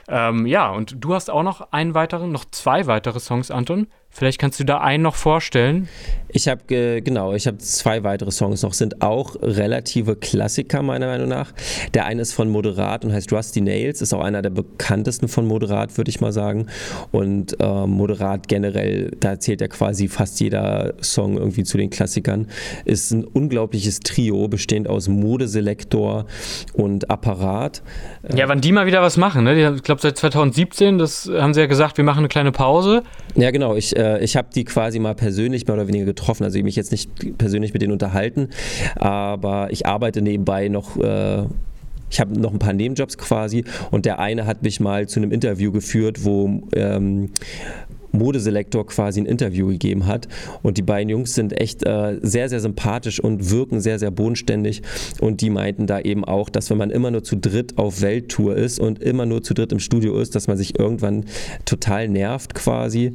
Ähm, 0.08 0.46
ja, 0.46 0.70
und 0.70 1.04
du 1.04 1.14
hast 1.14 1.30
auch 1.30 1.44
noch 1.44 1.72
einen 1.72 1.94
weiteren, 1.94 2.32
noch 2.32 2.46
zwei 2.46 2.88
weitere 2.88 3.20
Songs, 3.20 3.52
Anton. 3.52 3.88
Vielleicht 4.18 4.40
kannst 4.40 4.60
du 4.60 4.64
da 4.64 4.80
einen 4.80 5.04
noch 5.04 5.14
vorstellen. 5.14 5.88
Ich 6.30 6.48
habe 6.48 6.62
genau, 7.02 7.34
ich 7.34 7.46
habe 7.46 7.60
zwei 7.60 8.04
weitere 8.04 8.32
Songs 8.32 8.64
noch, 8.64 8.74
sind 8.74 9.02
auch 9.02 9.36
relative 9.42 10.16
Klassiker 10.16 10.82
meiner 10.82 11.06
Meinung 11.06 11.30
nach. 11.30 11.54
Der 11.94 12.06
eine 12.06 12.24
ist 12.24 12.34
von 12.34 12.50
Moderat 12.50 13.06
und 13.06 13.14
heißt 13.14 13.32
Rusty 13.32 13.62
Nails, 13.62 14.02
ist 14.02 14.14
auch 14.14 14.24
einer 14.24 14.42
der 14.42 14.50
bekanntesten 14.50 15.28
von 15.28 15.46
Moderat, 15.46 15.98
würde 15.98 16.10
ich 16.10 16.20
mal 16.20 16.34
sagen. 16.34 16.66
Und 17.12 17.60
äh, 17.62 17.86
Moderat 17.86 18.48
generell, 18.48 19.12
da 19.20 19.40
zählt 19.40 19.62
ja 19.62 19.68
quasi 19.68 20.08
fast 20.08 20.40
jeder 20.40 20.96
Song 21.02 21.38
irgendwie 21.38 21.64
zu 21.64 21.78
den 21.78 21.92
Klassikern. 21.92 22.48
Ist 22.86 23.12
ein 23.12 23.24
unglaubliches 23.24 24.00
Trio, 24.00 24.48
bestehend 24.48 24.90
aus 24.90 25.08
Modeselektor 25.08 26.26
und 26.74 27.10
Apparat. 27.12 27.84
Ja, 28.36 28.50
wann 28.50 28.62
die 28.62 28.72
mal 28.72 28.88
wieder 28.88 29.04
was 29.04 29.16
machen, 29.16 29.44
ne? 29.44 29.76
Ich 29.76 29.84
glaube 29.84 30.02
seit 30.02 30.18
2017, 30.18 30.98
das 30.98 31.32
haben 31.32 31.54
sie 31.54 31.62
ja 31.62 31.68
gesagt, 31.68 31.98
wir 31.98 32.04
machen 32.04 32.20
eine 32.20 32.28
kleine 32.28 32.52
Pause. 32.52 33.04
Ja, 33.36 33.52
genau. 33.52 33.76
Ich 33.76 33.96
äh, 33.96 34.07
äh, 34.08 34.24
ich 34.24 34.36
habe 34.36 34.48
die 34.54 34.64
quasi 34.64 35.00
mal 35.00 35.16
persönlich 35.16 35.68
mehr 35.68 35.76
oder 35.76 35.88
weniger 35.88 36.06
getroffen. 36.06 36.44
Also 36.44 36.58
ich 36.58 36.64
mich 36.64 36.76
jetzt 36.76 36.92
nicht 36.92 37.38
persönlich 37.38 37.74
mit 37.74 37.82
denen 37.82 37.94
unterhalten, 37.94 38.50
aber 38.96 39.70
ich 39.72 39.86
arbeite 39.86 40.22
nebenbei 40.22 40.68
noch. 40.70 40.98
Äh, 40.98 41.46
ich 42.10 42.22
habe 42.22 42.40
noch 42.40 42.54
ein 42.54 42.60
paar 42.60 42.72
Nebenjobs 42.72 43.18
quasi 43.18 43.66
und 43.92 44.06
der 44.06 44.20
eine 44.20 44.46
hat 44.46 44.64
mich 44.64 44.80
mal 44.80 45.10
zu 45.10 45.20
einem 45.20 45.34
Interview 45.34 45.74
geführt, 45.74 46.24
wo 46.24 46.64
ähm, 46.74 47.32
Modeselektor 48.12 48.86
quasi 48.88 49.22
ein 49.22 49.26
Interview 49.26 49.68
gegeben 49.68 50.06
hat. 50.06 50.28
Und 50.64 50.78
die 50.78 50.82
beiden 50.82 51.10
Jungs 51.10 51.34
sind 51.34 51.60
echt 51.60 51.86
äh, 51.86 52.20
sehr, 52.22 52.50
sehr 52.50 52.60
sympathisch 52.60 53.20
und 53.20 53.50
wirken 53.50 53.82
sehr, 53.82 54.00
sehr 54.00 54.12
bodenständig. 54.12 54.82
Und 55.20 55.42
die 55.42 55.50
meinten 55.50 55.88
da 55.88 56.00
eben 56.00 56.26
auch, 56.26 56.50
dass 56.50 56.70
wenn 56.70 56.78
man 56.78 56.90
immer 56.90 57.12
nur 57.12 57.24
zu 57.24 57.36
dritt 57.36 57.78
auf 57.78 58.02
Welttour 58.02 58.56
ist 58.56 58.80
und 58.80 59.02
immer 59.02 59.26
nur 59.26 59.44
zu 59.44 59.54
dritt 59.54 59.72
im 59.72 59.80
Studio 59.80 60.20
ist, 60.20 60.36
dass 60.36 60.48
man 60.48 60.58
sich 60.58 60.78
irgendwann 60.80 61.26
total 61.66 62.08
nervt 62.08 62.54
quasi. 62.54 63.14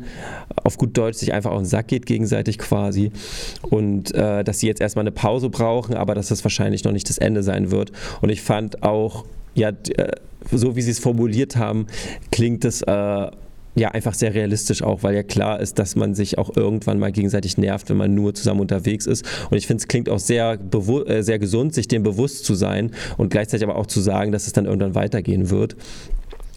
Auf 0.62 0.78
gut 0.78 0.96
Deutsch 0.96 1.18
sich 1.18 1.33
einfach 1.33 1.50
auf 1.50 1.59
den 1.59 1.66
Sack 1.66 1.88
geht 1.88 2.07
gegenseitig 2.07 2.59
quasi. 2.59 3.11
Und 3.62 4.14
äh, 4.14 4.44
dass 4.44 4.61
sie 4.61 4.66
jetzt 4.66 4.81
erstmal 4.81 5.02
eine 5.02 5.12
Pause 5.12 5.50
brauchen, 5.50 5.94
aber 5.94 6.14
dass 6.14 6.28
das 6.28 6.44
wahrscheinlich 6.44 6.85
noch 6.85 6.92
nicht 6.92 7.09
das 7.09 7.18
Ende 7.18 7.42
sein 7.42 7.70
wird. 7.70 7.92
Und 8.20 8.31
ich 8.31 8.42
fand 8.42 8.83
auch, 8.83 9.24
ja, 9.55 9.68
äh, 9.68 10.12
so 10.50 10.76
wie 10.76 10.83
sie 10.83 10.90
es 10.90 10.98
formuliert 10.98 11.57
haben, 11.57 11.87
klingt 12.31 12.64
es 12.64 12.83
äh, 12.83 13.31
ja 13.74 13.88
einfach 13.90 14.14
sehr 14.14 14.35
realistisch 14.35 14.82
auch, 14.82 15.02
weil 15.02 15.14
ja 15.14 15.22
klar 15.22 15.61
ist, 15.61 15.78
dass 15.78 15.96
man 15.96 16.14
sich 16.14 16.38
auch 16.38 16.56
irgendwann 16.56 16.98
mal 16.98 17.12
gegenseitig 17.12 17.56
nervt, 17.58 17.88
wenn 17.90 17.96
man 17.96 18.14
nur 18.14 18.35
zusammen 18.35 18.61
unterwegs 18.61 19.06
ist. 19.06 19.24
Und 19.50 19.56
ich 19.56 19.66
finde, 19.66 19.82
es 19.82 19.88
klingt 19.88 20.08
auch 20.08 20.18
sehr, 20.18 20.58
äh, 21.06 21.22
sehr 21.22 21.38
gesund, 21.38 21.74
sich 21.74 21.88
dem 21.88 22.02
bewusst 22.02 22.44
zu 22.44 22.54
sein 22.54 22.90
und 23.16 23.30
gleichzeitig 23.30 23.66
aber 23.66 23.76
auch 23.76 23.87
zu 23.87 24.00
sagen, 24.00 24.32
dass 24.32 24.46
es 24.46 24.52
dann 24.52 24.66
irgendwann 24.66 24.94
weitergehen 24.94 25.50
wird. 25.50 25.76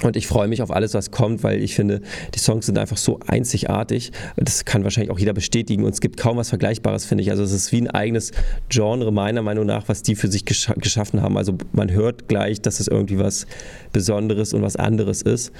Und 0.03 0.17
ich 0.17 0.27
freue 0.27 0.47
mich 0.47 0.61
auf 0.61 0.71
alles, 0.71 0.93
was 0.93 1.11
kommt, 1.11 1.43
weil 1.43 1.61
ich 1.61 1.73
finde, 1.73 2.01
die 2.33 2.39
Songs 2.39 2.65
sind 2.65 2.77
einfach 2.77 2.97
so 2.97 3.19
einzigartig. 3.25 4.11
Das 4.35 4.65
kann 4.65 4.83
wahrscheinlich 4.83 5.11
auch 5.11 5.19
jeder 5.19 5.33
bestätigen. 5.33 5.85
Und 5.85 5.93
es 5.93 6.01
gibt 6.01 6.17
kaum 6.17 6.37
was 6.37 6.49
Vergleichbares, 6.49 7.05
finde 7.05 7.23
ich. 7.23 7.31
Also 7.31 7.43
es 7.43 7.53
ist 7.53 7.71
wie 7.71 7.81
ein 7.81 7.89
eigenes 7.89 8.31
Genre, 8.69 9.11
meiner 9.11 9.41
Meinung 9.41 9.65
nach, 9.65 9.87
was 9.87 10.03
die 10.03 10.15
für 10.15 10.27
sich 10.27 10.43
gesch 10.45 10.69
geschaffen 10.77 11.21
haben. 11.21 11.37
Also 11.37 11.57
man 11.71 11.91
hört 11.91 12.27
gleich, 12.27 12.61
dass 12.61 12.79
es 12.79 12.87
irgendwie 12.87 13.19
was 13.19 13.47
Besonderes 13.93 14.53
und 14.53 14.61
was 14.61 14.75
anderes 14.75 15.21
ist. 15.21 15.53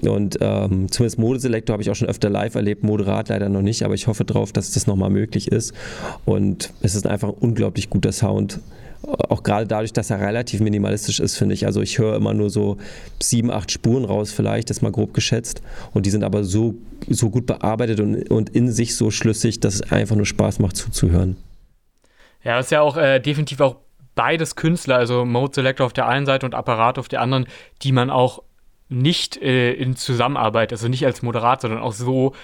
Und 0.00 0.38
ähm, 0.40 0.90
zumindest 0.90 1.18
Modeselektor 1.18 1.74
habe 1.74 1.82
ich 1.82 1.90
auch 1.90 1.94
schon 1.94 2.08
öfter 2.08 2.30
live 2.30 2.54
erlebt, 2.54 2.82
moderat 2.84 3.28
leider 3.28 3.48
noch 3.48 3.62
nicht, 3.62 3.82
aber 3.84 3.94
ich 3.94 4.06
hoffe 4.06 4.24
drauf, 4.24 4.52
dass 4.52 4.72
das 4.72 4.86
nochmal 4.86 5.10
möglich 5.10 5.48
ist. 5.48 5.74
Und 6.24 6.72
es 6.80 6.94
ist 6.94 7.06
einfach 7.06 7.28
ein 7.28 7.34
unglaublich 7.34 7.90
guter 7.90 8.12
Sound 8.12 8.60
auch 9.02 9.42
gerade 9.42 9.66
dadurch, 9.66 9.92
dass 9.92 10.10
er 10.10 10.20
relativ 10.20 10.60
minimalistisch 10.60 11.20
ist, 11.20 11.36
finde 11.36 11.54
ich. 11.54 11.66
Also 11.66 11.80
ich 11.80 11.98
höre 11.98 12.16
immer 12.16 12.34
nur 12.34 12.50
so 12.50 12.78
sieben, 13.20 13.50
acht 13.50 13.70
Spuren 13.70 14.04
raus, 14.04 14.32
vielleicht, 14.32 14.70
das 14.70 14.82
mal 14.82 14.92
grob 14.92 15.14
geschätzt. 15.14 15.62
Und 15.92 16.06
die 16.06 16.10
sind 16.10 16.24
aber 16.24 16.44
so, 16.44 16.74
so 17.08 17.30
gut 17.30 17.46
bearbeitet 17.46 18.00
und, 18.00 18.30
und 18.30 18.50
in 18.50 18.70
sich 18.70 18.96
so 18.96 19.10
schlüssig, 19.10 19.60
dass 19.60 19.74
es 19.74 19.92
einfach 19.92 20.16
nur 20.16 20.26
Spaß 20.26 20.60
macht 20.60 20.76
zuzuhören. 20.76 21.36
Ja, 22.44 22.58
ist 22.58 22.70
ja 22.70 22.80
auch 22.80 22.96
äh, 22.96 23.20
definitiv 23.20 23.60
auch 23.60 23.76
beides 24.14 24.56
Künstler, 24.56 24.96
also 24.96 25.24
Mode 25.24 25.54
Selector 25.54 25.86
auf 25.86 25.92
der 25.92 26.06
einen 26.08 26.26
Seite 26.26 26.46
und 26.46 26.54
Apparat 26.54 26.98
auf 26.98 27.08
der 27.08 27.20
anderen, 27.20 27.46
die 27.82 27.92
man 27.92 28.10
auch 28.10 28.42
nicht 28.88 29.40
äh, 29.40 29.72
in 29.72 29.96
Zusammenarbeit, 29.96 30.70
also 30.72 30.88
nicht 30.88 31.06
als 31.06 31.22
Moderator, 31.22 31.70
sondern 31.70 31.80
auch 31.82 31.94
so 31.94 32.34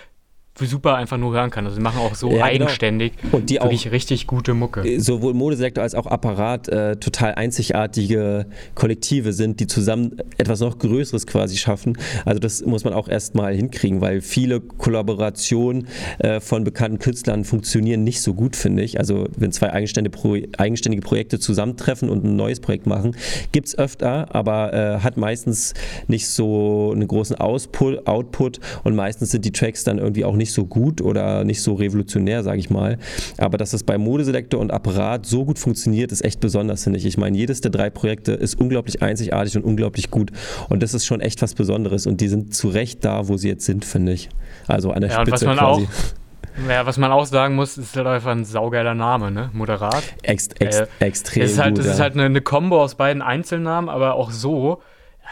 super 0.67 0.97
einfach 0.97 1.17
nur 1.17 1.33
hören 1.35 1.51
kann. 1.51 1.65
Also 1.65 1.77
sie 1.77 1.83
machen 1.83 2.01
auch 2.01 2.15
so 2.15 2.29
ja, 2.29 2.35
genau. 2.35 2.45
eigenständig 2.45 3.13
genau. 3.21 3.37
und 3.37 3.51
die 3.51 3.57
wirklich 3.57 3.89
auch 3.89 3.93
richtig 3.93 4.27
gute 4.27 4.55
Mucke. 4.55 4.81
Äh, 4.81 4.99
sowohl 4.99 5.35
Modesektor 5.35 5.83
als 5.83 5.95
auch 5.95 6.07
Apparat 6.07 6.69
äh, 6.69 6.97
total 6.97 7.35
einzigartige 7.35 8.47
Kollektive 8.75 9.33
sind, 9.33 9.61
die 9.61 9.67
zusammen 9.67 10.17
etwas 10.37 10.61
noch 10.61 10.79
Größeres 10.79 11.27
quasi 11.27 11.57
schaffen. 11.57 11.97
Also 12.25 12.41
das 12.41 12.65
muss 12.65 12.85
man 12.85 12.93
auch 12.93 13.09
erstmal 13.09 13.55
hinkriegen, 13.55 14.01
weil 14.01 14.21
viele 14.21 14.61
Kollaborationen 14.61 15.89
äh, 16.19 16.41
von 16.41 16.65
bekannten 16.65 16.99
Künstlern 16.99 17.45
funktionieren 17.45 18.05
nicht 18.05 18.21
so 18.21 18.35
gut, 18.35 18.57
finde 18.57 18.83
ich. 18.83 18.99
Also 18.99 19.29
wenn 19.37 19.53
zwei 19.53 19.73
eigenständige, 19.73 20.17
Pro 20.17 20.37
eigenständige 20.57 21.03
Projekte 21.03 21.39
zusammentreffen 21.39 22.09
und 22.09 22.25
ein 22.25 22.37
neues 22.37 22.61
Projekt 22.61 22.87
machen, 22.87 23.17
gibt 23.53 23.69
es 23.69 23.79
öfter, 23.79 24.35
aber 24.35 24.73
äh, 24.73 24.99
hat 25.01 25.17
meistens 25.17 25.75
nicht 26.07 26.29
so 26.29 26.93
einen 26.93 27.07
großen 27.07 27.37
Ausput, 27.37 28.07
Output 28.07 28.61
und 28.85 28.95
meistens 28.95 29.31
sind 29.31 29.45
die 29.45 29.53
Tracks 29.53 29.85
dann 29.85 29.99
irgendwie 29.99 30.25
auch 30.25 30.37
nicht 30.37 30.48
nicht 30.49 30.55
so 30.55 30.65
gut 30.65 31.03
oder 31.03 31.45
nicht 31.45 31.63
so 31.63 31.75
revolutionär, 31.75 32.43
sage 32.43 32.59
ich 32.59 32.71
mal. 32.71 32.99
Aber 33.37 33.59
dass 33.59 33.75
es 33.75 33.85
bei 33.85 33.99
Modeselektor 33.99 34.61
und 34.61 34.73
Apparat 34.73 35.27
so 35.27 35.45
gut 35.45 35.59
funktioniert, 35.59 36.11
ist 36.11 36.25
echt 36.25 36.41
besonders, 36.41 36.85
finde 36.85 36.99
ich. 36.99 37.07
Ich 37.07 37.19
meine, 37.19 37.37
jedes 37.37 37.61
der 37.61 37.71
drei 37.71 37.91
Projekte 37.91 38.33
ist 38.33 38.59
unglaublich 38.59 39.03
einzigartig 39.03 39.57
und 39.57 39.65
unglaublich 39.65 40.11
gut. 40.11 40.33
Und 40.71 40.83
das 40.83 40.95
ist 40.95 41.05
schon 41.05 41.21
echt 41.21 41.43
was 41.43 41.55
Besonderes. 41.55 42.07
Und 42.07 42.21
die 42.21 42.29
sind 42.29 42.55
zu 42.55 42.69
Recht 42.69 43.05
da, 43.05 43.29
wo 43.29 43.37
sie 43.37 43.49
jetzt 43.49 43.67
sind, 43.67 43.85
finde 43.85 44.13
ich. 44.13 44.31
Also 44.67 44.91
an 44.91 45.03
der 45.03 45.11
ja, 45.11 45.21
Spitze 45.21 45.45
quasi. 45.45 45.61
Auch 45.61 46.69
ja, 46.69 46.87
was 46.87 46.97
man 46.97 47.13
auch 47.13 47.25
sagen 47.25 47.55
muss, 47.55 47.77
ist 47.77 47.95
halt 47.97 48.07
einfach 48.07 48.33
ein 48.33 48.45
saugeiler 48.45 48.95
Name, 48.95 49.31
ne? 49.31 49.51
Moderat. 49.53 50.03
Ex, 50.23 50.49
ex, 50.59 50.81
äh, 50.81 50.87
extrem. 50.99 51.45
Es 51.45 51.53
ist 51.53 51.59
halt, 51.59 51.77
gut, 51.77 51.85
es 51.85 51.93
ist 51.93 52.01
halt 52.01 52.15
eine, 52.15 52.25
eine 52.25 52.41
Kombo 52.41 52.83
aus 52.83 52.97
beiden 52.97 53.23
Einzelnamen, 53.23 53.89
aber 53.89 54.15
auch 54.15 54.33
so. 54.33 54.83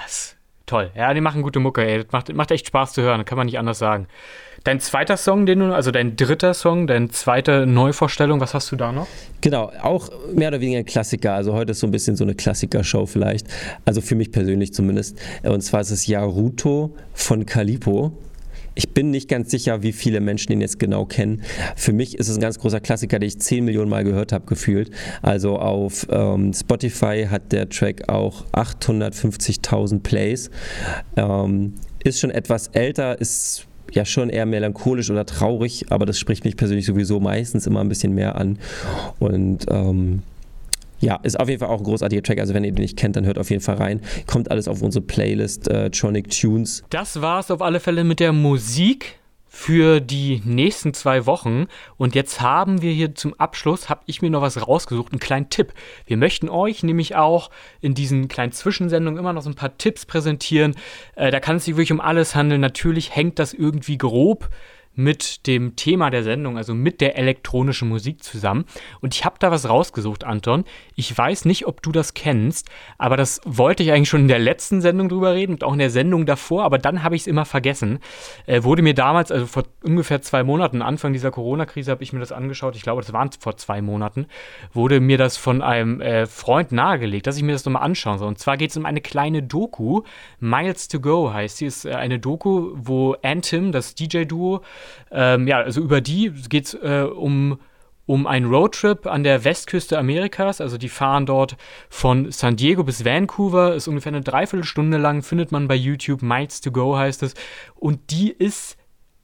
Das 0.02 0.36
toll. 0.66 0.90
Ja, 0.94 1.14
die 1.14 1.20
machen 1.20 1.42
gute 1.42 1.60
Mucke, 1.60 1.84
ey. 1.84 2.02
Das 2.02 2.12
macht, 2.12 2.32
macht 2.34 2.50
echt 2.50 2.66
Spaß 2.66 2.92
zu 2.92 3.02
hören, 3.02 3.24
kann 3.24 3.38
man 3.38 3.46
nicht 3.46 3.58
anders 3.58 3.78
sagen. 3.78 4.08
Dein 4.66 4.80
zweiter 4.80 5.16
Song, 5.16 5.46
den 5.46 5.60
du, 5.60 5.72
also 5.72 5.92
dein 5.92 6.16
dritter 6.16 6.52
Song, 6.52 6.88
deine 6.88 7.08
zweite 7.10 7.66
Neuvorstellung, 7.68 8.40
was 8.40 8.52
hast 8.52 8.72
du 8.72 8.74
da 8.74 8.90
noch? 8.90 9.06
Genau, 9.40 9.70
auch 9.80 10.10
mehr 10.34 10.48
oder 10.48 10.60
weniger 10.60 10.80
ein 10.80 10.84
Klassiker. 10.84 11.34
Also 11.34 11.52
heute 11.52 11.70
ist 11.70 11.78
so 11.78 11.86
ein 11.86 11.92
bisschen 11.92 12.16
so 12.16 12.24
eine 12.24 12.34
Klassiker-Show 12.34 13.06
vielleicht. 13.06 13.46
Also 13.84 14.00
für 14.00 14.16
mich 14.16 14.32
persönlich 14.32 14.74
zumindest. 14.74 15.20
Und 15.44 15.60
zwar 15.60 15.82
ist 15.82 15.92
es 15.92 16.08
Yaruto 16.08 16.96
von 17.14 17.46
Kalipo. 17.46 18.18
Ich 18.74 18.92
bin 18.92 19.12
nicht 19.12 19.28
ganz 19.28 19.52
sicher, 19.52 19.84
wie 19.84 19.92
viele 19.92 20.18
Menschen 20.18 20.50
ihn 20.50 20.60
jetzt 20.60 20.80
genau 20.80 21.04
kennen. 21.04 21.42
Für 21.76 21.92
mich 21.92 22.18
ist 22.18 22.26
es 22.26 22.34
ein 22.34 22.42
ganz 22.42 22.58
großer 22.58 22.80
Klassiker, 22.80 23.20
den 23.20 23.28
ich 23.28 23.38
10 23.38 23.64
Millionen 23.64 23.88
Mal 23.88 24.02
gehört 24.02 24.32
habe, 24.32 24.46
gefühlt. 24.46 24.90
Also 25.22 25.60
auf 25.60 26.08
ähm, 26.10 26.52
Spotify 26.52 27.28
hat 27.30 27.52
der 27.52 27.68
Track 27.68 28.08
auch 28.08 28.44
850.000 28.46 30.00
Plays. 30.02 30.50
Ähm, 31.16 31.74
ist 32.02 32.18
schon 32.18 32.32
etwas 32.32 32.66
älter, 32.68 33.20
ist 33.20 33.68
ja 33.92 34.04
schon 34.04 34.30
eher 34.30 34.46
melancholisch 34.46 35.10
oder 35.10 35.26
traurig, 35.26 35.86
aber 35.90 36.06
das 36.06 36.18
spricht 36.18 36.44
mich 36.44 36.56
persönlich 36.56 36.86
sowieso 36.86 37.20
meistens 37.20 37.66
immer 37.66 37.80
ein 37.80 37.88
bisschen 37.88 38.14
mehr 38.14 38.36
an. 38.36 38.58
Und 39.18 39.66
ähm, 39.68 40.22
ja, 41.00 41.16
ist 41.22 41.38
auf 41.38 41.48
jeden 41.48 41.60
Fall 41.60 41.68
auch 41.68 41.78
ein 41.78 41.84
großartiger 41.84 42.22
Track. 42.22 42.40
Also 42.40 42.54
wenn 42.54 42.64
ihr 42.64 42.72
den 42.72 42.82
nicht 42.82 42.96
kennt, 42.96 43.16
dann 43.16 43.26
hört 43.26 43.38
auf 43.38 43.50
jeden 43.50 43.62
Fall 43.62 43.76
rein. 43.76 44.00
Kommt 44.26 44.50
alles 44.50 44.68
auf 44.68 44.82
unsere 44.82 45.04
Playlist 45.04 45.68
äh, 45.68 45.90
Tronic 45.90 46.30
Tunes. 46.30 46.84
Das 46.90 47.20
war 47.20 47.40
es 47.40 47.50
auf 47.50 47.62
alle 47.62 47.80
Fälle 47.80 48.04
mit 48.04 48.20
der 48.20 48.32
Musik 48.32 49.18
für 49.56 50.00
die 50.00 50.42
nächsten 50.44 50.92
zwei 50.92 51.24
Wochen. 51.24 51.66
Und 51.96 52.14
jetzt 52.14 52.42
haben 52.42 52.82
wir 52.82 52.92
hier 52.92 53.14
zum 53.14 53.32
Abschluss, 53.34 53.88
habe 53.88 54.02
ich 54.04 54.20
mir 54.20 54.28
noch 54.28 54.42
was 54.42 54.68
rausgesucht, 54.68 55.12
einen 55.12 55.18
kleinen 55.18 55.48
Tipp. 55.48 55.72
Wir 56.04 56.18
möchten 56.18 56.50
euch 56.50 56.82
nämlich 56.82 57.16
auch 57.16 57.50
in 57.80 57.94
diesen 57.94 58.28
kleinen 58.28 58.52
Zwischensendungen 58.52 59.18
immer 59.18 59.32
noch 59.32 59.40
so 59.40 59.48
ein 59.48 59.54
paar 59.54 59.78
Tipps 59.78 60.04
präsentieren. 60.04 60.76
Äh, 61.16 61.30
da 61.30 61.40
kann 61.40 61.56
es 61.56 61.64
sich 61.64 61.74
wirklich 61.74 61.90
um 61.90 62.02
alles 62.02 62.34
handeln. 62.34 62.60
Natürlich 62.60 63.16
hängt 63.16 63.38
das 63.38 63.54
irgendwie 63.54 63.96
grob 63.96 64.50
mit 64.96 65.46
dem 65.46 65.76
Thema 65.76 66.10
der 66.10 66.22
Sendung, 66.22 66.56
also 66.56 66.74
mit 66.74 67.00
der 67.00 67.16
elektronischen 67.16 67.88
Musik 67.88 68.24
zusammen. 68.24 68.64
Und 69.00 69.14
ich 69.14 69.24
habe 69.24 69.36
da 69.38 69.50
was 69.50 69.68
rausgesucht, 69.68 70.24
Anton. 70.24 70.64
Ich 70.94 71.16
weiß 71.16 71.44
nicht, 71.44 71.66
ob 71.66 71.82
du 71.82 71.92
das 71.92 72.14
kennst, 72.14 72.68
aber 72.98 73.16
das 73.16 73.40
wollte 73.44 73.82
ich 73.82 73.92
eigentlich 73.92 74.08
schon 74.08 74.22
in 74.22 74.28
der 74.28 74.38
letzten 74.38 74.80
Sendung 74.80 75.08
drüber 75.08 75.34
reden 75.34 75.52
und 75.52 75.64
auch 75.64 75.74
in 75.74 75.78
der 75.78 75.90
Sendung 75.90 76.26
davor, 76.26 76.64
aber 76.64 76.78
dann 76.78 77.02
habe 77.02 77.14
ich 77.14 77.22
es 77.22 77.26
immer 77.26 77.44
vergessen. 77.44 77.98
Äh, 78.46 78.62
wurde 78.62 78.82
mir 78.82 78.94
damals, 78.94 79.30
also 79.30 79.46
vor 79.46 79.64
ungefähr 79.82 80.22
zwei 80.22 80.42
Monaten, 80.42 80.82
Anfang 80.82 81.12
dieser 81.12 81.30
Corona-Krise, 81.30 81.90
habe 81.90 82.02
ich 82.02 82.12
mir 82.12 82.20
das 82.20 82.32
angeschaut. 82.32 82.74
Ich 82.76 82.82
glaube, 82.82 83.02
das 83.02 83.12
waren 83.12 83.30
vor 83.38 83.56
zwei 83.56 83.82
Monaten, 83.82 84.26
wurde 84.72 85.00
mir 85.00 85.18
das 85.18 85.36
von 85.36 85.62
einem 85.62 86.00
äh, 86.00 86.26
Freund 86.26 86.72
nahegelegt, 86.72 87.26
dass 87.26 87.36
ich 87.36 87.42
mir 87.42 87.52
das 87.52 87.64
nochmal 87.64 87.82
anschauen 87.82 88.18
soll. 88.18 88.28
Und 88.28 88.38
zwar 88.38 88.56
geht 88.56 88.70
es 88.70 88.76
um 88.76 88.86
eine 88.86 89.00
kleine 89.00 89.42
Doku. 89.42 90.02
Miles 90.40 90.88
to 90.88 91.00
Go 91.00 91.32
heißt 91.32 91.58
sie. 91.58 91.66
Ist 91.66 91.84
äh, 91.84 91.92
eine 91.92 92.18
Doku, 92.18 92.72
wo 92.74 93.16
Anthem, 93.22 93.72
das 93.72 93.94
DJ-Duo, 93.94 94.62
ähm, 95.10 95.46
ja, 95.46 95.58
also 95.58 95.80
über 95.80 96.00
die 96.00 96.30
geht 96.48 96.66
es 96.66 96.74
äh, 96.74 97.02
um, 97.02 97.58
um 98.06 98.26
einen 98.26 98.46
Roadtrip 98.46 99.06
an 99.06 99.24
der 99.24 99.44
Westküste 99.44 99.98
Amerikas. 99.98 100.60
Also 100.60 100.78
die 100.78 100.88
fahren 100.88 101.26
dort 101.26 101.56
von 101.88 102.30
San 102.30 102.56
Diego 102.56 102.84
bis 102.84 103.04
Vancouver, 103.04 103.74
ist 103.74 103.88
ungefähr 103.88 104.12
eine 104.12 104.22
Dreiviertelstunde 104.22 104.98
lang, 104.98 105.22
findet 105.22 105.52
man 105.52 105.68
bei 105.68 105.74
YouTube. 105.74 106.22
Miles 106.22 106.60
to 106.60 106.70
Go 106.70 106.96
heißt 106.96 107.22
es. 107.22 107.34
Und 107.74 108.10
die 108.10 108.30
ist, 108.30 108.76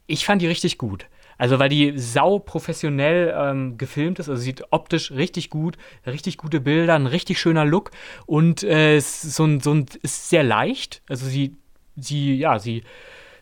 ich 0.07 0.25
fand 0.25 0.41
die 0.41 0.47
richtig 0.47 0.77
gut. 0.77 1.07
Also 1.37 1.59
weil 1.59 1.69
die 1.69 1.97
sau 1.97 2.39
professionell 2.39 3.33
ähm, 3.35 3.77
gefilmt 3.77 4.19
ist, 4.19 4.29
also 4.29 4.41
sieht 4.41 4.63
optisch 4.71 5.11
richtig 5.11 5.49
gut, 5.49 5.77
richtig 6.05 6.37
gute 6.37 6.61
Bilder, 6.61 6.95
ein 6.95 7.07
richtig 7.07 7.39
schöner 7.39 7.65
Look 7.65 7.91
und 8.25 8.63
äh, 8.63 8.97
ist 8.97 9.21
so 9.21 9.45
ein, 9.45 9.59
so 9.59 9.73
ein, 9.73 9.85
ist 10.03 10.29
sehr 10.29 10.43
leicht. 10.43 11.01
Also 11.09 11.25
sie, 11.25 11.55
sie, 11.95 12.35
ja, 12.35 12.59
sie 12.59 12.83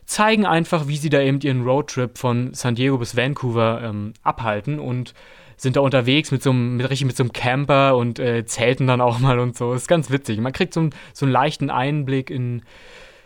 zeigen 0.04 0.46
einfach, 0.46 0.88
wie 0.88 0.96
sie 0.96 1.10
da 1.10 1.20
eben 1.20 1.40
ihren 1.40 1.62
Roadtrip 1.62 2.18
von 2.18 2.54
San 2.54 2.74
Diego 2.74 2.98
bis 2.98 3.16
Vancouver 3.16 3.82
ähm, 3.82 4.12
abhalten 4.22 4.78
und 4.78 5.14
sind 5.56 5.76
da 5.76 5.80
unterwegs 5.80 6.30
mit 6.30 6.42
so 6.42 6.50
einem, 6.50 6.76
mit, 6.76 6.90
richtig 6.90 7.06
mit 7.06 7.16
so 7.16 7.22
einem 7.22 7.32
Camper 7.32 7.96
und 7.96 8.18
äh, 8.18 8.44
zelten 8.44 8.86
dann 8.86 9.00
auch 9.00 9.20
mal 9.20 9.38
und 9.38 9.56
so. 9.56 9.72
Ist 9.72 9.88
ganz 9.88 10.10
witzig. 10.10 10.40
Man 10.40 10.52
kriegt 10.52 10.74
so, 10.74 10.90
so 11.12 11.24
einen 11.24 11.32
leichten 11.32 11.70
Einblick 11.70 12.30
in, 12.30 12.62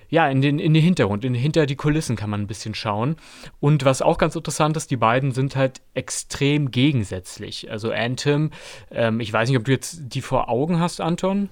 ja, 0.08 0.28
in 0.28 0.42
den, 0.42 0.58
in 0.58 0.74
den 0.74 0.82
Hintergrund, 0.82 1.24
in, 1.24 1.34
hinter 1.34 1.66
die 1.66 1.76
Kulissen 1.76 2.14
kann 2.14 2.30
man 2.30 2.42
ein 2.42 2.46
bisschen 2.46 2.74
schauen. 2.74 3.16
Und 3.58 3.84
was 3.84 4.02
auch 4.02 4.18
ganz 4.18 4.36
interessant 4.36 4.76
ist, 4.76 4.90
die 4.90 4.96
beiden 4.96 5.32
sind 5.32 5.56
halt 5.56 5.80
extrem 5.94 6.70
gegensätzlich. 6.70 7.70
Also 7.70 7.90
Anthem, 7.90 8.50
ähm, 8.90 9.20
ich 9.20 9.32
weiß 9.32 9.48
nicht, 9.48 9.58
ob 9.58 9.64
du 9.64 9.72
jetzt 9.72 10.00
die 10.00 10.20
vor 10.20 10.48
Augen 10.48 10.78
hast, 10.78 11.00
Anton. 11.00 11.48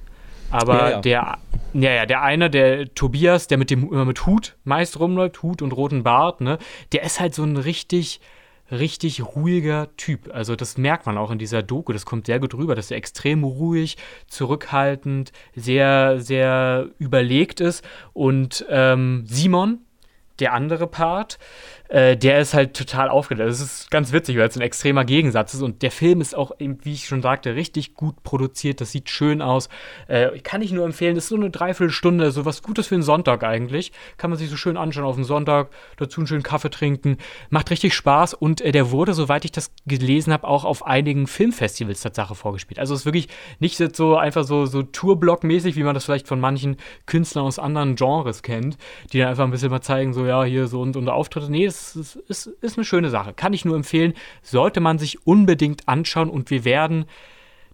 Aber 0.55 0.79
ja, 0.79 0.90
ja. 0.90 1.01
der, 1.01 1.38
ja, 1.73 1.90
ja, 1.90 2.07
der 2.07 2.23
eine, 2.23 2.49
der 2.49 2.95
Tobias, 2.95 3.49
der 3.49 3.59
mit 3.59 3.71
dem 3.71 3.90
immer 3.90 4.05
mit 4.05 4.25
Hut 4.25 4.55
meist 4.62 5.01
rumläuft, 5.01 5.43
Hut 5.43 5.62
und 5.62 5.73
roten 5.73 6.05
Bart, 6.05 6.40
ne, 6.40 6.59
der 6.93 7.03
ist 7.03 7.19
halt 7.19 7.35
so 7.35 7.43
ein 7.43 7.57
richtig, 7.57 8.21
richtig 8.71 9.21
ruhiger 9.35 9.88
Typ. 9.97 10.33
Also 10.33 10.55
das 10.55 10.79
merkt 10.79 11.07
man 11.07 11.19
auch 11.19 11.33
in 11.33 11.40
dieser 11.40 11.64
Doku. 11.64 11.93
Das 11.93 12.07
kommt 12.07 12.27
sehr 12.27 12.38
gut 12.38 12.55
rüber, 12.55 12.77
dass 12.77 12.93
er 12.93 12.99
extrem 12.99 13.43
ruhig, 13.43 13.97
zurückhaltend, 14.29 15.33
sehr, 15.57 16.21
sehr 16.21 16.88
überlegt 16.99 17.61
ist. 17.61 17.85
Und 18.12 18.64
ähm, 18.71 19.25
Simon, 19.27 19.81
der 20.38 20.53
andere 20.53 20.87
Part, 20.87 21.40
äh, 21.94 22.16
der 22.16 22.40
ist 22.40 22.54
halt 22.54 22.74
total 22.76 23.09
aufgeladen. 23.09 23.48
Das 23.48 23.61
ist 23.61 23.88
ganz 23.88 24.12
witzig, 24.12 24.37
weil 24.37 24.48
es 24.48 24.57
ein 24.57 24.62
extremer 24.62 25.04
Gegensatz 25.04 25.54
ist. 25.54 25.62
Und 25.62 25.83
der 25.83 25.92
Film 25.92 26.20
ist 26.20 26.35
auch, 26.35 26.50
wie 26.59 26.92
ich 26.92 27.07
schon 27.07 27.22
sagte, 27.22 27.54
richtig 27.54 27.94
gut 27.94 28.24
produziert. 28.24 28.80
Das 28.80 28.90
sieht 28.90 29.09
schön 29.11 29.40
aus. 29.40 29.68
Äh, 30.09 30.40
kann 30.40 30.61
ich 30.61 30.72
nur 30.72 30.85
empfehlen. 30.85 31.14
Das 31.14 31.24
ist 31.24 31.28
so 31.28 31.37
eine 31.37 31.50
Dreiviertelstunde, 31.50 32.33
so 32.33 32.44
was 32.44 32.62
Gutes 32.62 32.88
für 32.88 32.96
einen 32.96 33.04
Sonntag 33.04 33.44
eigentlich. 33.44 33.92
Kann 34.16 34.30
man 34.30 34.40
sich 34.40 34.50
so 34.50 34.57
schön 34.57 34.76
anschauen 34.76 35.04
auf 35.04 35.14
den 35.14 35.22
Sonntag, 35.22 35.70
dazu 35.96 36.20
einen 36.20 36.26
schönen 36.26 36.42
Kaffee 36.42 36.68
trinken. 36.68 37.18
Macht 37.48 37.70
richtig 37.70 37.94
Spaß. 37.94 38.35
Und 38.35 38.61
äh, 38.61 38.72
der 38.72 38.90
wurde, 38.90 39.14
soweit 39.14 39.44
ich 39.44 39.52
das 39.52 39.70
gelesen 39.87 40.33
habe, 40.33 40.48
auch 40.48 40.64
auf 40.64 40.85
einigen 40.85 41.28
Filmfestivals 41.28 42.00
Tatsache 42.00 42.35
vorgespielt. 42.35 42.80
Also 42.80 42.94
es 42.94 43.02
ist 43.02 43.07
wirklich 43.07 43.28
nicht 43.61 43.80
so 43.94 44.16
einfach 44.16 44.42
so, 44.42 44.66
so 44.66 44.80
Tourblock-mäßig, 44.80 45.76
wie 45.76 45.85
man 45.85 45.94
das 45.94 46.07
vielleicht 46.07 46.26
von 46.26 46.40
manchen 46.40 46.76
Künstlern 47.07 47.45
aus 47.45 47.61
anderen 47.61 47.95
Genres 47.95 48.42
kennt, 48.42 48.78
die 49.12 49.20
dann 49.20 49.28
einfach 49.28 49.45
ein 49.45 49.53
bisschen 49.53 49.70
mal 49.70 49.80
zeigen, 49.80 50.12
so 50.12 50.26
ja, 50.26 50.42
hier 50.42 50.66
so 50.66 50.80
und, 50.80 50.97
und 50.97 51.09
Auftritte. 51.09 51.53
Nee, 51.53 51.66
es 51.66 51.84
ist, 51.97 52.16
ist, 52.28 52.47
ist 52.61 52.78
eine 52.78 52.85
schöne 52.85 53.11
Sache. 53.11 53.35
Kann 53.35 53.53
ich 53.53 53.64
nur 53.64 53.76
empfehlen. 53.76 54.14
Sollte 54.43 54.80
man 54.80 54.99
sich 54.99 55.26
unbedingt 55.26 55.89
anschauen 55.89 56.30
und 56.30 56.51
wir 56.51 56.64
werden 56.64 57.07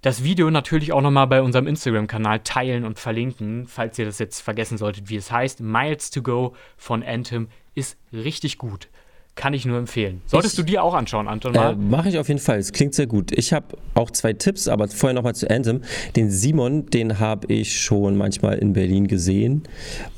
das 0.03 0.25
Video 0.25 0.51
natürlich 0.51 0.93
auch 0.93 1.03
nochmal 1.03 1.27
bei 1.27 1.43
unserem 1.43 1.67
Instagram-Kanal 1.67 2.41
teilen 2.41 2.85
und 2.85 2.99
verlinken, 2.99 3.67
falls 3.67 3.99
ihr 3.99 4.07
das 4.07 4.19
jetzt 4.19 4.41
vergessen 4.41 4.79
solltet, 4.79 5.11
wie 5.11 5.17
es 5.17 5.31
heißt. 5.31 5.61
Miles 5.61 6.11
to 6.11 6.23
Go 6.23 6.55
von 6.77 7.03
Anthem 7.03 7.49
ist 7.75 7.99
richtig 8.13 8.57
gut. 8.57 8.89
Kann 9.37 9.55
ich 9.55 9.65
nur 9.65 9.79
empfehlen. 9.79 10.21
Solltest 10.27 10.59
ich, 10.59 10.65
du 10.65 10.71
dir 10.71 10.83
auch 10.83 10.93
anschauen, 10.93 11.29
Anton? 11.29 11.55
Äh, 11.55 11.75
Mache 11.75 12.09
ich 12.09 12.19
auf 12.19 12.29
jeden 12.29 12.41
Fall. 12.41 12.59
Es 12.59 12.73
klingt 12.73 12.95
sehr 12.95 13.07
gut. 13.07 13.33
Ich 13.33 13.53
habe 13.53 13.67
auch 13.95 14.11
zwei 14.11 14.33
Tipps, 14.33 14.69
aber 14.69 14.89
vorher 14.89 15.15
nochmal 15.15 15.35
zu 15.35 15.49
Anthem. 15.49 15.83
Den 16.17 16.31
Simon, 16.31 16.87
den 16.87 17.19
habe 17.19 17.53
ich 17.53 17.81
schon 17.81 18.17
manchmal 18.17 18.59
in 18.59 18.73
Berlin 18.73 19.07
gesehen. 19.07 19.63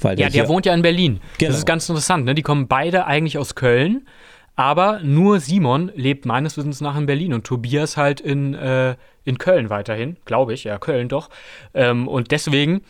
Weil 0.01 0.19
ja, 0.19 0.29
der, 0.29 0.43
der 0.43 0.49
wohnt 0.49 0.67
ja 0.67 0.75
in 0.75 0.83
Berlin. 0.83 1.21
Genau. 1.39 1.51
Das 1.51 1.59
ist 1.59 1.67
ganz 1.67 1.89
interessant. 1.89 2.25
Ne? 2.25 2.35
Die 2.35 2.43
kommen 2.43 2.67
beide 2.67 3.07
eigentlich 3.07 3.39
aus 3.39 3.55
Köln. 3.55 4.07
Aber 4.55 5.01
nur 5.01 5.41
Simon 5.41 5.91
lebt 5.95 6.27
meines 6.27 6.57
Wissens 6.57 6.81
nach 6.81 6.97
in 6.97 7.07
Berlin 7.07 7.33
und 7.33 7.45
Tobias 7.45 7.97
halt 7.97 8.21
in, 8.21 8.55
äh, 8.55 8.97
in 9.25 9.39
Köln 9.39 9.71
weiterhin, 9.71 10.17
glaube 10.25 10.53
ich, 10.53 10.65
ja, 10.65 10.79
Köln 10.79 11.09
doch. 11.09 11.31
Ähm, 11.73 12.07
und 12.07 12.33
deswegen 12.33 12.83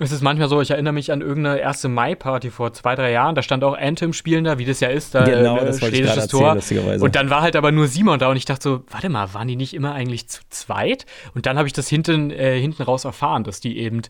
es 0.00 0.12
ist 0.12 0.22
manchmal 0.22 0.48
so, 0.48 0.60
ich 0.60 0.70
erinnere 0.70 0.92
mich 0.92 1.10
an 1.10 1.20
irgendeine 1.20 1.58
erste 1.58 1.88
Mai-Party 1.88 2.50
vor 2.50 2.72
zwei, 2.72 2.94
drei 2.94 3.10
Jahren. 3.10 3.34
Da 3.34 3.42
stand 3.42 3.64
auch 3.64 3.76
Anthem 3.76 4.12
spielen 4.12 4.44
da, 4.44 4.58
wie 4.58 4.64
das 4.64 4.78
ja 4.80 4.88
ist, 4.88 5.14
da 5.14 5.24
genau, 5.24 5.58
äh, 5.58 5.66
das 5.66 5.80
schwedisches 5.80 6.28
Tor. 6.28 6.54
Erzählen, 6.54 7.00
und 7.00 7.16
dann 7.16 7.30
war 7.30 7.42
halt 7.42 7.56
aber 7.56 7.72
nur 7.72 7.88
Simon 7.88 8.18
da 8.18 8.28
und 8.28 8.36
ich 8.36 8.44
dachte 8.44 8.62
so, 8.62 8.84
warte 8.90 9.08
mal, 9.08 9.34
waren 9.34 9.48
die 9.48 9.56
nicht 9.56 9.74
immer 9.74 9.94
eigentlich 9.94 10.28
zu 10.28 10.42
zweit? 10.50 11.04
Und 11.34 11.46
dann 11.46 11.58
habe 11.58 11.66
ich 11.66 11.72
das 11.72 11.88
hinten, 11.88 12.30
äh, 12.30 12.60
hinten 12.60 12.82
raus 12.82 13.04
erfahren, 13.04 13.42
dass 13.42 13.60
die 13.60 13.78
eben 13.78 14.02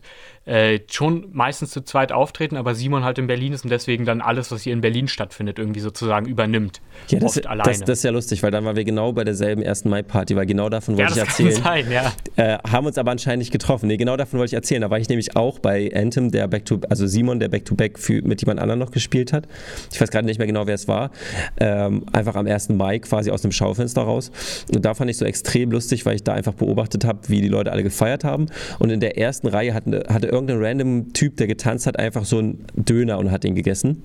äh, 0.49 0.79
schon 0.89 1.27
meistens 1.31 1.69
zu 1.69 1.81
zweit 1.81 2.11
auftreten, 2.11 2.57
aber 2.57 2.73
Simon 2.73 3.03
halt 3.03 3.19
in 3.19 3.27
Berlin 3.27 3.53
ist 3.53 3.63
und 3.63 3.69
deswegen 3.69 4.05
dann 4.05 4.19
alles, 4.19 4.51
was 4.51 4.63
hier 4.63 4.73
in 4.73 4.81
Berlin 4.81 5.07
stattfindet, 5.07 5.59
irgendwie 5.59 5.79
sozusagen 5.79 6.25
übernimmt. 6.25 6.81
Ja, 7.09 7.19
das, 7.19 7.37
alleine. 7.45 7.69
Das, 7.69 7.81
das, 7.81 7.99
ist 7.99 8.03
ja 8.03 8.09
lustig, 8.09 8.41
weil 8.41 8.49
dann 8.49 8.65
waren 8.65 8.75
wir 8.75 8.83
genau 8.83 9.13
bei 9.13 9.23
derselben 9.23 9.61
ersten 9.61 9.89
Mai-Party, 9.89 10.35
weil 10.35 10.47
genau 10.47 10.69
davon 10.69 10.97
wollte 10.97 11.15
ja, 11.15 11.23
ich 11.23 11.29
erzählen. 11.29 11.53
Kann 11.53 11.63
sein, 11.63 11.91
ja. 11.91 12.13
Äh, 12.35 12.57
haben 12.67 12.87
uns 12.87 12.97
aber 12.97 13.11
anscheinend 13.11 13.39
nicht 13.39 13.51
getroffen. 13.51 13.87
Nee, 13.87 13.97
genau 13.97 14.17
davon 14.17 14.39
wollte 14.39 14.49
ich 14.49 14.55
erzählen. 14.55 14.81
Da 14.81 14.89
war 14.89 14.97
ich 14.97 15.07
nämlich 15.07 15.35
auch 15.35 15.59
bei 15.59 15.91
Anthem, 15.93 16.31
der 16.31 16.47
Back 16.47 16.65
to, 16.65 16.79
also 16.89 17.05
Simon, 17.05 17.39
der 17.39 17.49
Back-to-Back 17.49 17.97
-back 17.97 18.27
mit 18.27 18.41
jemand 18.41 18.59
anderem 18.59 18.79
noch 18.79 18.91
gespielt 18.91 19.33
hat. 19.33 19.47
Ich 19.91 20.01
weiß 20.01 20.09
gerade 20.09 20.25
nicht 20.25 20.39
mehr 20.39 20.47
genau, 20.47 20.65
wer 20.65 20.75
es 20.75 20.87
war. 20.87 21.11
Ähm, 21.59 22.05
einfach 22.11 22.35
am 22.35 22.47
1. 22.47 22.69
Mai 22.69 22.97
quasi 22.97 23.29
aus 23.29 23.43
dem 23.43 23.51
Schaufenster 23.51 24.01
raus. 24.01 24.31
Und 24.73 24.83
da 24.83 24.95
fand 24.95 25.11
ich 25.11 25.17
so 25.17 25.25
extrem 25.25 25.69
lustig, 25.71 26.07
weil 26.07 26.15
ich 26.15 26.23
da 26.23 26.33
einfach 26.33 26.53
beobachtet 26.53 27.05
habe, 27.05 27.19
wie 27.27 27.41
die 27.41 27.49
Leute 27.49 27.71
alle 27.71 27.83
gefeiert 27.83 28.23
haben. 28.23 28.47
Und 28.79 28.89
in 28.89 28.99
der 28.99 29.17
ersten 29.17 29.47
Reihe 29.47 29.75
hatte, 29.75 30.05
hatte 30.09 30.38
irgendein 30.47 30.63
random 30.63 31.13
Typ, 31.13 31.37
der 31.37 31.47
getanzt 31.47 31.87
hat, 31.87 31.97
einfach 31.99 32.25
so 32.25 32.39
einen 32.39 32.65
Döner 32.75 33.17
und 33.17 33.31
hat 33.31 33.45
ihn 33.45 33.55
gegessen. 33.55 34.03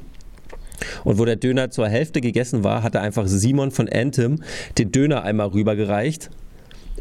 Und 1.04 1.18
wo 1.18 1.24
der 1.24 1.36
Döner 1.36 1.70
zur 1.70 1.88
Hälfte 1.88 2.20
gegessen 2.20 2.64
war, 2.64 2.82
hatte 2.82 3.00
einfach 3.00 3.26
Simon 3.26 3.70
von 3.70 3.88
Anthem 3.88 4.42
den 4.76 4.90
Döner 4.90 5.22
einmal 5.22 5.48
rübergereicht 5.48 6.30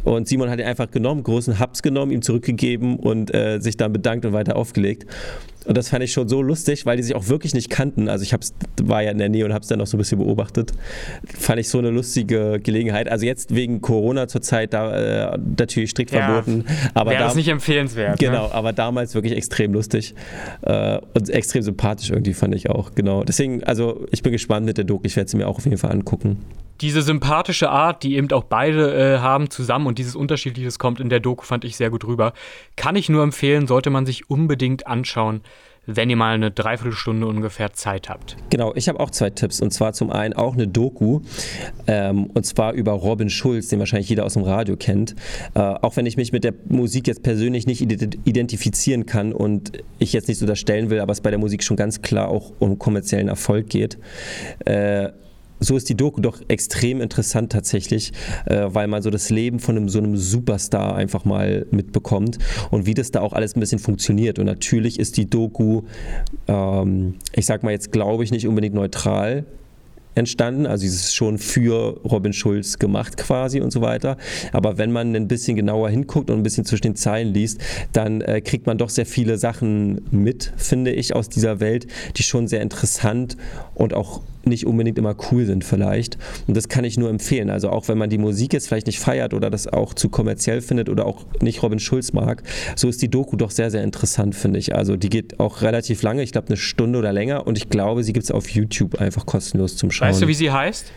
und 0.03 0.27
Simon 0.27 0.49
hat 0.49 0.59
ihn 0.59 0.65
einfach 0.65 0.91
genommen, 0.91 1.23
großen 1.23 1.59
Hubs 1.59 1.81
genommen, 1.81 2.11
ihm 2.11 2.21
zurückgegeben 2.21 2.97
und 2.97 3.33
äh, 3.33 3.59
sich 3.59 3.77
dann 3.77 3.93
bedankt 3.93 4.25
und 4.25 4.33
weiter 4.33 4.55
aufgelegt. 4.55 5.05
Und 5.65 5.77
das 5.77 5.89
fand 5.89 6.03
ich 6.03 6.11
schon 6.11 6.27
so 6.27 6.41
lustig, 6.41 6.85
weil 6.85 6.97
die 6.97 7.03
sich 7.03 7.15
auch 7.15 7.27
wirklich 7.27 7.53
nicht 7.53 7.69
kannten. 7.69 8.09
Also 8.09 8.23
ich 8.23 8.33
hab's, 8.33 8.53
war 8.81 9.01
ja 9.01 9.11
in 9.11 9.17
der 9.17 9.29
Nähe 9.29 9.45
und 9.45 9.53
habe 9.53 9.61
es 9.61 9.67
dann 9.67 9.79
noch 9.79 9.87
so 9.87 9.97
ein 9.97 9.99
bisschen 9.99 10.19
beobachtet. 10.19 10.73
Fand 11.37 11.59
ich 11.59 11.69
so 11.69 11.77
eine 11.77 11.89
lustige 11.89 12.59
Gelegenheit. 12.61 13.09
Also 13.09 13.25
jetzt 13.25 13.53
wegen 13.55 13.81
Corona 13.81 14.27
zurzeit 14.27 14.73
da 14.73 15.33
äh, 15.33 15.37
natürlich 15.57 15.91
strikt 15.91 16.11
ja, 16.11 16.25
verboten. 16.25 16.65
Aber 16.93 17.11
wäre 17.11 17.23
das 17.23 17.35
nicht 17.35 17.47
empfehlenswert. 17.47 18.21
Ne? 18.21 18.27
Genau, 18.27 18.47
ne? 18.47 18.53
aber 18.53 18.73
damals 18.73 19.15
wirklich 19.15 19.35
extrem 19.35 19.73
lustig 19.73 20.15
äh, 20.61 20.99
und 21.13 21.29
extrem 21.29 21.61
sympathisch 21.61 22.09
irgendwie 22.09 22.33
fand 22.33 22.55
ich 22.55 22.69
auch. 22.69 22.93
Genau. 22.95 23.23
Deswegen, 23.23 23.63
also 23.63 24.05
ich 24.11 24.23
bin 24.23 24.31
gespannt 24.31 24.65
mit 24.65 24.77
der 24.77 24.85
Doku. 24.85 25.03
Ich 25.05 25.15
werde 25.15 25.29
sie 25.29 25.37
mir 25.37 25.47
auch 25.47 25.57
auf 25.57 25.65
jeden 25.65 25.77
Fall 25.77 25.91
angucken 25.91 26.37
diese 26.81 27.01
sympathische 27.01 27.69
Art, 27.69 28.03
die 28.03 28.15
eben 28.15 28.31
auch 28.31 28.43
beide 28.43 29.15
äh, 29.15 29.19
haben 29.19 29.49
zusammen 29.49 29.87
und 29.87 29.99
dieses 29.99 30.15
Unterschiedliches 30.15 30.79
kommt 30.79 30.99
in 30.99 31.09
der 31.09 31.19
Doku, 31.21 31.45
fand 31.45 31.63
ich 31.65 31.77
sehr 31.77 31.89
gut 31.89 32.03
rüber. 32.03 32.33
Kann 32.75 32.95
ich 32.95 33.09
nur 33.09 33.23
empfehlen, 33.23 33.67
sollte 33.67 33.89
man 33.89 34.05
sich 34.05 34.29
unbedingt 34.29 34.85
anschauen, 34.85 35.41
wenn 35.85 36.09
ihr 36.09 36.15
mal 36.15 36.33
eine 36.33 36.51
Dreiviertelstunde 36.51 37.27
ungefähr 37.27 37.73
Zeit 37.73 38.09
habt. 38.09 38.37
Genau, 38.49 38.73
ich 38.75 38.87
habe 38.87 38.99
auch 38.99 39.11
zwei 39.11 39.29
Tipps 39.29 39.61
und 39.61 39.71
zwar 39.71 39.93
zum 39.93 40.11
einen 40.11 40.33
auch 40.33 40.53
eine 40.53 40.67
Doku 40.67 41.21
ähm, 41.87 42.27
und 42.27 42.45
zwar 42.45 42.73
über 42.73 42.93
Robin 42.93 43.29
Schulz, 43.29 43.67
den 43.67 43.79
wahrscheinlich 43.79 44.09
jeder 44.09 44.25
aus 44.25 44.33
dem 44.33 44.43
Radio 44.43 44.77
kennt. 44.77 45.15
Äh, 45.55 45.59
auch 45.59 45.95
wenn 45.97 46.05
ich 46.05 46.17
mich 46.17 46.31
mit 46.31 46.43
der 46.43 46.53
Musik 46.69 47.07
jetzt 47.07 47.23
persönlich 47.23 47.67
nicht 47.67 47.81
identifizieren 47.81 49.05
kann 49.05 49.33
und 49.33 49.73
ich 49.99 50.13
jetzt 50.13 50.27
nicht 50.27 50.37
so 50.37 50.45
das 50.45 50.59
stellen 50.59 50.89
will, 50.89 50.99
aber 50.99 51.11
es 51.11 51.21
bei 51.21 51.29
der 51.29 51.39
Musik 51.39 51.63
schon 51.63 51.77
ganz 51.77 52.01
klar 52.01 52.29
auch 52.29 52.51
um 52.59 52.79
kommerziellen 52.79 53.27
Erfolg 53.27 53.69
geht. 53.69 53.97
Äh, 54.65 55.09
so 55.63 55.77
ist 55.77 55.89
die 55.89 55.95
Doku 55.95 56.21
doch 56.21 56.41
extrem 56.47 57.01
interessant 57.01 57.51
tatsächlich, 57.51 58.11
äh, 58.45 58.65
weil 58.67 58.87
man 58.87 59.01
so 59.01 59.09
das 59.09 59.29
Leben 59.29 59.59
von 59.59 59.77
einem, 59.77 59.89
so 59.89 59.99
einem 59.99 60.17
Superstar 60.17 60.95
einfach 60.95 61.25
mal 61.25 61.65
mitbekommt 61.71 62.37
und 62.71 62.85
wie 62.85 62.93
das 62.93 63.11
da 63.11 63.21
auch 63.21 63.33
alles 63.33 63.55
ein 63.55 63.59
bisschen 63.59 63.79
funktioniert. 63.79 64.39
Und 64.39 64.45
natürlich 64.45 64.99
ist 64.99 65.17
die 65.17 65.29
Doku, 65.29 65.83
ähm, 66.47 67.15
ich 67.33 67.45
sag 67.45 67.63
mal 67.63 67.71
jetzt, 67.71 67.91
glaube 67.91 68.23
ich, 68.23 68.31
nicht 68.31 68.47
unbedingt 68.47 68.75
neutral 68.75 69.45
entstanden. 70.15 70.65
Also 70.65 70.85
es 70.85 70.93
ist 70.93 71.15
schon 71.15 71.37
für 71.37 71.99
Robin 72.03 72.33
Schulz 72.33 72.79
gemacht 72.79 73.17
quasi 73.17 73.61
und 73.61 73.71
so 73.71 73.81
weiter. 73.81 74.17
Aber 74.51 74.77
wenn 74.77 74.91
man 74.91 75.15
ein 75.15 75.27
bisschen 75.27 75.55
genauer 75.55 75.89
hinguckt 75.89 76.29
und 76.29 76.37
ein 76.37 76.43
bisschen 76.43 76.65
zwischen 76.65 76.83
den 76.83 76.95
Zeilen 76.95 77.33
liest, 77.33 77.59
dann 77.93 78.21
äh, 78.21 78.41
kriegt 78.41 78.67
man 78.67 78.77
doch 78.77 78.89
sehr 78.89 79.05
viele 79.05 79.37
Sachen 79.37 80.01
mit, 80.11 80.53
finde 80.57 80.91
ich, 80.91 81.15
aus 81.15 81.29
dieser 81.29 81.59
Welt, 81.59 81.87
die 82.17 82.23
schon 82.23 82.47
sehr 82.47 82.61
interessant 82.61 83.37
und 83.75 83.93
auch 83.93 84.21
nicht 84.45 84.65
unbedingt 84.65 84.97
immer 84.97 85.15
cool 85.31 85.45
sind 85.45 85.63
vielleicht. 85.63 86.17
Und 86.47 86.55
das 86.57 86.67
kann 86.67 86.83
ich 86.83 86.97
nur 86.97 87.09
empfehlen. 87.09 87.49
Also 87.49 87.69
auch 87.69 87.87
wenn 87.87 87.97
man 87.97 88.09
die 88.09 88.17
Musik 88.17 88.53
jetzt 88.53 88.67
vielleicht 88.67 88.87
nicht 88.87 88.99
feiert 88.99 89.33
oder 89.33 89.49
das 89.49 89.67
auch 89.67 89.93
zu 89.93 90.09
kommerziell 90.09 90.61
findet 90.61 90.89
oder 90.89 91.05
auch 91.05 91.25
nicht 91.41 91.63
Robin 91.63 91.79
Schulz 91.79 92.13
mag, 92.13 92.43
so 92.75 92.87
ist 92.87 93.01
die 93.01 93.09
Doku 93.09 93.35
doch 93.35 93.51
sehr, 93.51 93.71
sehr 93.71 93.83
interessant, 93.83 94.35
finde 94.35 94.59
ich. 94.59 94.75
Also 94.75 94.95
die 94.95 95.09
geht 95.09 95.39
auch 95.39 95.61
relativ 95.61 96.01
lange, 96.03 96.23
ich 96.23 96.31
glaube 96.31 96.47
eine 96.47 96.57
Stunde 96.57 96.99
oder 96.99 97.13
länger 97.13 97.47
und 97.47 97.57
ich 97.57 97.69
glaube, 97.69 98.03
sie 98.03 98.13
gibt 98.13 98.25
es 98.25 98.31
auf 98.31 98.49
YouTube 98.49 98.99
einfach 98.99 99.25
kostenlos 99.25 99.77
zum 99.77 99.91
Schauen. 99.91 100.09
Weißt 100.09 100.21
du, 100.21 100.27
wie 100.27 100.33
sie 100.33 100.51
heißt? 100.51 100.91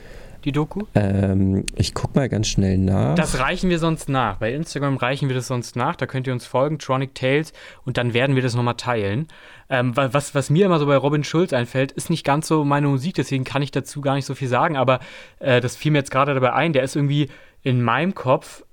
Die 0.45 0.53
Doku? 0.53 0.85
Ähm, 0.95 1.65
ich 1.75 1.95
guck 1.95 2.15
mal 2.15 2.29
ganz 2.29 2.49
schnell 2.49 2.79
nach. 2.79 3.15
Das 3.15 3.39
reichen 3.39 3.71
wir 3.71 3.79
sonst 3.79 4.09
nach. 4.09 4.37
Bei 4.37 4.53
Instagram 4.53 4.97
reichen 4.97 5.29
wir 5.29 5.37
das 5.37 5.47
sonst 5.47 5.77
nach. 5.77 5.97
Da 5.97 6.07
könnt 6.07 6.27
ihr 6.27 6.33
uns 6.33 6.47
folgen, 6.47 6.79
Tronic 6.79 7.15
Tales, 7.15 7.53
und 7.85 7.97
dann 7.97 8.15
werden 8.15 8.37
wir 8.37 8.43
das 8.43 8.55
nochmal 8.55 8.77
teilen. 8.77 9.29
Ähm, 9.69 9.97
was, 9.97 10.35
was 10.35 10.51
mir 10.51 10.67
immer 10.67 10.79
so 10.79 10.87
bei 10.87 10.97
Robin 10.97 11.25
Schulz 11.25 11.53
einfällt, 11.53 11.93
ist 11.93 12.11
nicht 12.11 12.25
ganz 12.25 12.47
so 12.47 12.65
meine 12.65 12.87
Musik, 12.87 13.15
deswegen 13.15 13.45
kann 13.45 13.63
ich 13.63 13.73
dazu 13.73 14.01
gar 14.01 14.15
nicht 14.15 14.27
so 14.27 14.35
viel 14.35 14.49
sagen, 14.49 14.77
aber 14.77 15.01
äh, 15.41 15.61
das 15.61 15.75
fiel 15.77 15.91
mir 15.91 15.99
jetzt 15.99 16.11
gerade 16.11 16.35
dabei 16.35 16.53
ein, 16.53 16.73
der 16.73 16.85
ist 16.85 16.95
irgendwie 16.95 17.31
in 17.63 17.83
meinem 17.83 18.15
Kopf 18.15 18.65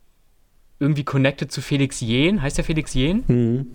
irgendwie 0.80 1.03
connected 1.03 1.51
zu 1.51 1.61
Felix 1.61 2.01
Jähn. 2.01 2.41
Heißt 2.41 2.57
der 2.57 2.66
Felix 2.66 2.93
Jähn? 2.93 3.24
Mhm. 3.28 3.68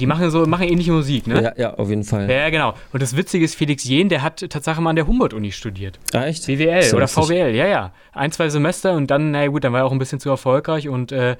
Die 0.00 0.06
machen 0.06 0.30
so 0.30 0.44
machen 0.46 0.68
ähnliche 0.68 0.92
Musik, 0.92 1.26
ne? 1.26 1.42
Ja, 1.42 1.52
ja, 1.56 1.74
auf 1.74 1.88
jeden 1.88 2.04
Fall. 2.04 2.30
Ja, 2.30 2.50
genau. 2.50 2.74
Und 2.92 3.02
das 3.02 3.16
Witzige 3.16 3.44
ist, 3.44 3.54
Felix 3.54 3.84
Jähn, 3.84 4.08
der 4.08 4.22
hat 4.22 4.40
tatsächlich 4.50 4.82
mal 4.82 4.90
an 4.90 4.96
der 4.96 5.06
Humboldt-Uni 5.06 5.52
studiert. 5.52 5.98
Ah, 6.12 6.24
echt? 6.24 6.46
BWL 6.46 6.82
so 6.82 6.96
oder 6.96 7.08
VWL, 7.08 7.54
ja, 7.54 7.66
ja. 7.66 7.92
Ein, 8.12 8.32
zwei 8.32 8.48
Semester 8.48 8.92
und 8.92 9.10
dann, 9.10 9.30
na 9.30 9.46
gut, 9.46 9.64
dann 9.64 9.72
war 9.72 9.80
er 9.80 9.86
auch 9.86 9.92
ein 9.92 9.98
bisschen 9.98 10.20
zu 10.20 10.28
erfolgreich 10.28 10.88
und 10.88 11.12
äh, 11.12 11.36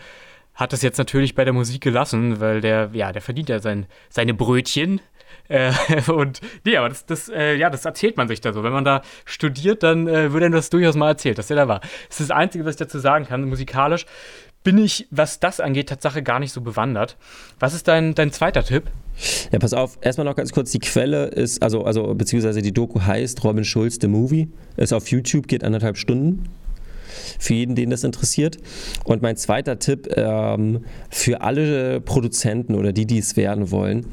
hat 0.54 0.72
das 0.72 0.82
jetzt 0.82 0.96
natürlich 0.98 1.34
bei 1.34 1.44
der 1.44 1.52
Musik 1.52 1.82
gelassen, 1.82 2.40
weil 2.40 2.60
der, 2.60 2.90
ja, 2.92 3.12
der 3.12 3.22
verdient 3.22 3.48
ja 3.48 3.58
sein, 3.60 3.86
seine 4.08 4.34
Brötchen. 4.34 5.00
Äh, 5.48 5.72
und 6.10 6.40
nee, 6.64 6.76
aber 6.76 6.88
das, 6.88 7.04
das, 7.06 7.28
äh, 7.28 7.54
ja, 7.54 7.70
das 7.70 7.84
erzählt 7.84 8.16
man 8.16 8.26
sich 8.26 8.40
da 8.40 8.52
so. 8.52 8.64
Wenn 8.64 8.72
man 8.72 8.84
da 8.84 9.02
studiert, 9.26 9.82
dann 9.82 10.08
äh, 10.08 10.32
wird 10.32 10.42
einem 10.42 10.54
das 10.54 10.70
durchaus 10.70 10.96
mal 10.96 11.08
erzählt, 11.08 11.38
dass 11.38 11.48
der 11.48 11.56
da 11.56 11.68
war. 11.68 11.80
Das 11.80 12.20
ist 12.20 12.30
das 12.30 12.30
Einzige, 12.30 12.64
was 12.64 12.74
ich 12.74 12.78
dazu 12.78 12.98
sagen 12.98 13.26
kann. 13.26 13.44
Musikalisch 13.44 14.06
bin 14.66 14.78
ich, 14.78 15.06
was 15.12 15.38
das 15.38 15.60
angeht, 15.60 15.90
Tatsache 15.90 16.24
gar 16.24 16.40
nicht 16.40 16.50
so 16.50 16.60
bewandert. 16.60 17.16
Was 17.60 17.72
ist 17.72 17.86
dein, 17.86 18.16
dein 18.16 18.32
zweiter 18.32 18.64
Tipp? 18.64 18.90
Ja, 19.52 19.60
pass 19.60 19.72
auf, 19.72 19.96
erstmal 20.00 20.24
noch 20.24 20.34
ganz 20.34 20.50
kurz, 20.50 20.72
die 20.72 20.80
Quelle 20.80 21.26
ist, 21.26 21.62
also, 21.62 21.84
also 21.84 22.16
beziehungsweise 22.16 22.62
die 22.62 22.72
Doku 22.72 23.00
heißt 23.00 23.44
Robin 23.44 23.62
Schulz, 23.62 23.98
The 24.00 24.08
Movie, 24.08 24.48
ist 24.76 24.92
auf 24.92 25.06
YouTube, 25.08 25.46
geht 25.46 25.62
anderthalb 25.62 25.96
Stunden 25.96 26.48
für 27.38 27.54
jeden, 27.54 27.76
den 27.76 27.90
das 27.90 28.02
interessiert. 28.02 28.58
Und 29.04 29.22
mein 29.22 29.36
zweiter 29.36 29.78
Tipp 29.78 30.08
ähm, 30.16 30.84
für 31.10 31.42
alle 31.42 32.00
Produzenten 32.00 32.74
oder 32.74 32.92
die, 32.92 33.06
die 33.06 33.18
es 33.18 33.36
werden 33.36 33.70
wollen, 33.70 34.06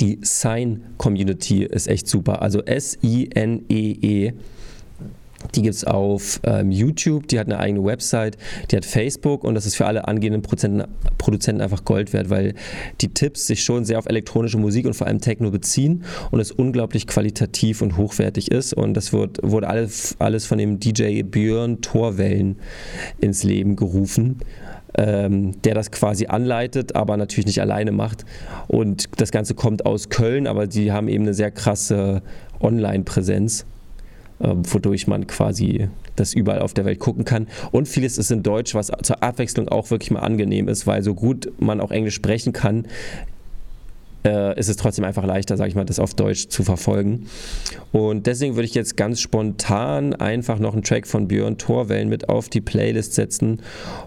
die 0.00 0.18
Sign 0.20 0.82
Community 0.98 1.64
ist 1.64 1.88
echt 1.88 2.06
super. 2.06 2.42
Also 2.42 2.60
S-I-N-E-E. 2.62 4.34
Die 5.54 5.62
gibt 5.62 5.74
es 5.74 5.84
auf 5.84 6.40
ähm, 6.44 6.70
YouTube, 6.70 7.28
die 7.28 7.38
hat 7.38 7.46
eine 7.46 7.58
eigene 7.58 7.84
Website, 7.84 8.36
die 8.70 8.76
hat 8.76 8.84
Facebook 8.84 9.44
und 9.44 9.54
das 9.54 9.66
ist 9.66 9.76
für 9.76 9.86
alle 9.86 10.08
angehenden 10.08 10.42
Prozenten, 10.42 10.84
Produzenten 11.18 11.60
einfach 11.60 11.84
Gold 11.84 12.12
wert, 12.12 12.30
weil 12.30 12.54
die 13.00 13.08
Tipps 13.08 13.46
sich 13.46 13.62
schon 13.62 13.84
sehr 13.84 13.98
auf 13.98 14.06
elektronische 14.06 14.58
Musik 14.58 14.86
und 14.86 14.94
vor 14.94 15.06
allem 15.06 15.20
Techno 15.20 15.50
beziehen 15.50 16.04
und 16.30 16.40
es 16.40 16.50
unglaublich 16.50 17.06
qualitativ 17.06 17.82
und 17.82 17.96
hochwertig 17.96 18.50
ist. 18.50 18.74
Und 18.74 18.94
das 18.94 19.12
wird, 19.12 19.38
wurde 19.42 19.68
alles, 19.68 20.16
alles 20.18 20.46
von 20.46 20.58
dem 20.58 20.80
DJ 20.80 21.22
Björn 21.22 21.80
Torwellen 21.80 22.56
ins 23.20 23.42
Leben 23.42 23.76
gerufen. 23.76 24.38
Ähm, 24.94 25.62
der 25.62 25.74
das 25.74 25.90
quasi 25.90 26.26
anleitet, 26.26 26.94
aber 26.94 27.16
natürlich 27.16 27.46
nicht 27.46 27.62
alleine 27.62 27.92
macht. 27.92 28.26
Und 28.68 29.08
das 29.16 29.30
Ganze 29.30 29.54
kommt 29.54 29.86
aus 29.86 30.10
Köln, 30.10 30.46
aber 30.46 30.66
die 30.66 30.92
haben 30.92 31.08
eben 31.08 31.24
eine 31.24 31.32
sehr 31.32 31.50
krasse 31.50 32.20
Online-Präsenz 32.60 33.64
wodurch 34.42 35.06
man 35.06 35.26
quasi 35.26 35.88
das 36.16 36.34
überall 36.34 36.60
auf 36.60 36.74
der 36.74 36.84
Welt 36.84 36.98
gucken 36.98 37.24
kann. 37.24 37.46
Und 37.70 37.88
vieles 37.88 38.18
ist 38.18 38.30
in 38.30 38.42
Deutsch, 38.42 38.74
was 38.74 38.90
zur 39.02 39.22
Abwechslung 39.22 39.68
auch 39.68 39.90
wirklich 39.90 40.10
mal 40.10 40.20
angenehm 40.20 40.68
ist, 40.68 40.86
weil 40.86 41.02
so 41.02 41.14
gut 41.14 41.52
man 41.58 41.80
auch 41.80 41.90
Englisch 41.90 42.14
sprechen 42.14 42.52
kann, 42.52 42.86
äh, 44.24 44.58
ist 44.58 44.68
es 44.68 44.76
trotzdem 44.76 45.04
einfach 45.04 45.24
leichter, 45.24 45.56
sage 45.56 45.68
ich 45.68 45.74
mal, 45.74 45.84
das 45.84 45.98
auf 45.98 46.14
Deutsch 46.14 46.48
zu 46.48 46.62
verfolgen. 46.62 47.26
Und 47.90 48.26
deswegen 48.26 48.54
würde 48.54 48.66
ich 48.66 48.74
jetzt 48.74 48.96
ganz 48.96 49.20
spontan 49.20 50.14
einfach 50.14 50.58
noch 50.58 50.74
einen 50.74 50.82
Track 50.82 51.06
von 51.06 51.28
Björn 51.28 51.58
Torwellen 51.58 52.08
mit 52.08 52.28
auf 52.28 52.48
die 52.48 52.60
Playlist 52.60 53.14
setzen. 53.14 53.60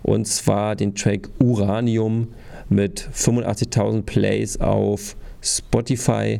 Und 0.04 0.28
zwar 0.28 0.76
den 0.76 0.96
Track 0.96 1.30
Uranium 1.40 2.30
mit 2.70 3.10
85.000 3.14 4.04
Plays 4.04 4.60
auf 4.60 5.16
Spotify. 5.42 6.40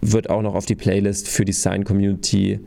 Wird 0.00 0.28
auch 0.28 0.42
noch 0.42 0.54
auf 0.54 0.66
die 0.66 0.74
Playlist 0.74 1.28
für 1.28 1.44
die 1.44 1.52
Sign 1.52 1.84
Community 1.84 2.60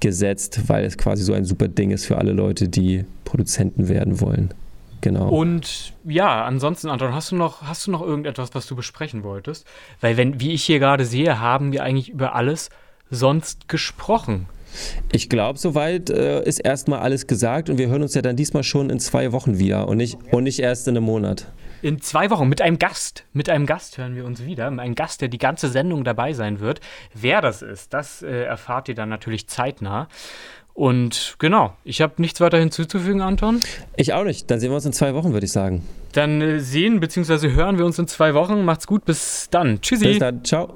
gesetzt, 0.00 0.68
weil 0.68 0.84
es 0.84 0.96
quasi 0.96 1.22
so 1.22 1.32
ein 1.32 1.44
super 1.44 1.68
Ding 1.68 1.90
ist 1.90 2.06
für 2.06 2.18
alle 2.18 2.32
Leute, 2.32 2.68
die 2.68 3.04
Produzenten 3.24 3.88
werden 3.88 4.20
wollen. 4.20 4.52
Genau. 5.00 5.28
Und 5.28 5.92
ja, 6.04 6.44
ansonsten, 6.44 6.88
Anton, 6.88 7.14
hast 7.14 7.30
du 7.30 7.36
noch, 7.36 7.62
hast 7.62 7.86
du 7.86 7.90
noch 7.90 8.02
irgendetwas, 8.02 8.54
was 8.54 8.66
du 8.66 8.74
besprechen 8.74 9.22
wolltest? 9.22 9.66
Weil, 10.00 10.16
wenn, 10.16 10.40
wie 10.40 10.52
ich 10.52 10.64
hier 10.64 10.78
gerade 10.78 11.04
sehe, 11.04 11.38
haben 11.38 11.72
wir 11.72 11.82
eigentlich 11.84 12.08
über 12.08 12.34
alles 12.34 12.70
sonst 13.10 13.68
gesprochen. 13.68 14.46
Ich 15.12 15.28
glaube, 15.28 15.58
soweit 15.58 16.10
äh, 16.10 16.42
ist 16.44 16.58
erstmal 16.58 17.00
alles 17.00 17.26
gesagt 17.26 17.70
und 17.70 17.78
wir 17.78 17.88
hören 17.88 18.02
uns 18.02 18.14
ja 18.14 18.22
dann 18.22 18.36
diesmal 18.36 18.62
schon 18.62 18.90
in 18.90 18.98
zwei 18.98 19.32
Wochen 19.32 19.58
wieder 19.58 19.88
und 19.88 19.96
nicht, 19.96 20.18
und 20.32 20.44
nicht 20.44 20.58
erst 20.58 20.88
in 20.88 20.96
einem 20.96 21.06
Monat. 21.06 21.46
In 21.86 22.00
zwei 22.00 22.30
Wochen 22.30 22.48
mit 22.48 22.60
einem 22.60 22.80
Gast. 22.80 23.26
Mit 23.32 23.48
einem 23.48 23.64
Gast 23.64 23.96
hören 23.96 24.16
wir 24.16 24.24
uns 24.24 24.44
wieder. 24.44 24.66
Ein 24.66 24.96
Gast, 24.96 25.20
der 25.20 25.28
die 25.28 25.38
ganze 25.38 25.68
Sendung 25.68 26.02
dabei 26.02 26.32
sein 26.32 26.58
wird. 26.58 26.80
Wer 27.14 27.40
das 27.40 27.62
ist, 27.62 27.94
das 27.94 28.22
äh, 28.22 28.42
erfahrt 28.42 28.88
ihr 28.88 28.96
dann 28.96 29.08
natürlich 29.08 29.46
zeitnah. 29.46 30.08
Und 30.74 31.36
genau, 31.38 31.76
ich 31.84 32.00
habe 32.02 32.14
nichts 32.16 32.40
weiter 32.40 32.58
hinzuzufügen, 32.58 33.20
Anton. 33.20 33.62
Ich 33.96 34.14
auch 34.14 34.24
nicht. 34.24 34.50
Dann 34.50 34.58
sehen 34.58 34.72
wir 34.72 34.74
uns 34.74 34.84
in 34.84 34.94
zwei 34.94 35.14
Wochen, 35.14 35.32
würde 35.32 35.46
ich 35.46 35.52
sagen. 35.52 35.86
Dann 36.10 36.40
äh, 36.40 36.58
sehen 36.58 36.98
bzw. 36.98 37.52
hören 37.52 37.78
wir 37.78 37.86
uns 37.86 38.00
in 38.00 38.08
zwei 38.08 38.34
Wochen. 38.34 38.64
Macht's 38.64 38.88
gut, 38.88 39.04
bis 39.04 39.46
dann. 39.52 39.80
Tschüssi. 39.80 40.08
Bis 40.08 40.18
dann. 40.18 40.42
Ciao. 40.42 40.74